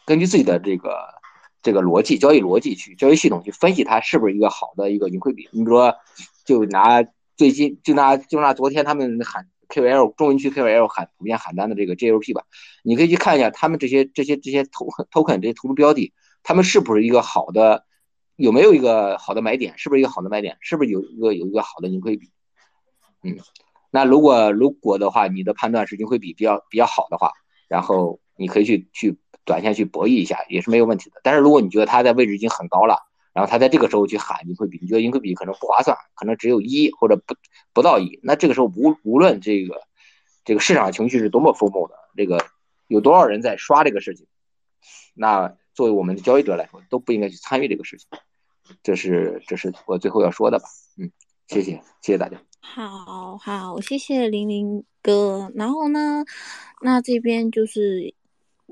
[0.06, 1.19] 根据自己的这个
[1.62, 5.48] 这个逻辑，交易逻辑去交易系统去分析它是不是一个好的一个盈亏比。
[5.52, 5.94] 你比如说，
[6.44, 7.02] 就拿
[7.36, 12.44] 最近就拿就拿昨天他们喊 QL 中文区 QL 喊普遍喊单的这个 JLP 吧，
[12.82, 16.12] 你可以去看一下他们这些这些这些投 token 这些投资标的，
[16.42, 17.84] 他们是不是一个好的，
[18.36, 22.30] 有没有一个好的买点，是不是一个好的买点，是不是有一个有一个好的盈亏比？
[23.22, 23.36] 嗯，
[23.90, 27.32] 那如果如果的话，你的判断是盈亏比比较比较好的话，
[27.68, 28.18] 然后。
[28.40, 32.96] 你可以去去短线去博弈一下也是没有问题的，但是如果你觉得它在位置已经很高了，
[33.34, 37.34] 然后它在这个时候去喊盈亏比，你觉得盈亏比可能不划算，可能只有一或者不
[37.74, 39.82] 不到一，那这个时候无无论这个
[40.44, 42.44] 这个市场情绪是多么疯猛的，这个
[42.88, 44.26] 有多少人在刷这个事情，
[45.14, 48.08] 那作为我们的交易者来说都不应该去参与这个事情，
[48.82, 50.64] 这是这是我最后要说的吧，
[50.98, 51.12] 嗯，
[51.46, 52.40] 谢谢谢谢大家。
[52.62, 55.50] 好好，谢谢玲玲哥。
[55.54, 56.24] 然后呢，
[56.82, 58.14] 那这边就是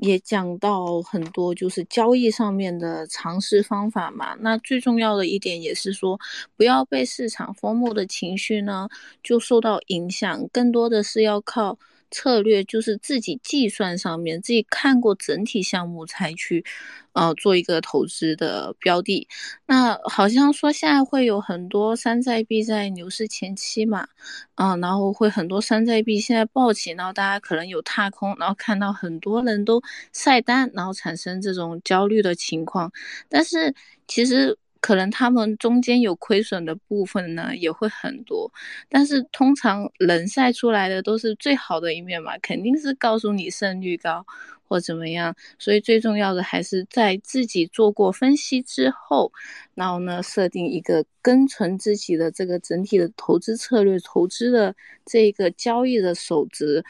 [0.00, 4.34] 也讲到很多，就是交易上面的尝试方法嘛。
[4.40, 6.18] 那最重要的一点也是说，
[6.56, 8.88] 不要被市场疯魔的情绪呢
[9.22, 11.78] 就受到影响，更多的是要靠。
[12.10, 16.64] 策略就是自己计算上面，自己看过整体项目才去，
[17.12, 19.26] 呃，做一个投资的标的。
[19.66, 24.09] 那好像说现在会有很多山寨币在牛市前期嘛，
[24.56, 29.82] 嗯，然后会很多山寨币现在暴起，然后大家可能有踏空，然后看到很多人都
[30.12, 32.90] 晒单，然后产生这种焦虑的情况。
[33.28, 33.74] 但是
[34.06, 34.56] 其实。
[34.80, 38.50] 可能他们中间有亏损的部分呢，也会很多，
[38.88, 44.24] 但是通常人晒出来的都是最好的一面嘛，肯定是告诉你胜率高。
[44.69, 49.32] 或怎么样，所以最重要的还是在自己做过分析之后，
[49.74, 54.74] 然后呢，设定一个跟存自己的这个整体的投资策略、投资的
[55.07, 56.85] 这个交易的守则，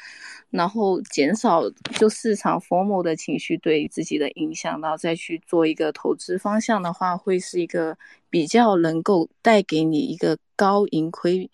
[0.51, 7.97] 然后减少就市场 formal 的情绪对自己的影响，然后再去做一个投资方向的话，会是一个
[8.29, 11.49] 比较能够带给你一个高盈亏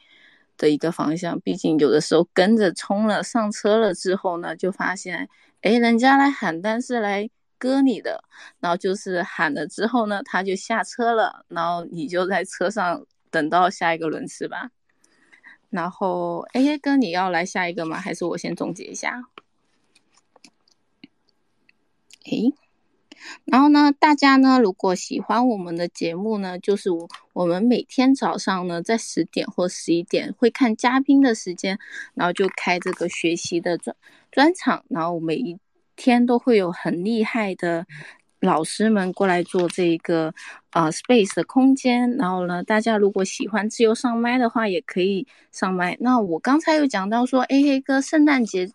[0.57, 1.39] 的一个方向。
[1.41, 5.29] 毕竟有的时候跟着冲了上车了之后呢，就发现。
[5.65, 8.23] 哎，人家来喊单是来割你的，
[8.61, 14.69] 然后就是喊了之后呢，他就下车了，然后你就在车上等到下一个轮次吧。
[15.71, 17.99] 然后，A 哥，你要来下一个吗？
[17.99, 19.23] 还是我先总结一下？
[22.27, 22.53] 诶，
[23.45, 31.79] 然后呢，大家呢，如果喜欢我们的节目呢，就是我我们每天早上呢，在十点或十一点会看嘉宾的时间，
[32.15, 33.95] 然后就开这个学习的专。
[34.31, 35.57] 专场，然后每一
[35.95, 37.87] 天都会有很厉害的
[38.45, 40.33] 老师们过来做这个
[40.71, 42.17] 呃 space 的空间。
[42.17, 45.97] 然后呢，大家如果喜欢自由上麦的话，也可以上麦。
[46.01, 48.71] 那我刚才有讲到说，A 黑哥圣诞节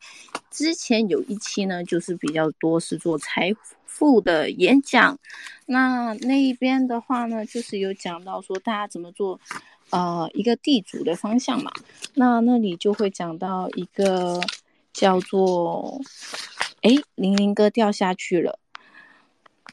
[0.50, 3.54] 之前有一期呢，就是比较多是做财
[3.86, 5.18] 富的演讲。
[5.66, 9.40] 那那一边的话呢，就是有讲到说大家怎么做
[9.91, 11.72] 呃一个地主的方向嘛。
[12.16, 14.41] 那那里就会讲到一个。
[14.91, 16.02] 叫做，
[16.82, 18.60] 哎，玲玲哥掉下去了。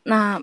[0.09, 0.41] 那，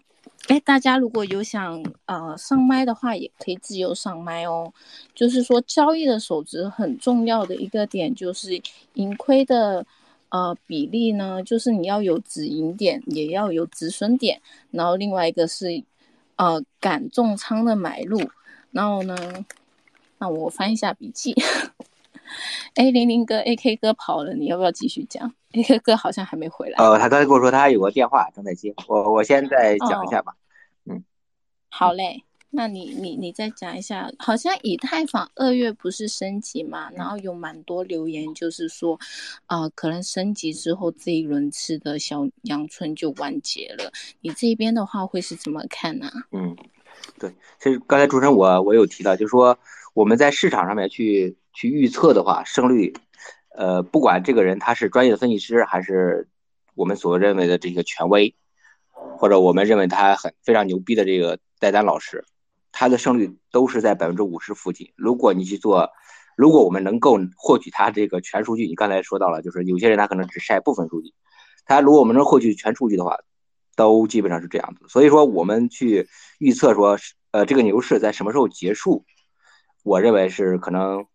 [0.50, 4.74] 哎，大家如果有想呃上麦的话，也可以自由上麦哦。
[5.16, 8.62] 就是说，交易的守则很重要的一个点，就是
[8.96, 9.86] 盈亏的
[10.28, 14.42] 呃比例呢，就是你要有止盈点，也要有止损点。
[14.72, 15.82] 然后另外一个是
[16.36, 18.20] 呃敢重仓的买入。
[18.72, 19.16] 然后呢，
[20.18, 21.34] 那我翻一下笔记。
[22.76, 26.78] 哎，玲玲哥，AK 哥跑了，你要不要继续讲？AK 哥好像还没回来。
[26.78, 30.34] 呃，他刚才跟我说他有个电话正在接，我我先再讲一下吧。
[30.86, 31.04] 嗯，
[31.70, 36.90] 好嘞，那你你你再讲一下，好像以太坊二月不是升级嘛？
[36.92, 39.00] 然后有蛮多留言就是说，
[39.46, 43.92] 啊，可能升级之后这一轮次的小阳春就完结了。
[44.22, 46.12] 你这边的话会是怎么看呢？
[46.32, 46.56] 嗯，
[47.20, 49.58] 对，其实刚才主持人我我有提到，就是说
[49.94, 51.38] 我们在市场上面去。
[51.54, 52.94] 去预测的话，胜率，
[53.56, 56.28] 呃，不管这个人他是专业的分析师，还是
[56.74, 58.36] 我们所认为的这个权威，
[59.18, 62.26] 或者我们认为他很非常牛逼的这个代单老师，
[62.72, 64.92] 他的胜率都是在百分之五十附近。
[64.96, 65.90] 如果你去做，
[66.36, 71.14] 如果我们能够获取他这个全数据，你刚才说到了，就是有些人他可能只晒部分数据，
[71.66, 73.20] 他如果我们能获取全数据的话，
[73.76, 74.86] 都基本上是这样子。
[74.88, 76.08] 所以说，我们去
[76.40, 76.98] 预测说，
[77.30, 79.06] 呃，这个牛市在什么时候结束，
[79.84, 81.06] 我认为是可能。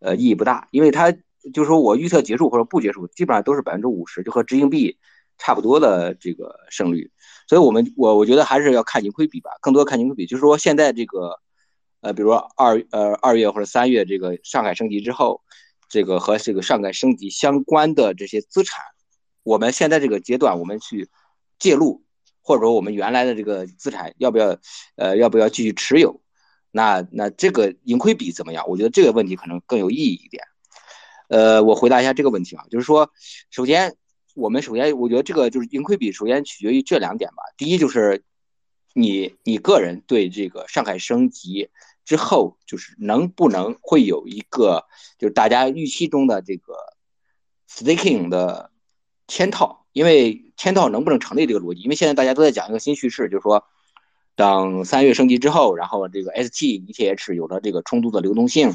[0.00, 1.12] 呃，意义不大，因为它
[1.54, 4.98] 就是说我预测结束或者不结束，基本上都是百分之五十，就和执行币
[5.38, 7.10] 差不多的这个胜率。
[7.48, 10.26] 所以，我们我我觉得还是要看盈亏比吧，更多看盈亏比。
[10.26, 11.40] 就是说，现在这个，
[12.00, 15.42] 呃，比如说二呃二月或者三月这个上海升级之后，
[15.88, 18.84] 这个和这个上海升级相关的这些资产，
[19.42, 21.08] 我们现在这个阶段我们去
[21.58, 22.04] 介入，
[22.42, 24.56] 或者说我们原来的这个资产要不要
[24.96, 26.20] 呃要不要继续持有？
[26.72, 28.64] 那那这个盈亏比怎么样？
[28.68, 30.44] 我觉得这个问题可能更有意义一点。
[31.28, 33.10] 呃，我回答一下这个问题啊，就是说，
[33.50, 33.96] 首先
[34.34, 37.42] 我们首先我觉得这个就是盈亏比，首先取决于这两点吧。
[37.56, 38.24] 第一就是
[38.94, 41.70] 你你个人对这个上海升级
[42.04, 44.84] 之后，就是能不能会有一个
[45.18, 46.74] 就是大家预期中的这个
[47.68, 48.70] staking 的
[49.28, 51.80] 嵌套，因为嵌套能不能成立这个逻辑？
[51.82, 53.64] 因为现在大家都在讲一个新叙事，就是说。
[54.40, 58.74] 等三月升级之后，然后这个 ST ETH 有了这个充足的流动性，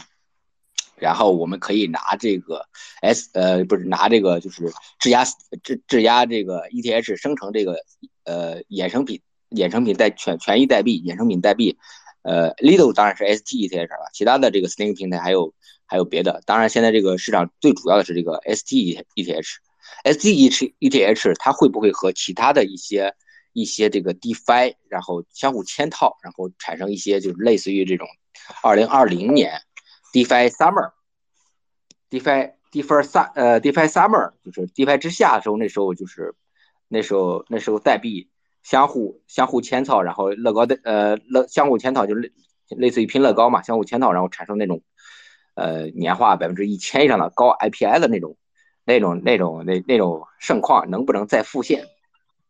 [0.96, 2.68] 然后我们可以拿这个
[3.02, 5.26] S 呃不是拿这个就是质押
[5.64, 7.78] 质质押这个 ETH 生成这个
[8.26, 11.80] 呃衍生品衍生品代权权益代币衍生品代币，
[12.22, 15.52] 呃，Lido 当然是 ST ETH 了，其他的这个 Staking 平台还有
[15.88, 16.44] 还有别的。
[16.46, 23.16] 当然，现在这个市场最主要的是这个 ST ETH，ST ETH 它会不会和其他的一些
[23.56, 28.08] 一些这个 DeFi 然后相互嵌套，然后产生一些就是类似于这种
[28.62, 29.62] 2020年
[30.14, 36.36] DeFi Summer，DeFi DeFi 三呃 DeFi Summer 就是 DeFi 之下的时候，那时候就是
[36.90, 38.30] 那时候那时候代币。
[38.66, 42.32] 相互相互嵌套，然后乐高的呃乐相互嵌套就类
[42.70, 44.82] 类似于拼乐高嘛，相互嵌套，然后产生那种
[45.54, 48.36] 呃年化百分之一千以上的高 IPI 的那种
[48.84, 51.86] 那种那种那那种盛况能不能再复现？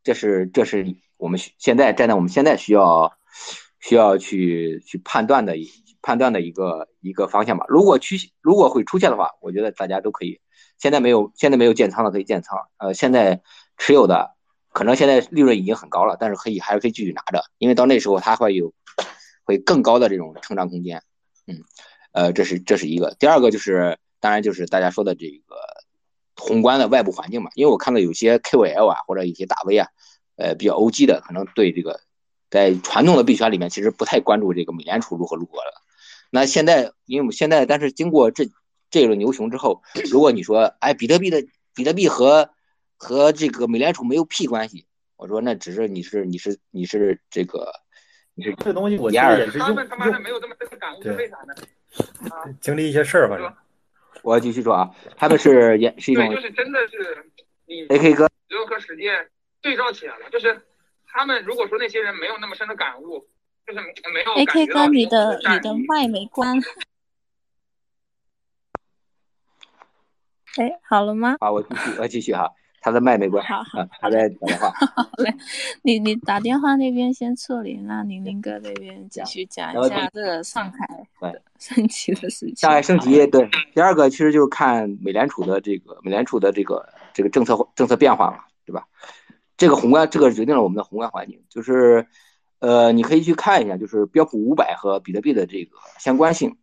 [0.05, 3.11] 这是这是我们现在站在我们现在需要
[3.81, 5.55] 需要去去判断的
[6.01, 7.65] 判断的一个一个方向吧。
[7.67, 10.39] 如果去如果会出现的话，我觉得大家都可以。
[10.77, 13.41] 现在没有现在没有建仓的可以建仓，呃，现在
[13.77, 14.33] 持有的。
[14.71, 18.73] 可能现在利润已经很高了，但是可以还是可以继续拿着，因为到那时候它会有
[19.45, 21.01] 会更高的这种成长空间。
[21.47, 21.63] 嗯，
[22.11, 23.15] 呃，这是这是一个。
[23.17, 25.55] 第二个就是，当然就是大家说的这个
[26.45, 27.49] 宏观的外部环境嘛。
[27.55, 29.87] 因为我看到有些 KOL 啊，或者一些大 V 啊，
[30.35, 31.99] 呃，比较 OG 的，可能对这个
[32.49, 35.81] 在传统的币圈里面其实不太关注这个美联储如何如何了。
[36.29, 38.49] 那现在，因为我们现在，但是经过这
[38.89, 39.81] 这一轮牛熊之后，
[40.11, 41.43] 如果你说，哎，比特币的
[41.73, 42.49] 比特币和
[42.97, 44.85] 和这个美联储没有屁关系。
[45.17, 47.71] 我说那只是你是你是你是这个
[48.33, 51.53] 你是这东西，我其实也是用他们没有这么深的感悟，为啥呢？
[52.59, 53.49] 经历一些事儿，反正
[54.25, 57.31] 我要继续说啊，他们是 也是一种，就是真的是
[57.67, 59.29] 你 AK 哥，只有和实践
[59.61, 60.59] 对照起来了，就是
[61.05, 63.27] 他们如果说那些人没有那么深的感悟，
[63.67, 66.59] 就是没有 AK 哥，你的你的麦没关。
[70.57, 71.35] 哎，好了吗？
[71.39, 72.49] 好，我继续，我继续哈。
[72.85, 74.69] 他的麦没关，好好，他在打电话。
[74.95, 75.33] 好嘞，
[75.81, 81.07] 你你打电话那边先处理，那宁宁哥那边继续讲一下这个上海
[81.57, 82.55] 升级的事情。
[82.57, 88.85] 上海升级，对，第二个其实就是看美联储的这个美联储的这个这个政策政策变化嘛，对吧？
[89.57, 92.05] 这个宏观，这个决定了我们的宏观环境，就是
[92.59, 96.55] 呃，你可以去看一下，就是标普五百和比特币的这个相关性。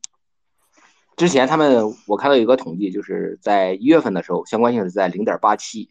[1.16, 5.90] 之前他们我看到有个统计，就是在一月份的时候，相关性是在零点八七。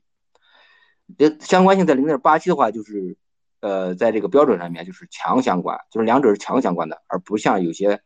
[1.18, 3.16] 这相关性在零点八七的话，就是，
[3.60, 8.02] 呃，在这个标准上面就是强相关，就是两者是强相关的，而不像有些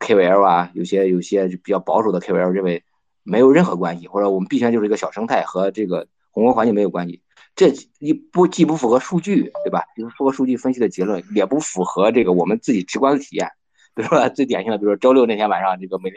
[0.00, 2.82] KOL 啊，有些有些比较保守的 KOL 认为
[3.22, 7.22] 没有任何关系，或者我们币圈就是一个小生态，和这个宏观环境没有关系。
[7.54, 9.82] 这一不既不符合数据，对吧？
[9.96, 13.50] 不符合数据分析的结论，也不符合这个我们自己直观的体验。
[13.94, 16.12] 比如说最典型的，比如说周六那天晚上，这个美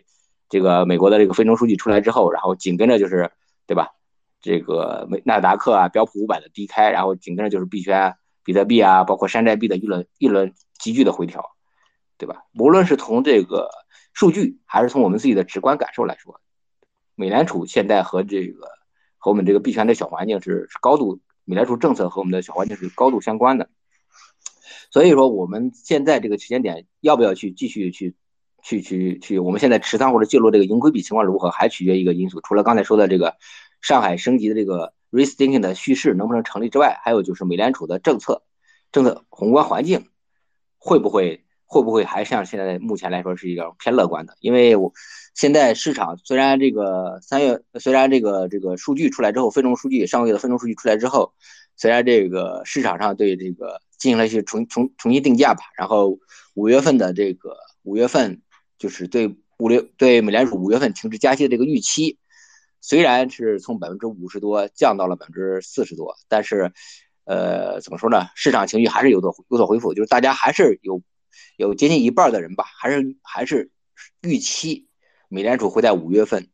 [0.49, 3.31] 这个美国的这个非农数据出来之后，然后紧跟着就是，
[3.65, 3.87] 对吧？
[4.41, 11.45] 这个美纳达克啊，标普五百的低开，然后紧跟着就是币圈、比特币啊，包括山寨币的一轮一轮急剧的回调，
[12.17, 12.45] 对吧？
[12.57, 13.69] 无论是从这个
[14.13, 16.41] 数据，还是从我们自己的直观感受来说，
[17.13, 18.67] 美联储现在和这个
[19.19, 23.69] 和我们这个币圈的小环境是是高度，美联储政策和我们的小环境是高度相关的。
[24.89, 28.15] 所以说，我们现在这个时间点要不要去继续去
[28.63, 33.35] 去去去，我们现在持仓或者介入这个盈亏比情况如何，还取决一个因素，除了刚才说的这个。
[33.81, 38.43] 上海升级的这个 restaking 的叙事能不能成立之外，还有就是美联储的政策、
[38.91, 40.07] 政策宏观环境
[40.77, 44.35] 会不会会不会还像现在目前来说是一个偏乐观的？
[44.39, 44.93] 因为我
[45.33, 51.33] 现在市场虽然这个三月虽然这个这个数据出来之后，分钟数据上个月的分钟数据出来之后，
[51.75, 56.19] 虽然这个市场上对这个进行了一些重重重新定价吧，然后
[56.53, 58.41] 五月份的这个五月份
[58.77, 62.17] 就是对五六对美联储五月份停止加息的这个预期。
[62.81, 66.73] 虽然是从百分之五十多降到了百分之四十多，但是，
[67.25, 68.25] 呃，怎么说呢？
[68.35, 70.99] 市场情绪还是有所有所恢复，就是大家还是有
[71.57, 73.69] 有接近一半的人吧，还是还是
[74.21, 74.87] 预期
[75.29, 76.49] 美联储会在五月份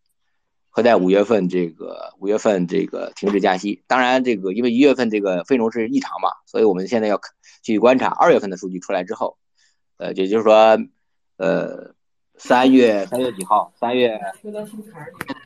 [0.69, 3.83] 会在五月份这个五月份这个停止加息。
[3.87, 7.17] 当然，这个因为一月份这个非农是异常嘛，所以我们现在要
[7.63, 9.37] 继续观察二月份的数据出来之后，
[9.95, 10.77] 呃，也就是说，
[11.37, 11.95] 呃，
[12.37, 13.71] 三月三月几号？
[13.79, 14.19] 三月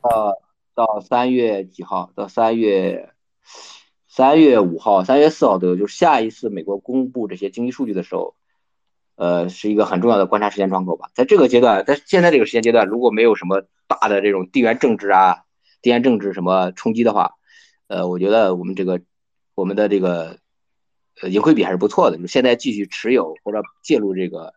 [0.01, 0.41] 呃。
[0.81, 2.11] 到三月几号？
[2.15, 3.13] 到三月
[4.07, 8.33] 三月五号、三月四号都有，就是下一次美国公布这些经济数据的时候，
[9.15, 11.11] 呃，是一个很重要的观察时间窗口吧。
[11.13, 15.43] 在这个阶段，在现在这个时间阶段，如果没有什么大的这种地缘政治啊、
[15.83, 17.35] 地缘政治什么冲击的话，
[17.87, 19.01] 呃，我觉得我们这个
[19.53, 20.39] 我们的这个
[21.21, 22.17] 呃盈亏比还是不错的。
[22.17, 24.55] 就现在继续持有或者介入这个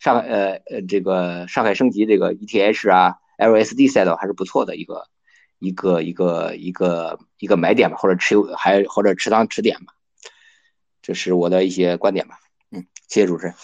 [0.00, 5.06] 上呃呃这个上海升级这个 ETH 啊、LSD 赛道还是不错的一个。
[5.60, 9.94] 一个一个一个一个买点吧，或者持有还或者持仓持点吧，
[11.00, 12.40] 这是我的一些观点吧。
[12.72, 13.54] 嗯，谢谢主持人。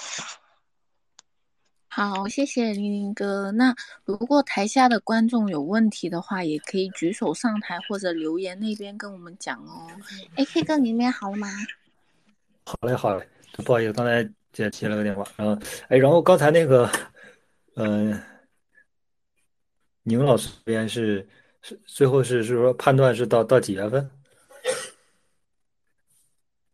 [1.88, 3.50] 好，谢谢林林哥。
[3.52, 3.74] 那
[4.04, 9.88] 如果台下的观众有问题的话，也可以举手上台或者留言那边跟我们讲哦。
[10.34, 11.48] 哎，K 哥，你那边好了吗？
[12.66, 13.26] 好嘞，好嘞。
[13.64, 15.24] 不好意思，刚才接接了个电话。
[15.36, 15.58] 然后，
[15.88, 16.90] 哎，然后刚才那个，
[17.76, 18.20] 嗯，
[20.02, 21.26] 宁老师这边是
[21.66, 24.08] 是最后是是说判断是到到几月份？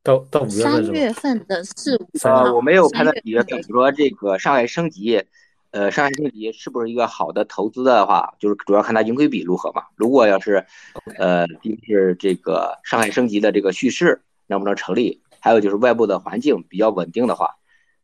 [0.03, 3.59] 到到五月份三月份的四五呃，我没有判断几月月份。
[3.63, 5.25] 比如说这个上海升级，
[5.71, 9.85] 呃，上海升级是不是一个好的投资的话，就是主要看它盈亏比如何嘛。
[9.97, 10.67] 如果要是，
[11.17, 17.57] 呃，第一是这个上海升级的这个叙事能不能成立，还有就是外部的环境比较稳定的话，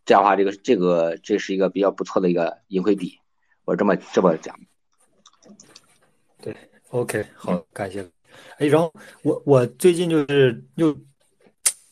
[0.06, 3.18] 这样的话，这个这个这是一个比较不错的一个盈亏比，
[3.66, 4.58] 我这么这么讲。
[6.40, 6.56] 对
[6.90, 8.06] ，OK，好，感谢。
[8.58, 8.92] 哎，然后
[9.22, 10.96] 我我最近就是又。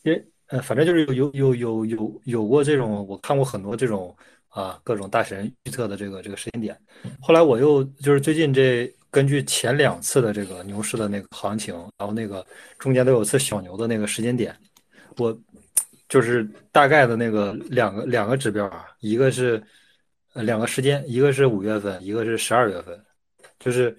[0.03, 4.15] 因为呃，反正就是有有有有有过这种，我看过很多这种
[4.47, 6.79] 啊各种大神预测的这个这个时间点。
[7.19, 12.45] 后来我又就是最近这根据前两次的这个牛市的那个行情，然后那个
[12.79, 14.55] 中间都有次小牛的那个时间点，
[15.17, 15.37] 我
[16.07, 19.61] 就是大概的那个两个两个指标啊，一个是
[20.31, 22.97] 呃两个时间，一个是五月份，一个是十二月份，
[23.59, 23.97] 就是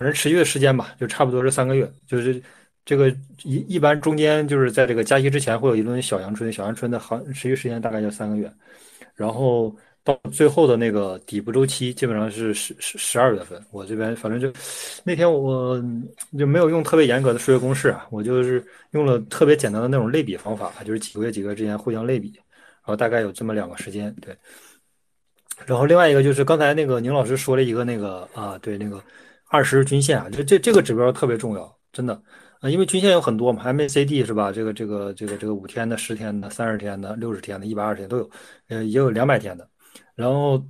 [0.00, 2.42] 反正持续的时间吧，就差不多是三个月，就是。
[2.82, 3.10] 这个
[3.44, 8.50] 一一般中间就是在这个加息之前会有一轮小阳春，小阳春的行持续时间大概就三个月，
[9.14, 9.72] 然后
[10.02, 13.62] 到最后的那个底部周期基本上是十十十二月份。
[13.70, 14.50] 我这边反正就
[15.04, 15.80] 那天我
[16.36, 24.34] 就没有用特别严格的数学公式啊，我就是用了特别简单的那种类比方法，就是几个月几个月之间互相类比，然后大概有这么两个时间对。
[25.66, 29.00] 然后另外一个就是刚才那个宁老师说了一个那个啊，对那个
[29.50, 32.14] 二十均线啊，这这这个指标特别重要，真的。
[32.60, 34.52] 啊，因为均线有很多嘛，MACD 是吧？
[34.52, 38.30] 这个这个这个这个五天的、十天的、三十天的、六十天的、一百二十天都有，
[38.68, 39.68] 呃，也有两百天的。
[40.14, 40.64] 然后，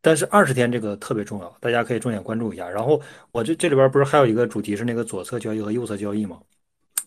[0.00, 2.68] 但是二十天这个特别重要，大家可以重点关注一下。
[2.68, 3.00] 然后
[3.32, 6.38] 我这这里边不是还有一个主题是那个左侧交易和右侧交易吗？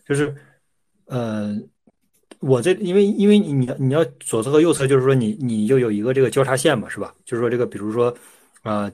[0.05, 0.35] 就是，
[1.05, 1.55] 呃，
[2.39, 7.13] 我这因为因为你你要左侧和右侧，就是说你你就有一个这个交叉线嘛，是吧？
[7.23, 8.13] 就是说这个比如说，
[8.63, 8.91] 啊。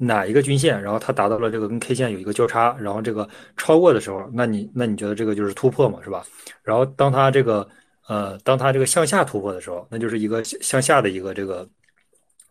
[0.00, 6.24] 哪一个均线，然后它达到了这个跟 K 线有一个交叉，然后这个超过的时候，那你那你觉得这个就是突破嘛，是吧？
[6.62, 7.68] 然后当它这个
[8.06, 11.68] 呃，当它这个向下突破的时候，那就是一个向下的一个这个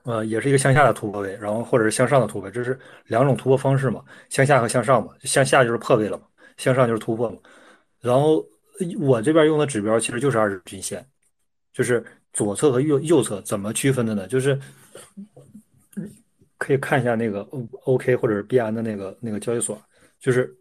[0.04, 6.24] 呃，也是一个向下的突破位，然后或者是向上的突破，这是两种突破方式嘛，向下和向上嘛，向下就是破位了嘛，
[6.58, 7.38] 向上就是突破嘛。
[8.02, 8.46] 然后
[9.00, 11.06] 我这边用的指标其实就是二十均线，
[11.72, 14.28] 就是左侧和右右侧怎么区分的呢？
[14.28, 14.60] 就是。
[16.58, 19.80] 可以看一下那个 O O K 或者是 BN 的那个那个交易所，
[20.20, 20.52] 就是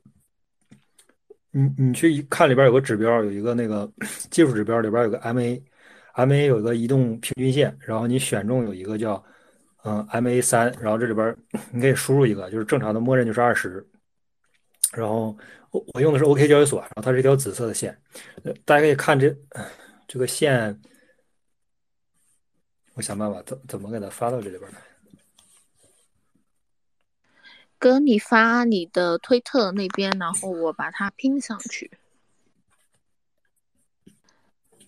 [1.51, 3.91] 你你去一看里边有个指标，有一个那个
[4.31, 9.25] 技术指标里边有个 M A，M A 有个移动平均线，然后你选中有一个叫
[9.85, 11.35] 嗯 M A 三，然后这里边
[11.71, 13.87] 你可以输入一个，就是正常的默认就是二十，
[14.93, 15.37] 然后
[15.71, 17.97] 我我用的是 O K 交易所，然后它是一条紫色的线，
[18.67, 19.35] 大家可以看这
[20.07, 20.79] 这个线，
[22.95, 24.79] 我想办法怎怎么给它发到这里边来。
[27.87, 31.89] 哥，你发你的推特那边，然后我把它拼上去。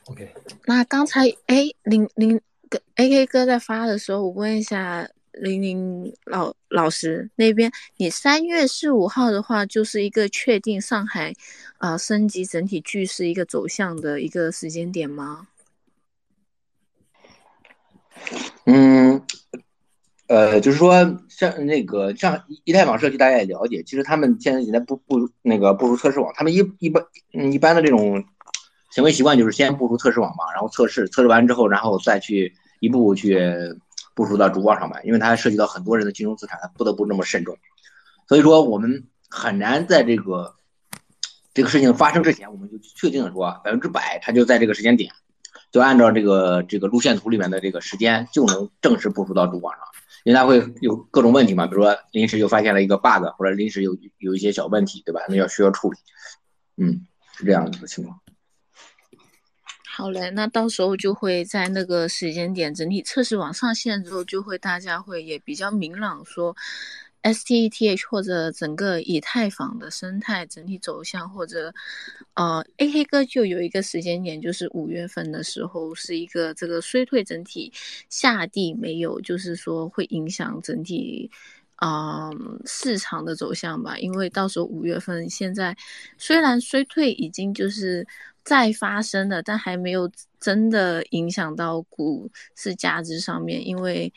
[0.07, 0.35] OK。
[0.67, 11.33] 那刚才哎，林林哥 AK 哥在发的时候，我问一下林林老老师那边，你三月十五号的话，就是一个确定上海
[11.77, 15.47] 啊升级整体趋势一个走向的一个时间点吗？
[18.65, 19.25] 嗯。
[20.29, 20.93] 呃，就是说，
[21.31, 27.03] 像那个像以太坊社区，大家也了解，其实他们现在现在不不那个部署测试网，他们一一般
[27.33, 28.23] 嗯一般的这种
[28.91, 33.41] 行为习惯就是先部署测试网嘛，然后测试测试完之后，然后再去一步步去
[34.15, 37.57] 部署到主网上面，因为它涉及到很多人的金融资产，它不得不那么慎重。
[38.29, 40.55] 所以说，我们很难在这个
[41.55, 45.11] 这个事情发生之前，我们就确定说百分之百它就在这个时间点，
[45.73, 49.83] 就按照这个这个路线图里面的这个时间就能正式部署到主网上。
[50.25, 55.21] 因为它会有各种问题嘛，比如说临时又发现了一个 bug，或者临时有有一些小问题，对吧？
[55.29, 55.99] 那要需要处理，
[56.77, 58.21] 嗯，是这样子的情况。
[59.85, 66.57] 好嘞，那到时候就会在那个时间点整体测试网上线之后，就会大家会也比较明朗说。
[67.23, 71.75] STETH 或者整个以太坊的生态整体走向，或者
[72.35, 77.73] 呃，A 黑哥就有一个时间点，就是五月份的时候是一个这个衰退整体
[78.09, 81.31] 下地没有，就是说会影响整体
[81.77, 82.31] 啊
[82.65, 85.77] 市场的走向吧，因为到时候五月份现在
[86.17, 88.07] 虽然衰退已经就是
[88.45, 94.13] 再发生了，但还没有真的影响到股市价值上面，因为。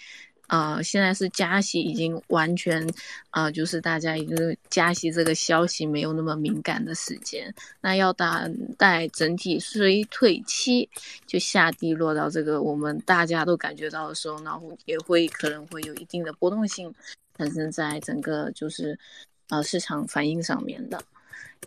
[0.52, 2.86] 啊，现在是加息，已经完全
[3.30, 7.56] 啊，就是大家已经加息这个消息没有那么敏感的时间。
[7.80, 10.90] 那要等待整体衰退期
[11.26, 16.94] 就下跌落到这个我们大家都感觉到的时候，然后也会可能会有一定的波动性
[17.38, 19.00] 产生在整个就是
[19.48, 21.02] 呃市场反应上面的。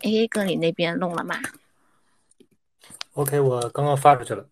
[0.03, 1.41] A A 哥，你那边弄了吗
[3.13, 4.47] ？OK，我刚刚发出去了。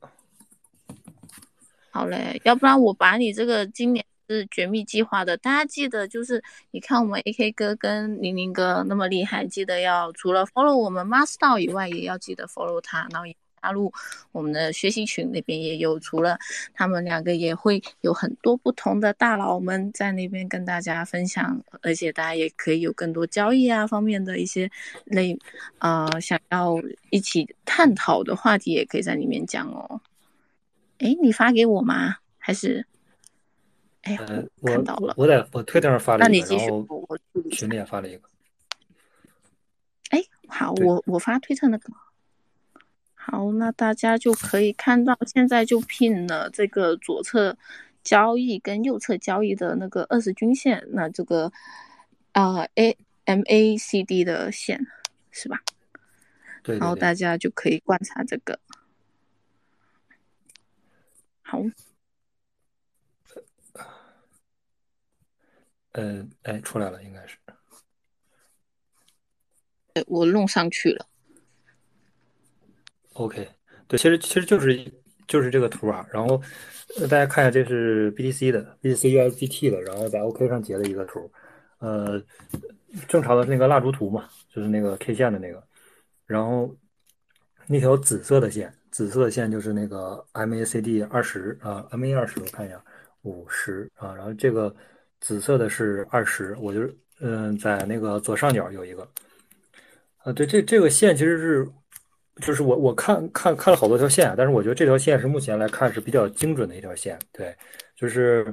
[1.92, 4.04] 好嘞，要不然我把你这个今年。
[4.30, 6.42] 是绝密计划的，大家记得就是
[6.72, 13.92] 你看我们 AK 哥跟宁宁哥那么厉害，记得要除了 follow 我们 Master 以外，也要记得 follow 他，然后也加入
[14.32, 16.38] 我们的学习群那边也有，除了
[16.74, 24.70] 他们两个也会有很多不同的大佬们在那边跟大家分享，而且大家也可以有更多交易啊方面的一些
[25.06, 25.38] 类
[25.80, 26.76] 呃想要
[27.10, 30.02] 一起探讨的话题，也可以在里面讲哦。
[31.00, 32.18] 哎，你发给我吗？
[32.38, 32.86] 还是？
[34.04, 34.26] 哎呀，
[34.64, 37.08] 看到了，我在我推特上发了一个，然后
[37.52, 38.30] 群里也发了一个。
[40.10, 41.94] 哎，好，我我发推特那个。
[43.16, 47.58] 好，那大家就可以看到，现在就拼了这个左侧
[48.04, 51.50] 交易跟右侧交易的那个二十均线，那这个
[52.34, 54.86] 啊 A M A C D 的线
[55.32, 55.62] 是吧？
[56.62, 56.78] 对。
[56.78, 58.60] 然后大家就可以观察这个。
[61.42, 61.62] 好。
[65.94, 67.38] 嗯，哎，出来了，应该是。
[70.08, 71.06] 我弄上去了。
[73.14, 73.48] OK，
[73.88, 74.92] 对，其实其实就是
[75.28, 76.04] 就是这个图啊。
[76.12, 76.42] 然后
[77.02, 81.32] 大家看一下，这是 BTC 的 BTC USDT 的，然后在 OK 上截的一个图。
[81.78, 82.20] 呃，
[83.08, 85.64] 正常的那个蜡烛图嘛，就是那个 K 线的那个。
[86.26, 86.76] 然后
[87.68, 92.84] 那条紫色的线，紫色的线就是那个 MACD 二十啊，MA 二十，我看一下，
[93.22, 94.76] 五十啊，然后这个。
[95.24, 96.82] 紫色的是二十，我就
[97.22, 99.08] 嗯，在那个左上角有一个，
[100.18, 101.68] 啊，对，这这个线其实是，
[102.42, 107.56] 就是我我看看看了好多条线，但是我觉得这条线是目前来看是比较精准的一条线，对，
[107.96, 108.44] 就是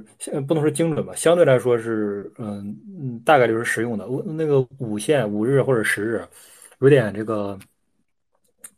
[0.46, 4.06] 不能说精准吧，相对来说是嗯嗯，大概率是实用的。
[4.06, 6.24] 我那个五线五日或者十日，
[6.78, 7.58] 有点这个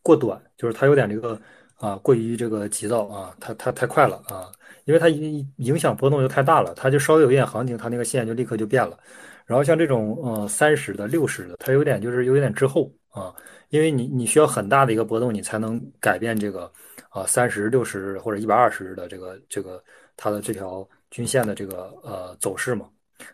[0.01, 1.39] 过短，就是它有点这个
[1.83, 4.47] 啊过于这个急躁啊，它它太快了啊。
[4.85, 8.99] 因为它影影响波动就太大了，它就稍微有一点行情，它那个线就立刻就变了。
[9.47, 13.33] 然后像这种呃三十的、六十的，它有点就是有点滞后啊，
[13.69, 16.69] 因为你你需要很大的一个波动，你才能改变这个
[17.11, 19.81] 啊三十六十或者一百二十的这个这个
[20.17, 22.89] 它的这条均线的这个呃走势嘛。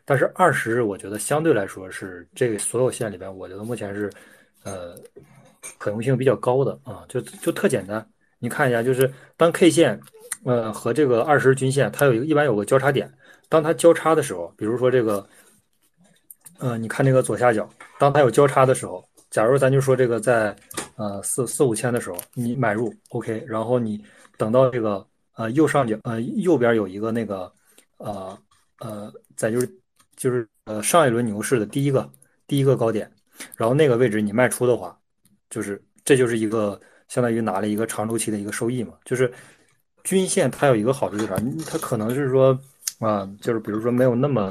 [0.04, 4.12] 但是二十日我觉得相对来说是这个所有线里边，我觉得目前是
[4.64, 4.94] 呃
[5.78, 8.06] 可用性比较高的啊，就就特简单，
[8.38, 10.00] 你看一下，就是当 K 线。
[10.44, 13.12] 呃，和这个二十均线，它有一个一般有个交叉点。
[13.48, 15.28] 当它交叉的时候，比如说这个，
[16.58, 20.54] 呃，你看这个左下角，当它有交叉的时候，假如咱就说这个在
[20.94, 24.00] 呃四四五千的时候，你买入，OK，然后你
[24.36, 25.04] 等到这个
[25.34, 27.52] 呃右上角呃右边有一个那个
[27.96, 28.38] 呃
[28.78, 29.68] 呃在就是
[30.14, 32.08] 就是呃上一轮牛市的第一个
[32.46, 33.10] 第一个高点，
[33.56, 34.96] 然后那个位置你卖出的话，
[35.50, 39.32] 就是这就是一个相当于拿了一个长周期的一个收益嘛，就是。
[40.04, 41.36] 均线它有一个好处是啥？
[41.66, 42.58] 它可能是说
[42.98, 44.50] 啊，就是比如说没有那么，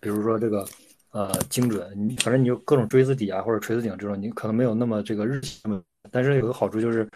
[0.00, 0.66] 比如说这个
[1.12, 5.60] 呃精准，你反正你就各种锥子底啊或者锤子顶这种，你可能没有那么这个日线，
[6.10, 7.08] 但是有个好处就是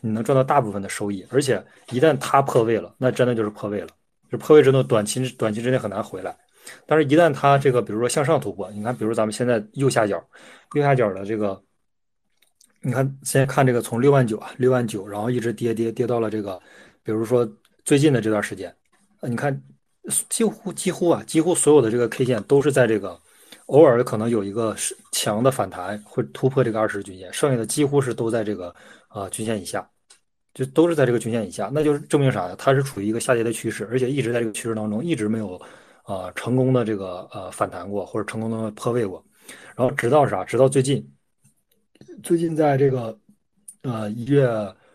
[0.00, 1.60] 你能赚到大部分的收益，而且
[1.90, 3.88] 一旦它破位了，那真的就是破位了，
[4.30, 6.36] 就破位之后短期短期之内很难回来。
[6.86, 10.22] 但是，一旦它这个比如说向上突破，你看，比如咱们现在右下角
[10.74, 11.60] 右下角的这个，
[12.82, 16.60] 你看现在看这个从六万九啊六万九，然后一直跌跌跌到了这个。
[17.04, 17.48] 比如说
[17.84, 18.68] 最近的这段时间，
[19.20, 19.60] 啊，你看
[20.28, 23.18] 几乎几乎啊，几乎所有的这个 K 线都是在这个
[23.66, 28.74] 偶尔可能有一个是强的反弹会突破这个二十均线，剩下的几乎是都在这个
[29.08, 29.88] 啊均线以下，
[30.54, 32.56] 就都是在这个均线以下，那就是证明啥呢？
[32.56, 35.60] 它是处于一个下跌的趋势，而且一直在这个趋势当中，一直没有
[36.04, 39.24] 啊成功的这个呃反弹过或者成功的破位过，
[39.76, 40.44] 然后直到啥？
[40.44, 41.04] 直到最近，
[42.22, 43.18] 最近在这个
[43.82, 44.48] 呃一月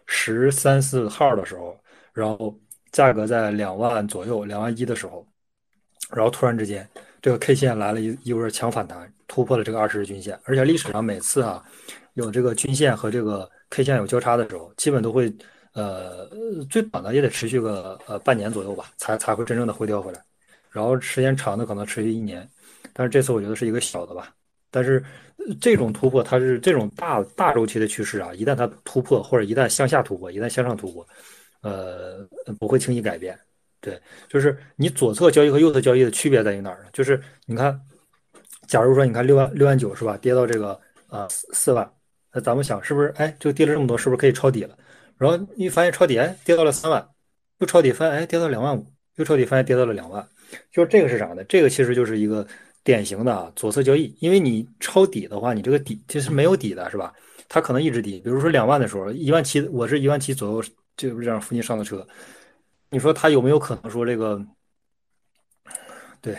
[0.06, 1.78] 十三四号的时候。
[2.14, 2.60] 然后
[2.92, 5.24] 价格在两万左右，两万一的时候，
[6.10, 6.90] 然后突然之间，
[7.22, 10.36] 这个 K 线来了一一波强反弹，突破了这个二十日均线。
[10.46, 11.64] 而且历史上每次啊，
[12.16, 15.32] 有这个均线和这个 K 线有交叉的时候，基本都会
[15.74, 16.28] 呃
[16.72, 20.20] 最短的也得持续个呃半年左右吧，才才会真正的回调回来。
[20.72, 22.50] 然后时间长的可能持续一年。
[22.94, 24.34] 但是这次我觉得是一个小的吧。
[24.72, 25.04] 但是
[25.62, 31.08] 这种突破，它是这种大大周期的趋势啊，一旦它突破，或者一旦向下突破，一旦向上突破，
[31.62, 32.28] 呃，
[32.60, 33.38] 不会轻易改变。
[33.80, 36.90] 对，就是你左侧交易和右侧交易的区别在于哪儿呢？
[36.92, 37.80] 就是你看，
[38.68, 41.90] 假如说你看六万六万九是吧，跌到这个啊四万，
[42.34, 43.14] 那咱们想是不是？
[43.18, 44.76] 哎，这个跌了这么多，是不是可以抄底了？
[45.18, 47.08] 然后你发现抄底，哎，跌到了三万，
[47.60, 50.28] 又抄底，发现哎，跌到两万五，又抄底，发现跌到了两万，
[50.72, 51.44] 就是这个是啥呢？
[51.46, 52.46] 这个其实就是一个
[52.88, 57.14] 典型的左侧交易，因为你抄底的话，你这个底其实没有底的，是吧？
[57.50, 60.64] 它可能一直低，比如说两万的时候，一万七，我是一万七左右，
[60.96, 62.08] 就是这样附近上的车。
[62.90, 64.42] 你说它有没有可能说这个，
[66.22, 66.38] 对，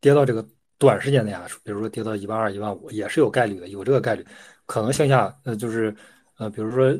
[0.00, 0.44] 跌到这个
[0.76, 4.26] 短时间内啊，比如说跌到一万二、一万五，也是有概率的，有这个概率，
[4.66, 5.94] 可能向下，呃，就是
[6.38, 6.92] 呃，比如说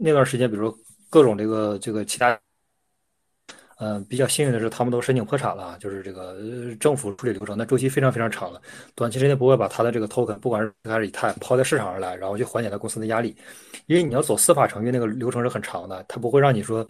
[0.00, 0.78] 那段时间，比如说
[1.10, 2.40] 各种这个这个其他，
[3.80, 6.36] 嗯，比较幸运的是，他们都申请破产了，就是这个
[6.78, 8.60] 政府处理流程，那周期非常非常长了，
[8.94, 13.34] 短期之内不会把他的这个 token，不管是还是以太抛在市场上来，然后去缓解他公司的压力，
[13.86, 16.86] 因为你要走司法程序，那个流程是很长的，他不会让你说。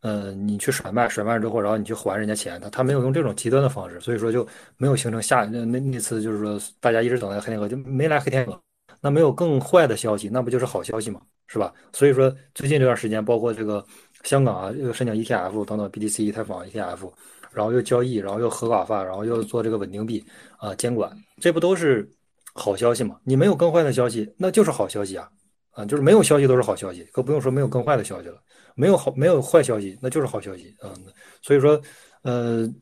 [0.00, 4.46] 呃，你去甩卖，甩卖之后，然后你去还人家钱，他他没有用这种极端的方式，所以说就
[4.76, 8.62] 没有形成下那那那次就是说大家一直等待黑天鹅就没来黑天鹅，
[9.00, 11.20] 那没有更坏的消息，那不就是好消息吗？
[11.48, 11.74] 是吧？
[11.92, 13.84] 所以说最近这段时间，包括这个
[14.24, 17.10] 香港啊又申请 ETF 等等 BTC 以太坊 ETF，
[17.52, 20.24] 然后又交易，然后又合法化，然后又做这个稳定币
[20.58, 22.08] 啊监管，这不都是
[22.54, 23.18] 好消息吗？
[23.24, 25.28] 你没有更坏的消息，那就是好消息啊
[25.72, 28.42] 啊，就是没有消息都是好消息，更不用说没有更坏的消息了。
[28.74, 30.94] 没有好，没有坏消息，那就是好消息啊。
[31.42, 31.80] 所以说，
[32.22, 32.72] 呃，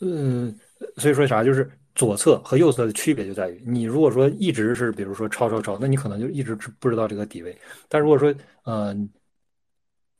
[0.00, 0.52] 嗯，
[0.96, 7.56] 所以说啥，就是左侧和右侧的区别就在于，你如果说一直是，比如说抄抄抄，那你可能就一直不知道这个底位。
[7.88, 8.34] 但如果说，
[8.64, 9.08] 嗯，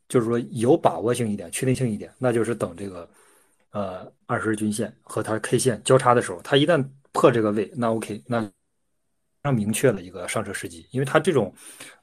[0.09, 3.09] 就是说有把握性一点，确定性一点，那就是等这个，
[3.73, 8.51] 呃，二十日均线和它 K 线交叉的时候，它一旦破这个位，那 OK，那非
[9.45, 11.55] 常明确的一个上车时机，因为它这种，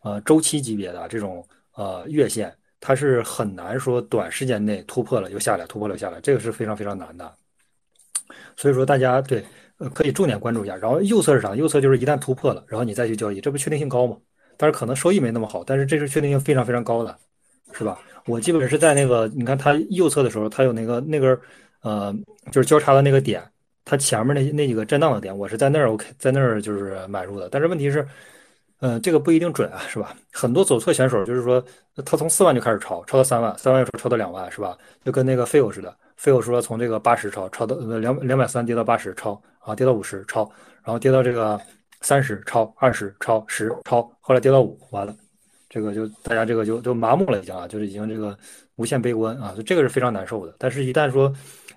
[0.04, 2.56] 呃，周期级别的这种，呃，月线。
[2.82, 7.34] 它是很难说短时间内突破了又下来，突破了又下来，这个是非常非常难的。
[8.56, 9.44] 所以说大家对
[9.78, 10.76] 呃可以重点关注一下。
[10.76, 11.56] 然后右侧是啥？
[11.56, 14.16] 右侧就是一旦突破了，然后你再去交易，这不确定性高吗？
[14.56, 17.18] 但是可能收益没那么好，但是这是确定性非常非常高的，
[17.78, 18.00] 是吧？
[18.26, 21.40] 我基本是在那个你看它右侧的时候，它有那个那根
[21.82, 22.16] 呃
[22.52, 23.44] 就是交叉的那个点，
[23.84, 27.50] 它前面那那几个震荡的点，我是在那儿 OK 在那儿就是买入的。
[27.50, 28.08] 但是问题是。
[28.82, 30.14] 嗯，这个不一定准啊，是吧？
[30.34, 31.64] 很多左侧选手就是说，
[32.06, 34.78] 他从四万就开始抄，抄到三万，三万又说抄到两万，是吧？
[35.04, 40.44] 就跟那个费欧似的，费欧说从这个八十抄，抄到两两百三跌到八十抄，啊，跌到五十抄，
[40.84, 41.60] 然后跌到这个
[42.02, 45.16] 三十抄，二十抄，十抄，后来跌到五，完了，
[45.76, 48.38] 这个就大家这个就就麻木了，已经啊，就是已经这个
[48.78, 50.56] 无限悲观啊，就这个是非常难受的。
[50.58, 51.30] 但是，一旦说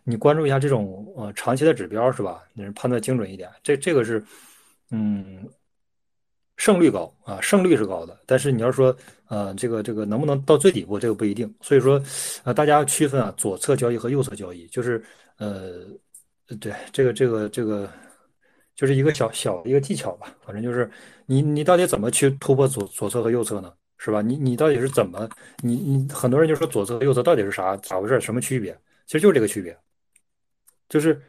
[0.04, 2.44] 你关注一下这种呃长期的指标，是吧？
[2.52, 4.22] 你判断精准一点，这这个是
[4.92, 5.48] 嗯。
[6.60, 8.94] 胜率高啊，胜率是高的，但是你要说，
[9.28, 11.54] 呃，这个这个能不能到最底部，这个不一定。
[11.60, 12.02] 所以说，
[12.42, 15.00] 呃，大家要区分啊，左侧交易和右侧交易，就是，
[15.36, 15.86] 呃，
[16.60, 17.88] 对，这个这个这个，
[18.74, 20.34] 就是一个小小一个技巧吧。
[20.44, 20.90] 反正就是
[21.26, 23.72] 你你到底怎么去突破左左侧和右侧呢？
[23.98, 24.22] 是吧？
[24.22, 25.28] 你你到底是怎么？
[25.62, 28.20] 你你很多人就说左侧右侧到底是啥咋回事？
[28.20, 28.72] 什么区别？
[29.06, 29.76] 其实就是这个区别，
[30.88, 31.20] 就是。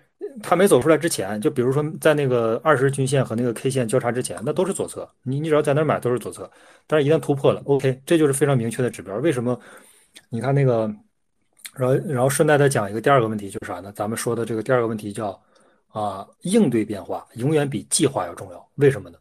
[0.44, 5.10] 它没走出来之前，就比如说在那个二十均线和那个 K 线交叉之前，那都是左侧。
[5.24, 6.50] 你你只要在那买都是左侧，
[6.86, 9.16] 但是一旦突破了，OK，这就是非常明确的指标。
[9.20, 9.58] 为什么？
[10.28, 10.94] 你看那个，
[11.74, 13.94] 然后然后顺带再讲一个第二个问题，就是啥呢？
[13.96, 15.41] 咱们说的这个第二个问题叫
[15.88, 18.70] 啊，应对变化永远比计划要重要。
[18.76, 19.18] 为什么呢？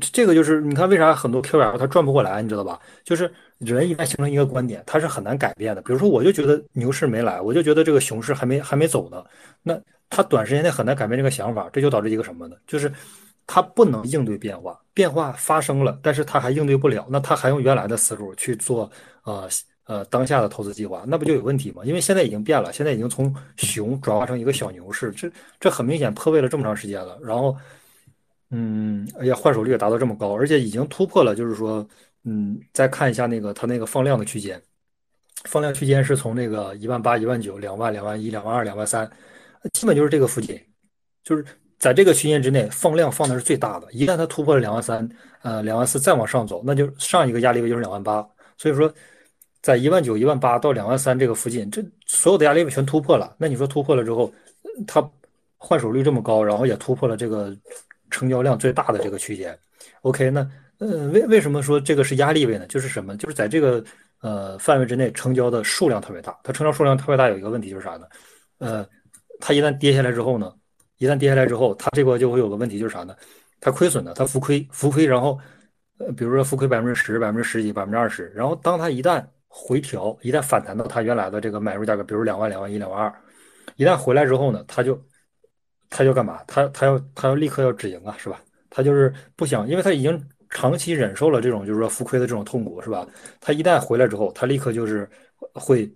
[0.00, 2.80] 这个就是你看为啥很多 QL 它转不过来，你知道吧？
[3.04, 5.82] 就是人一旦形成一个观点，它是很难改变的。
[5.82, 9.24] 比如说，我就觉得牛市没来，我就觉得这个熊市还没还没走呢，
[9.62, 9.80] 那。
[10.14, 12.54] 他短时间内很难改变这个想法，这就导致一个什么呢？
[12.66, 12.92] 就是
[13.46, 18.90] 他不能应对变化，变化发生了，但是他还应对不了，那他还用原来的思路去做，
[19.24, 19.48] 呃
[19.86, 21.82] 呃当下的投资计划，那不就有问题吗？
[21.86, 27.56] 因为现在已经变了，现在已经从熊转化成一个小牛市，这这很明显破位了这么长时间了，然后，
[28.54, 31.86] 嗯，哎呀，换手率也达到这么高，而且已经突破了，就是说，
[32.24, 34.60] 嗯，再看一下那个它那个放量的区间，
[35.44, 39.10] 放量区间是从那个一万八、一万九、两万、两万一、两万二、两万三。
[39.72, 40.60] 基本就是这个附近，
[41.24, 41.44] 就是
[41.78, 43.90] 在这个区间之内放量放的是最大的。
[43.92, 45.08] 一旦它突破了两万三，
[45.42, 48.22] 呃，两万四再往上走，那就上一个压力位就是两万八。
[48.58, 48.92] 所以说，
[49.62, 53.34] 在一万九、一万八到两万三这个附近，这所有的压力位全突破了。
[53.38, 54.30] 那你说突破了之后，
[54.86, 55.08] 它
[55.56, 57.56] 换手率这么高，然后也突破了这个
[58.12, 59.58] 成交量最大的这个区间。
[60.02, 60.48] OK，那
[60.78, 62.66] 呃，为为什么说这个是压力位呢？
[62.68, 63.16] 就是什么？
[63.16, 63.82] 就是在这个
[64.20, 66.38] 呃范围之内成交的数量特别大。
[66.44, 68.06] 它成交数量特别大有一个问题就是啥呢？
[68.58, 68.86] 呃。
[69.44, 70.54] 它一旦跌下来之后呢，
[70.98, 73.12] 一旦跌下来之后，它这块就会有个问题，就是啥呢？
[73.60, 75.36] 它亏损的，它浮亏，浮亏，然后
[75.98, 83.12] 呃，比如说浮亏百分之十、百分之十几、百分之二十，然后当它一旦回调，一旦反弹到它原来的这个买入价格，比如两万、两万一、两万二，
[83.74, 84.94] 一旦回来之后呢，它就
[85.92, 86.42] 他就干嘛？
[86.46, 88.42] 他他要他要立刻要止盈啊，是吧？
[88.70, 93.06] 他就是不想，因为他已经长期忍受了这种就是说浮亏的这种痛苦，是吧？
[93.40, 95.08] 他一旦回来之后，他立刻就是
[95.52, 95.88] 会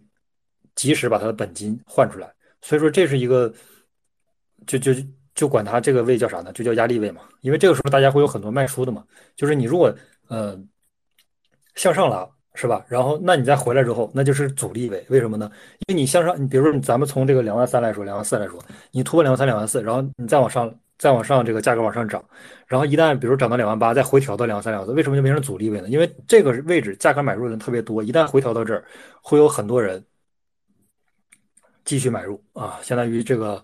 [0.75, 2.31] 及时把他的本金换出来。
[2.61, 3.51] 所以说这是一个，
[4.67, 4.93] 就就
[5.35, 6.53] 就管他这个位叫啥呢？
[6.53, 7.23] 就叫压力位嘛。
[7.41, 9.03] 因为这个时候大家会有很多卖出的嘛。
[9.35, 9.93] 就是你如果
[10.29, 10.61] 呃
[11.75, 12.29] 向上拉。
[12.57, 12.85] 是吧？
[12.89, 15.05] 然后，那你再回来之后，那就是阻力位。
[15.11, 15.51] 为什么呢？
[15.87, 18.59] 因为你向上，你比如说，咱们从这个两万三来说，两万四来说，
[18.91, 22.25] 你突破两万三、两万四，然后你再往上，再往上，这个价格往上涨，
[22.67, 25.89] 然后一旦比如涨到两万八，再回调到两万三、两万四，为什么就变成阻力位呢？
[25.91, 28.83] 因为这个位置价格买入的人特别多，一旦回调到这儿，
[29.21, 30.03] 会有很多人
[31.85, 33.63] 继续买入啊，相当于这个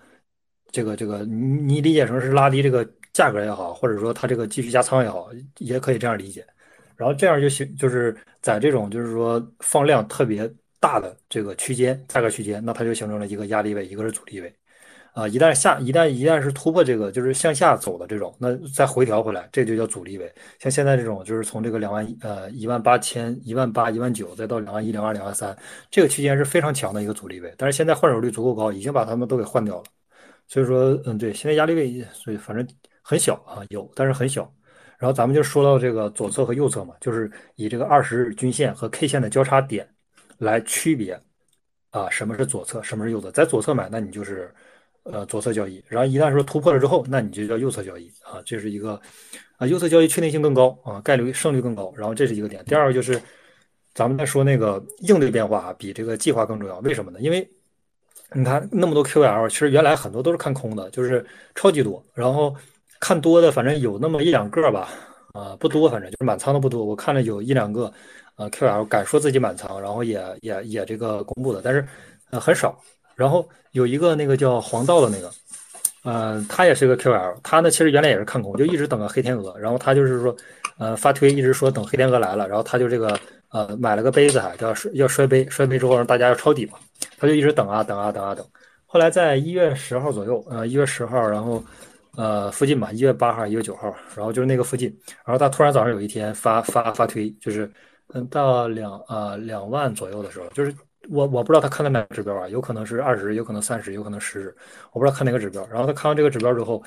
[0.71, 6.47] 这个这个，你你理解成是拉低这个价格也好，或者说它这个继续加仓也好，也可以这样理解。
[7.03, 10.49] 然后这样就行，就是在这种就是说放量特别
[10.79, 14.55] 大的这个区间价格区间，那它就形成了一个压力位，一个是阻力位，
[15.13, 20.33] 啊，一旦下一旦一旦是突破这个就是向下走的这种，那再回调回来，这就叫阻力位。
[20.61, 25.57] 像现在这种就是从这个两万呃一万八千一万八一万九再到两万一两万两万三，
[25.91, 27.53] 这个区间是非常强的一个阻力位。
[27.59, 29.85] 但是现在换手率足够高，已经把他们都给换掉了。
[30.47, 32.65] 所以说，嗯，对，现在压力位所以反正
[33.03, 34.53] 很小啊，有，但是很小。
[35.03, 39.85] 然后咱们就说到这个左侧和右侧嘛，就是以这个二十日均线和 K 线的交叉点
[40.39, 41.21] 来区别
[41.91, 43.29] 啊，什么是左侧，什么是右侧。
[43.33, 44.55] 在左侧买，那你就是
[45.03, 48.93] 呃左侧交易；然后一旦说突破了之后，那你就叫右侧交易啊，这是一个
[49.57, 51.93] 啊右侧交易确定性更高啊，概率胜率更高。
[51.97, 52.65] 然后这是一个点。
[52.65, 53.21] 第二个就是
[53.95, 57.19] 咱们在说那个应对变化啊比这个计划更重要，为什么呢？
[57.21, 57.51] 因为
[58.35, 61.27] 你看那么多 QL，其实原来很多都是看空的，就是
[61.57, 62.55] 超级多，然后。
[63.03, 64.89] 看多的，反正有那么一两个吧，
[65.33, 66.85] 啊，不多，反正就是满仓的不多。
[66.85, 67.93] 我看了有一两个，
[68.37, 71.85] 呃，QL 敢说自己满仓，然后也也也这个公布的，但是
[72.31, 72.79] 呃很少。
[73.17, 75.33] 然后有一个那个叫黄道的那个，
[76.05, 79.59] 呃，他也是个 QL，他呢其实原来也是看空，就一直等个黑天鹅。
[79.59, 80.37] 然后他就是说，
[80.79, 83.19] 呃，发推一直说等黑天鹅来了，然后他就这个
[83.51, 86.79] 呃买了个杯子还叫要摔杯，摔杯之后让大家要抄底嘛，
[87.19, 88.47] 他就一直等啊等啊等啊等。
[88.87, 91.61] 后来在一月十号左右，呃，一月十号，然后。
[92.15, 94.95] 呃，附近吧，一月八号、一月九号，然后就是那个附近，
[95.25, 97.71] 然后他突然早上有一天发发发推，就是
[98.09, 100.75] 嗯到两呃两万左右的时候，就是
[101.09, 104.55] 我我不知道他看的哪个指标啊，有可能是二十，有可能三十，有可能十，
[104.93, 105.67] 我不知道看哪个指标。
[105.69, 106.83] 然后他看完这个指标之后，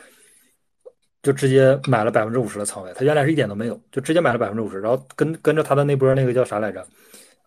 [1.23, 6.85] 就直接买了百分之五十的仓位，他原来是一点都没有，就直接买了百分之五十，然后跟跟着他的那波那个叫啥来着，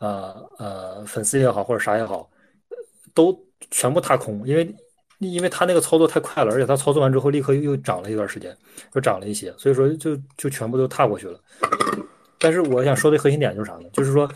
[0.00, 2.28] 呃呃粉丝也好或者啥也好，
[3.14, 3.40] 都
[3.70, 4.74] 全部踏空，因为。
[5.18, 8.56] 因为他那个操作太快了，而且他操作完之后立刻又又涨了一段时间，
[8.94, 11.40] 又涨了一些，所以说就就全部都踏过去了。
[12.38, 13.88] 但是我想说的核心点就是啥呢？
[13.92, 14.30] 就是说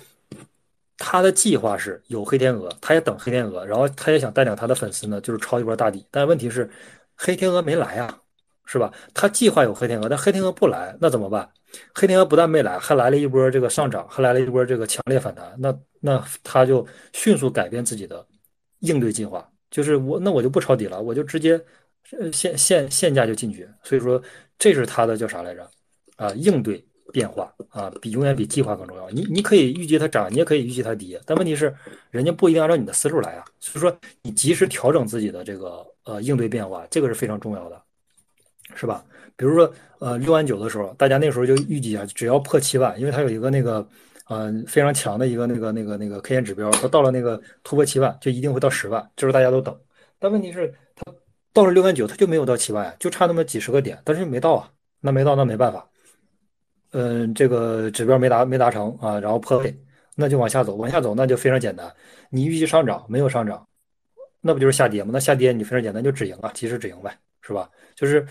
[0.98, 6.04] 他的计划是有黑天鹅，他也等黑天鹅，然后他也想带领他的粉丝呢，就是抄一波大底。
[6.10, 6.68] 但问题是
[7.16, 8.18] 黑天鹅没来啊，
[8.64, 8.92] 是吧？
[9.14, 11.48] 他计划有黑天鹅，但黑天鹅不来，那怎么办？
[11.94, 18.26] 黑天鹅不但没来，还来了一波这个上涨，还来了一波这个强烈反弹，那那他就迅速改变自己的
[18.80, 19.48] 应对计划。
[19.72, 21.60] 就是我，那我就不抄底了，我就直接
[22.30, 23.66] 现现现价就进去。
[23.82, 24.22] 所以说，
[24.58, 25.68] 这是它的叫啥来着？
[26.16, 29.08] 啊，应对变化啊，比永远比计划更重要。
[29.08, 31.74] 你你可以预计它涨，你也可以预计它跌，但问题是，
[32.10, 33.44] 人家不一定按照你的思路来啊。
[33.58, 37.82] 所以说，你及时调整自己的这个呃应对变化，这个是非常重要的，
[38.74, 39.02] 是吧？
[39.36, 43.88] 比如说呃六万九的时候，大家那时候就预计啊，只要破七万，因为它有一个那个。
[44.28, 49.78] 嗯，非常强的一个那个那个那个 K 线指标，它到了那个突破七万，就一定会到十万，这是大家都等。
[50.18, 51.12] 但问题是，它
[51.52, 54.70] 到了六万九，它就没有到七万呀，就差那么几十个点，但是没到啊，
[55.00, 55.86] 那没到那没办法。
[56.92, 59.76] 嗯，这个指标没达没达成啊，然后破位，
[60.14, 61.92] 那就往下走，往下走那就非常简单。
[62.30, 63.66] 你预计上涨没有上涨，
[64.40, 65.10] 那不就是下跌吗？
[65.12, 67.68] 那下跌你非常简单，就止盈啊，及时止盈呗，是吧？
[67.96, 68.26] 就是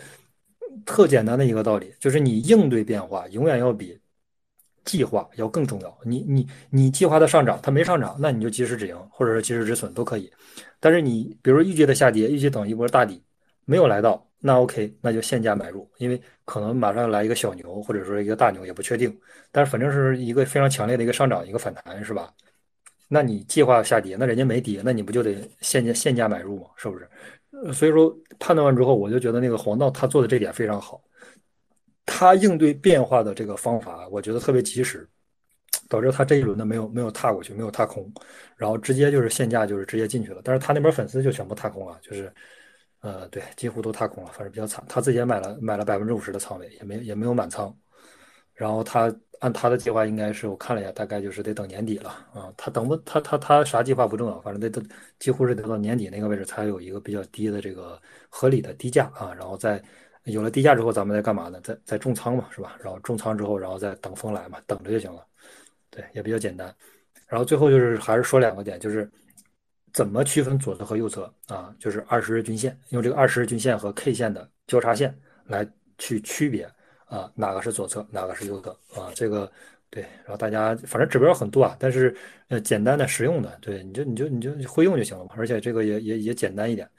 [0.86, 4.01] 特简单的一个道理，就是你应对变化永远要比。
[4.86, 5.98] 计划要更重要。
[6.04, 10.32] 你你你计划的上涨，它没上涨，那你就及时止盈，或者是及时止损都可以。
[10.80, 13.22] 但是你比如预计的下跌，预计等一波大底
[13.66, 19.16] 没有来到，那 OK，那就现价买入，因为可能马上来一个小牛，或者说一个大牛也不确定。
[19.52, 22.32] 但是反正是一个非常强烈的一个上涨，一个反弹，是吧？
[23.08, 26.68] 那你计划下跌，那人家没跌，那你不就得现价现价买入吗？
[26.78, 27.08] 是不是？
[27.74, 31.00] 所以说判断完之后，我就觉得那个黄道他做的这点非常好。
[32.06, 35.08] 他应对变化的这个方法，我觉得特别及时，
[35.88, 38.12] 导致他这一轮呢没有没有踏过去，没有踏空，
[38.56, 40.42] 然后直接就是限价，就是直接进去了。
[40.44, 42.34] 但是他那边粉丝就全部踏空了，就是
[43.02, 44.84] 呃，对，几乎都踏空了，反正比较惨。
[44.88, 47.76] 他自己也买了买了百分之五十的仓位，也没也没有满仓。
[48.54, 52.54] 然后他按他的计划，应该是我看了一下，大概就是得等年底了啊。
[52.56, 54.88] 他等不他他他啥计划不重要，反正得等，
[55.18, 58.00] 几乎是得到年底那个位置才有一个比较低的这个
[58.30, 59.34] 合理的低价啊。
[59.34, 59.82] 然后再
[60.26, 61.60] 有了低价之后，咱们再干嘛呢？
[61.62, 62.78] 再再重仓嘛，是吧？
[62.82, 65.26] 然后重仓之后，然后再等风来嘛，等着就行了。
[65.90, 66.74] 对，也比较简单。
[67.28, 69.10] 然后最后就是还是说两个点，就是
[69.94, 71.74] 怎么区分左侧和右侧啊？
[71.80, 75.68] 就是二十日均线，用这个二十日均线和 K 线的交叉线来
[75.98, 76.70] 去区别。
[77.06, 79.12] 啊，哪个是左侧，哪个是右侧啊？
[79.14, 79.52] 这个
[79.90, 82.16] 对，然后大家反正指标很多啊，但是
[82.48, 85.32] 呃，简单的实用的，对，你就你就你就会用就行了嘛。
[85.36, 86.90] 而且这个也也也简单一点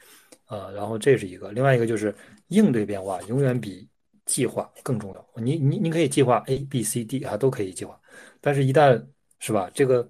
[0.56, 0.70] 啊。
[0.70, 2.14] 然后这是一个，另外一个就是
[2.48, 3.88] 应对变化永远比
[4.26, 5.42] 计划更重要。
[5.42, 7.98] 你你你可以计划 A、B、C、D 啊，都可以计划，
[8.40, 9.04] 但是一旦
[9.38, 10.08] 是吧，这个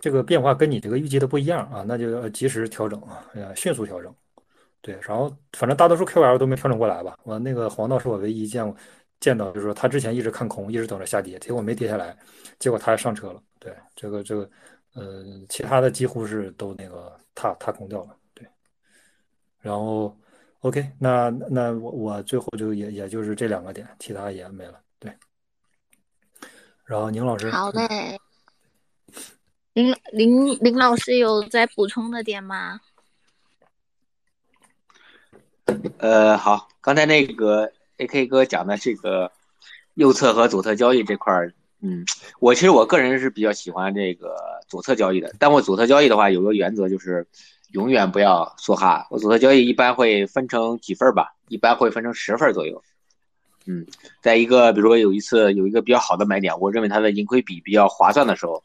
[0.00, 3.24] 这个变化跟你这个预计的不一样啊，那就要及时调整啊，
[3.54, 4.14] 迅速调整。
[4.80, 7.18] 对，然后反正大多数 QL 都没调整过来吧。
[7.24, 8.74] 我那个黄道是我唯一见过
[9.18, 12.16] 见到，就是说他之前一直看空，一直等着下跌，结果没跌下来，
[12.60, 13.42] 结果他还上车了。
[13.58, 14.50] 对，这个这个，
[14.94, 18.16] 呃，其他的几乎是都那个踏踏空掉了。
[19.62, 20.16] 对，然后
[20.60, 24.80] OK，那那我我最后就也也就是这两个点，其他也没了。
[24.98, 25.12] 对，
[26.84, 28.18] 然后宁老师，好嘞，
[29.72, 32.80] 林林林老师有在补充的点吗？
[35.98, 39.30] 呃，好，刚才那个 AK 哥讲的这个
[39.94, 41.52] 右侧和左侧交易这块儿，
[41.82, 42.06] 嗯，
[42.40, 44.34] 我其实我个人是比较喜欢这个
[44.66, 45.34] 左侧交易的。
[45.38, 47.26] 但我左侧交易的话，有个原则就是
[47.72, 49.06] 永远不要梭哈。
[49.10, 52.82] 我左侧交易一般会分成几份吧，一般会分成十份左右。
[53.66, 53.86] 嗯，
[54.20, 58.62] 在一个比如说有一次有一个比较好的买点，我认为它的盈亏比比较划算的时候，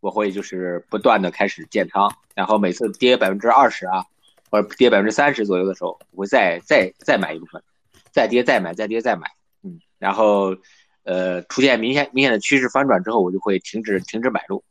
[0.00, 4.04] 我会就是不断的开始建仓，然后每次跌百分之二十啊。
[4.50, 7.62] 或者跌百分之三十左右的时候，我会再再再买一部分，
[8.10, 9.30] 再跌再买，再跌再买，
[9.62, 10.56] 嗯，然后，
[11.02, 14.64] 呃，出现明显明显的趋势反转之后，我就会停止停止买入，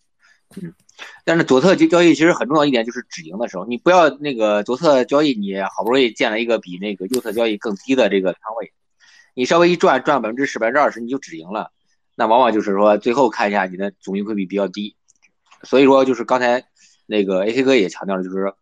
[0.59, 0.73] 嗯，
[1.23, 8.71] 但是左侧交交易其实很重要一点就是止盈的时候，你不要那个左侧交易，你好不容易建了一个比那个右侧交易更低的这个仓位，
[9.33, 11.71] 你稍微一赚赚百分之十百分之二十你就止盈了，
[12.15, 14.95] 那往往就是说最后看一下你的总盈亏比比较低，
[15.63, 16.65] 所以说就是刚才
[17.05, 18.53] 那个 AK 哥也强调了，就是。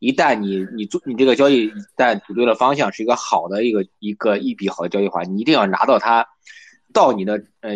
[0.00, 6.26] 一旦你你做你这个交易一旦组对了方向，是一个好的一个一个一笔好的交易的话，你一定要拿到它
[6.92, 7.74] 到你的呃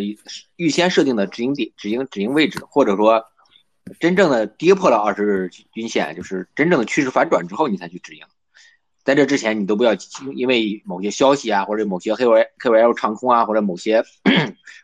[0.56, 3.24] 预先设定的止盈点止盈止盈位置，或者说
[4.00, 8.24] 真正的跌破了二十日均线，就是真正的趋势反转之后，你才去止盈。
[9.04, 9.92] 在这之前，你都不要
[10.34, 14.04] 因为某些消息啊，或者某些黑 Y K Y L 唱空啊，或者某些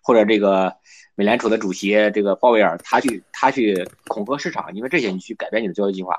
[0.03, 0.75] 或者这个
[1.15, 6.17] 美联储的主席这个鲍威尔他去他去恐吓市场，因为这些你去改变你的交易计划。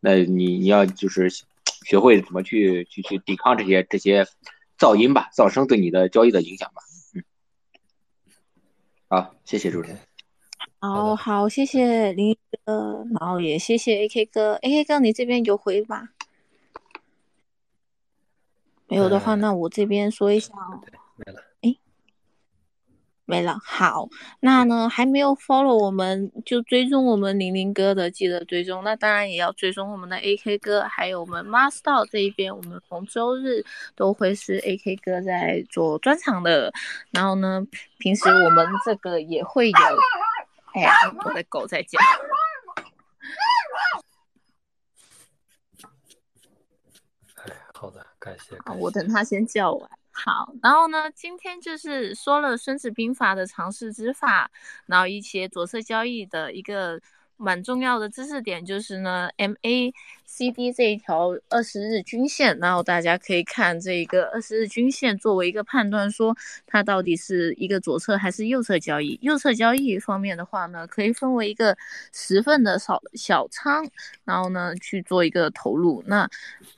[0.00, 1.30] 那你你要就是
[1.86, 4.26] 学会怎么去去去抵抗这些这些
[4.76, 6.82] 噪音吧，噪声对你的交易的影响吧。
[7.14, 7.22] 嗯，
[9.08, 10.07] 好，谢谢主持人。
[10.80, 16.10] 好好，谢谢林哥，然后也谢谢 AK 哥，AK 哥你这边有回吗？
[18.86, 20.52] 没有的话，那我这边说一下。
[21.16, 21.44] 没了。
[21.62, 21.76] 哎
[23.30, 24.08] 没了，好，
[24.40, 28.82] 那呢还没有 follow 我们就追踪我们玲玲哥的，记得追踪。
[28.82, 33.62] 那当然也要追踪我们的 AK 哥，还有我们 Master 这一边，我们逢周日
[33.94, 36.72] 都会是 AK 哥在做专场的。
[37.10, 37.62] 然后呢，
[37.98, 39.76] 平时我们这个也会有，
[40.74, 40.92] 哎呀，
[41.24, 41.98] 我的狗在叫。
[47.36, 48.58] 哎，好的，感谢。
[48.64, 49.90] 好，我等他先叫完。
[50.12, 54.50] 好，然后呢，今天就是说了《孙子兵法》的常识之法，
[54.86, 57.00] 然后一些左侧交易的一个。
[57.38, 66.36] 蛮重要的知识点就是呢，MACD 这一条二十日均线，然后大家可以看这一个二十日均线作为一个判断，说
[66.66, 69.16] 它到底是一个左侧还是右侧交易。
[69.22, 71.78] 右侧交易方面的话呢，可以分为一个
[72.12, 73.88] 十份的少小仓，
[74.24, 76.02] 然后呢去做一个投入。
[76.06, 76.28] 那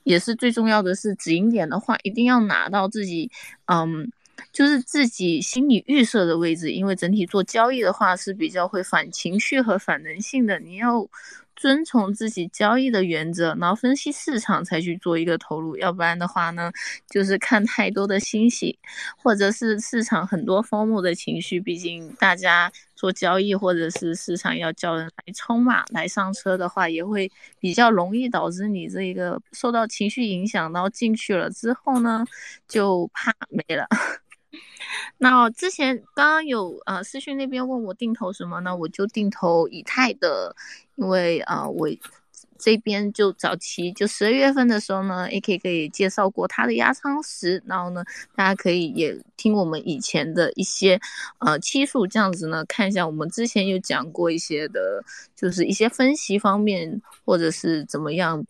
[0.03, 3.31] 也是最重要的是止盈点的话，一定要拿到自己，
[3.65, 4.11] 嗯。
[4.51, 11.07] 就是自己心理预设的位置，因为整体做交易的话是比较会反情绪和反人性的，你要
[11.55, 16.71] 遵从自己交易的原则，然后分析市场才去做一个投入，要不然的话呢，
[17.07, 18.79] 就是看太多的欣喜，
[19.17, 32.25] 或者是市场很多荒漠的情绪，毕竟大家做交易或者是市场要叫人来冲嘛，来上车的话，也会比较容易导致你这个受到情绪影响，然后进去了之后呢，
[32.67, 33.87] 就怕没了。
[35.17, 38.75] 那之前刚刚有呃私讯那边问我定投什么呢？
[38.75, 40.55] 我就定投以太的，
[40.95, 41.87] 因为啊我
[42.57, 48.03] 这边就早期就十二月份的时候呢，AK 可以介绍过他的压舱石，然后呢，
[48.35, 50.99] 大家可以也听我们以前的一些
[51.39, 55.03] 呃期数，这样子呢，看一下我们之前有讲过一些的，
[55.35, 58.45] 就是一些分析方面或者是怎么样。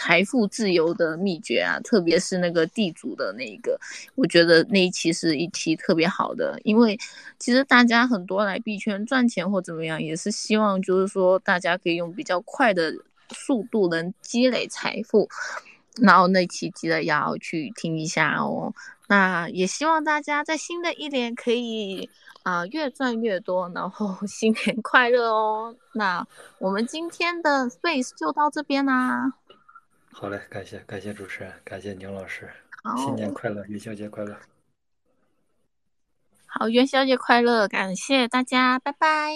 [0.00, 3.78] 财富自由的秘诀啊，特别是那个地主的那一个，
[4.14, 6.98] 我觉得那一期是一期特别好的，因为
[7.38, 12.94] 其实大家很多来币圈赚钱或怎么样，也是希望就是说大家可以用比较快的
[13.28, 15.28] 速度能积累财富，
[16.00, 18.72] 然后那期记得要去听一下哦。
[19.06, 22.08] 那也希望大家在新的一年可以
[22.42, 25.76] 啊越赚越多，然后新年快乐哦。
[25.92, 26.26] 那
[26.58, 29.34] 我们今天的 Space 就到这边啦。
[30.12, 32.50] 好嘞，感谢感谢主持人，感谢宁老师，
[32.98, 34.36] 新年快乐，元宵节快乐。
[36.46, 39.32] 好，元宵节快乐，感谢大家，拜拜。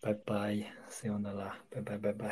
[0.00, 0.54] 拜拜
[0.88, 2.26] ，See you 啦，拜拜拜拜。